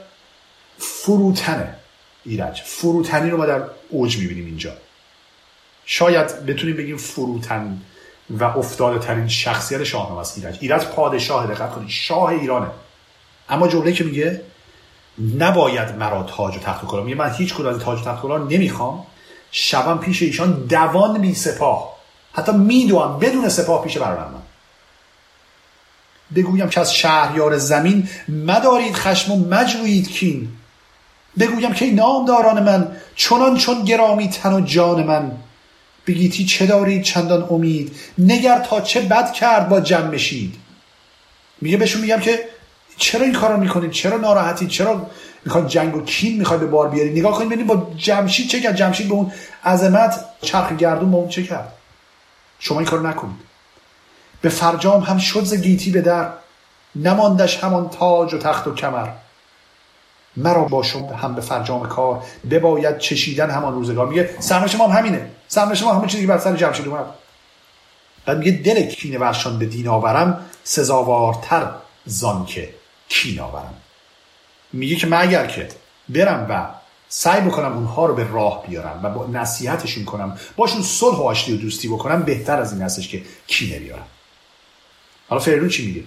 [0.79, 1.75] فروتنه
[2.25, 4.73] ایرج فروتنی رو ما در اوج می‌بینیم اینجا.
[5.87, 7.81] شاید بتونیم بگیم فروتن
[8.31, 12.71] و افتاده ترین شخصیت شاهنامه است ایرج ایرج پادشاه دقت کنید شاه ایرانه.
[13.49, 14.41] اما جمله که میگه
[15.39, 17.05] نباید مرا تاج و تخت و کلاه.
[17.05, 19.07] من هیچ کدوم از تاج و تخت و کلاه نمی‌خوام.
[19.51, 21.95] شبم پیش ایشان دوان بی سپاه.
[22.33, 24.43] حتی میدوام بدون سپاه پیش برادر من
[26.37, 30.49] بگویم که از شهریار زمین مدارید خشم و مجویید کین.
[31.39, 35.33] بگویم که نامداران من چنان چون گرامی تن و جان من.
[36.07, 40.55] بگیتی چه دارید چندان امید؟ نگر تا چه بد کرد با جمشید
[41.61, 42.49] میگه بهشون میگم که
[42.97, 45.11] چرا این کارو می‌کنید؟ چرا ناراحتید؟ چرا
[45.45, 48.77] می‌خواد جنگ و کین می‌خواد به بار بیاری نگاه کنید ببینید با جمشید چه کرد؟
[48.77, 49.33] جمشید به اون
[49.65, 51.73] عظمت چرخ گردون با اون چه کرد؟
[52.59, 53.37] شما این کارو نکنید.
[54.41, 56.29] به فرجام هم شد ز گیتی به در
[56.97, 59.09] نماندش همان تاج و تخت و کمر.
[60.37, 64.07] مرا با شما هم به فرجام کار بباید چشیدن همان روزگار.
[64.07, 65.31] میگه سرنوشت ما هم همینه.
[65.49, 67.05] سرنوشت ما همون چیزی که بر سر جمشید اومد.
[68.27, 71.71] بعد میگه دل کینه ورشان به دین آورم سزاوارتر
[72.05, 72.75] زان که
[73.15, 73.75] کین آورم
[74.73, 75.69] میگه که من اگر که
[76.09, 76.69] برم و
[77.09, 81.53] سعی بکنم اونها رو به راه بیارم و با نصیحتشون کنم باشون صلح و آشتی
[81.53, 84.07] و دوستی بکنم بهتر از این هستش که کینه بیارم.
[85.29, 86.05] حالا فریدون چی میگه؟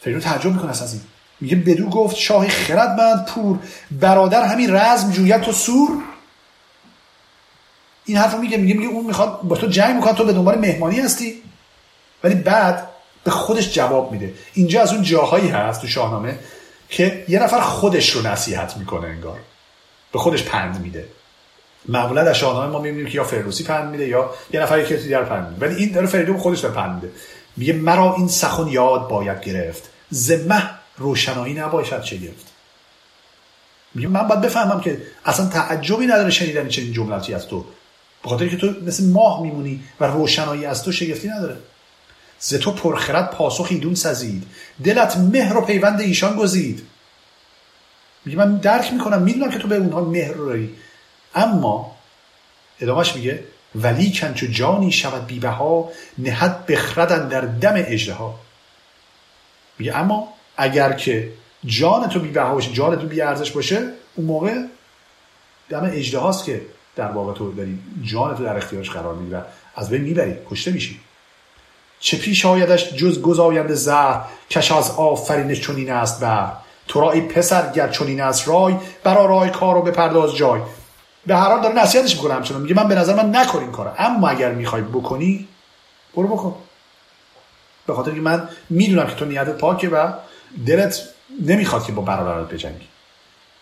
[0.00, 1.02] فریدون تعجب می‌کنه از این.
[1.40, 3.58] میگه بدو گفت شاه خردمند پور
[3.90, 6.02] برادر همین رزم جویت تو سور.
[8.04, 11.00] این حرف میگه میگه میگه اون می‌خواد با تو جنگ می‌کنه تو به دنبال مهمانی
[11.00, 11.42] هستی.
[12.24, 12.88] ولی بعد
[13.26, 14.34] به خودش جواب میده.
[14.54, 16.38] اینجا از اون جاهایی هست تو شاهنامه
[16.88, 19.38] که یه نفر خودش رو نصیحت می‌کنه انگار.
[20.12, 21.08] به خودش پند میده.
[21.88, 25.24] معمولا در شاهنامه ما می‌بینیم که یا فردوسی پند میده یا یه نفر که دیگر
[25.24, 25.66] پند میده.
[25.66, 27.14] ولی این داره فریدون خودش داره پند میده.
[27.56, 29.90] میگه مرا این سخن یاد باید گرفت.
[30.10, 32.46] زمه روشنایی نباشد گرفت
[33.94, 37.64] میگه من باید بفهمم که اصلا تعجبی نداره شنیدن چنین جملاتی از تو.
[38.22, 41.56] به خاطر که تو مثل ماه میمونی و روشنایی از تو شگفتی نداره.
[42.38, 44.46] ز تو پرخرد پاسخ ایدون سزید.
[44.84, 46.86] دلت مهر و پیوند ایشان گزید.
[48.24, 50.66] میگه من درک می‌کنم می‌دونم که تو به اونها مهر رو
[51.34, 51.96] اما
[52.80, 53.44] ادامهش میگه
[53.74, 58.40] ولی چو جانی شود بیبها نهد بخردن در دم اجده ها
[59.78, 61.32] میگه اما اگر که
[61.64, 64.62] جان تو بیبها باشه جان تو بی ارزش باشه اون موقع
[65.68, 66.62] دم اجده که
[66.96, 69.44] در واقع تو داری جان تو در اختیارش قرار می‌گیره
[69.76, 71.00] از بین می‌بری کشته میشی.
[72.00, 74.20] چه پیش آیدش جز گزاینده زهر
[74.50, 76.52] کش از آفرین چنین است بر.
[76.88, 78.74] تو را ای پسر گر چنین است رای
[79.04, 80.60] برا رای کار رو بپرداز جای.
[81.26, 82.62] به هر حال داره نصیحتش می‌کنه همچنان.
[82.62, 83.90] میگه من به نظر من نکن این کارو.
[83.98, 85.48] اما اگر می‌خوای بکنی
[86.16, 86.54] برو بکن.
[87.86, 90.12] به خاطر که من می‌دونم که تو نیتت پاکه و
[90.66, 91.02] دلت
[91.40, 92.88] نمی‌خواد که با برادرت بجنگی.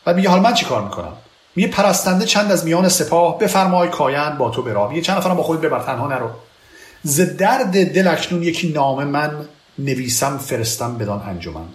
[0.07, 1.13] و میگه حالا من چی کار می‌کنم؟
[1.57, 5.43] میگه پرستنده چند از میان سپاه بفرمای کایند با تو برا میگه چند نفرم با
[5.43, 6.31] خود ببر تنها نرو.
[7.05, 9.49] ز درد دل اکنون یکی نام من
[9.79, 11.69] نویسم فرستم بدان انجمن.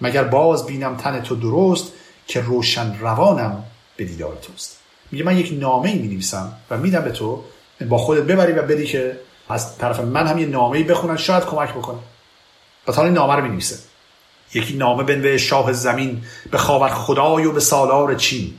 [0.00, 1.92] مگر باز بینم تن تو درست
[2.26, 3.64] که روشن روانم
[3.96, 4.78] به دیدار توست.
[5.12, 7.44] میگه من یک نامه ای می نویسم و میدم به تو
[7.88, 11.44] با خودت ببری و بدی که از طرف من هم یه نامه ای بخونن شاید
[11.44, 11.98] کمک بکنه
[12.86, 13.78] و تا این نامه رو می نویسه
[14.54, 18.54] یکی نامه بنوه شاه زمین به خاور خدای و به سالار چین.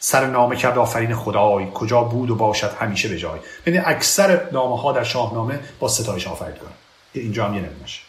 [0.00, 3.40] سر نامه کرد آفرین خدای کجا بود و باشد همیشه به جای.
[3.66, 6.70] یعنی اکثر نامه ها در شاهنامه با ستایش آفرید کنه
[7.12, 8.00] اینجا هم یه نمونشه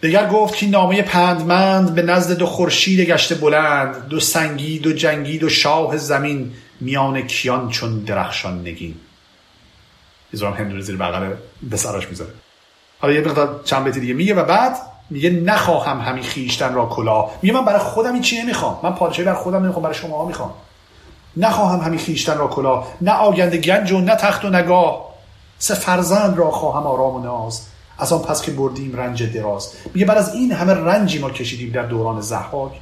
[0.00, 5.38] دیگر گفت که نامه پندمند به نزد دو خورشید گشته بلند دو سنگی دو جنگی
[5.38, 8.94] دو شاه زمین میان کیان چون درخشان نگین.
[10.32, 12.30] ایزرام هندونه زیر بغل به سراش می‌ذاره.
[13.00, 14.76] حالا یه مقدار چند بیت دیگه میگه و بعد
[15.10, 19.24] میگه نخواهم همین خیشتن را کلا میگه من برای خودم این چی نمی‌خوام؟ من پادشاهی
[19.24, 20.54] برای خودم نمی‌خوام برای شما می‌خوام.
[21.36, 25.14] نخواهم همین خیشتن را کلا نه آگنده گنج و نه تخت و نگاه.
[25.58, 27.62] سه فرزند را خواهم آرام و ناز.
[27.98, 29.72] از آن پس که بردیم رنج دراز.
[29.94, 32.72] میگه بعد از این همه رنجی ما کشیدیم در دوران زحاک.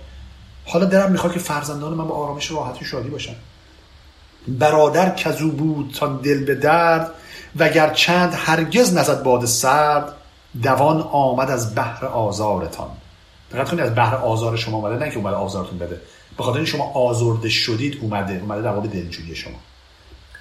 [0.67, 3.35] حالا درم می‌خواد که فرزندان من با آرامش و راحتی شادی باشن.
[4.49, 7.11] برادر کزو بود تا دل به درد
[7.57, 10.13] وگر چند هرگز نزد باد سرد
[10.63, 12.89] دوان آمد از بحر آزارتان.
[13.53, 16.01] فقط کنید از بحر آزار شما اومده نه که اومده آزارتون بده.
[16.37, 19.59] به خاطر شما آزرده شدید اومده اومده در دلجویی شما.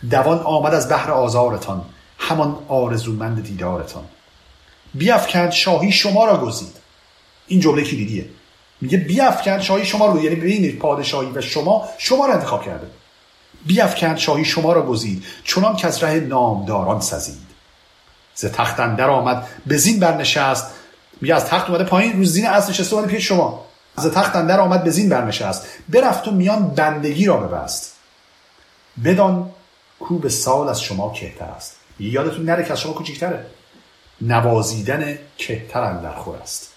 [0.09, 1.85] دوان آمد از بحر آزارتان
[2.17, 4.03] همان آرزومند دیدارتان.
[4.93, 6.75] بیافکند شاهی شما را گزید.
[7.47, 8.25] این جمله کلیدیه.
[8.81, 12.87] میگه بیافکند شاهی شما رو یعنی ببینید پادشاهی و شما شما رو انتخاب کرده.
[13.65, 17.51] بیافکند شاهی شما را گزید چنان که از ره نامداران سزید.
[18.35, 20.65] ز تخت اندر آمد به زین برنشست.
[21.21, 23.65] میگه از تخت اومده پایین رو زین از نشسته اومده پیش شما.
[23.97, 25.67] ز تخت اندر آمد به زین برنشست.
[25.89, 27.95] برفت و میان بندگی را ببست.
[29.03, 29.51] بدان
[29.99, 31.77] کو به سال از کهتر کهتر است.
[31.99, 33.45] یادتون نره که از شما کوچیکتره
[34.21, 36.71] نوازیدن کهتر اندر خور است.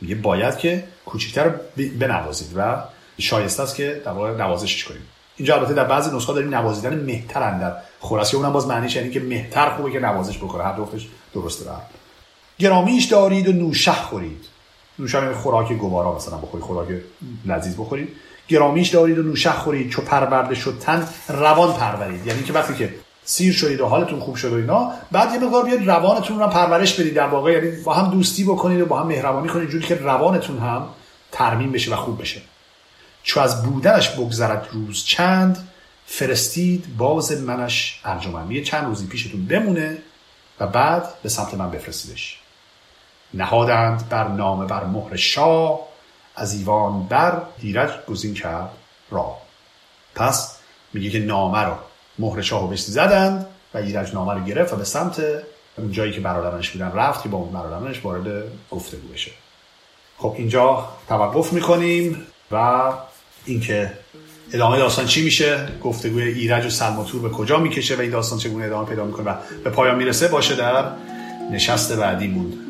[0.00, 1.48] میگه باید که کوچکتر
[1.98, 2.76] بنوازید و
[3.18, 5.02] شایسته است که در واقع نوازشش کنید
[5.36, 9.20] اینجا البته در بعضی نسخه داریم نوازیدن مهتر اندر خلاصه اونم باز معنیش یعنی که
[9.20, 10.64] مهتر خوبه که نوازش بکنه.
[10.64, 11.64] هر دوفتش درسته.
[11.64, 11.72] در
[12.58, 14.46] گرامیش دارید و نوشه خورید.
[15.14, 16.88] یعنی خوراک گوارا مثلا بخورید خوراک
[17.46, 18.08] لذیذ بخورید.
[18.48, 22.26] گرامیش دارید و نوشه خورید چو پرورده شد تن روان پرورید.
[22.26, 22.94] یعنی که وقتی که
[23.24, 27.00] سیر شدید و حالتون خوب شد و اینا بعد یه مقدار بیاد روانتون رو پرورش
[27.00, 27.14] بدید.
[27.14, 30.58] در واقع یعنی با هم دوستی بکنید و با هم مهربانی کنید جوری که روانتون
[30.58, 30.88] هم
[31.32, 32.40] ترمیم بشه و خوب بشه.
[33.22, 35.68] چو از بودنش بگذرد روز چند
[36.06, 39.98] فرستید باز منش ارجمند یه چند روزی پیشتون بمونه
[40.60, 42.40] و بعد به سمت من بفرستیدش.
[43.34, 45.80] نهادند بر نامه بر مهر شاه
[46.36, 48.70] از ایوان بر دیرج گزین کرد
[49.10, 49.36] را.
[50.14, 50.56] پس
[50.92, 51.74] میگه که نامه رو
[52.18, 55.22] مهر شاه رو بهش زدند و ایرج نامه رو گرفت و به سمت
[55.78, 59.30] اون جایی که برادرانش بودن رفت که با اون برادرانش وارد گفتگو بشه.
[60.18, 62.92] خب اینجا توقف می‌کنیم و
[63.44, 63.92] اینکه
[64.52, 68.64] ادامه داستان چی میشه گفتگوی ایرج و سلماتور به کجا می‌کشه و این داستان چگونه
[68.64, 69.34] ادامه پیدا می‌کنه و
[69.64, 70.84] به پایان می‌رسه باشه در
[71.52, 72.69] نشست بعدیمون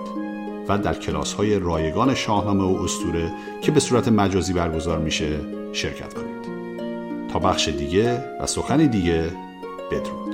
[0.77, 3.31] در کلاس های رایگان شاهنامه و استوره
[3.61, 5.39] که به صورت مجازی برگزار میشه
[5.73, 6.41] شرکت کنید.
[7.29, 9.31] تا بخش دیگه و سخنی دیگه
[9.91, 10.30] بدرود.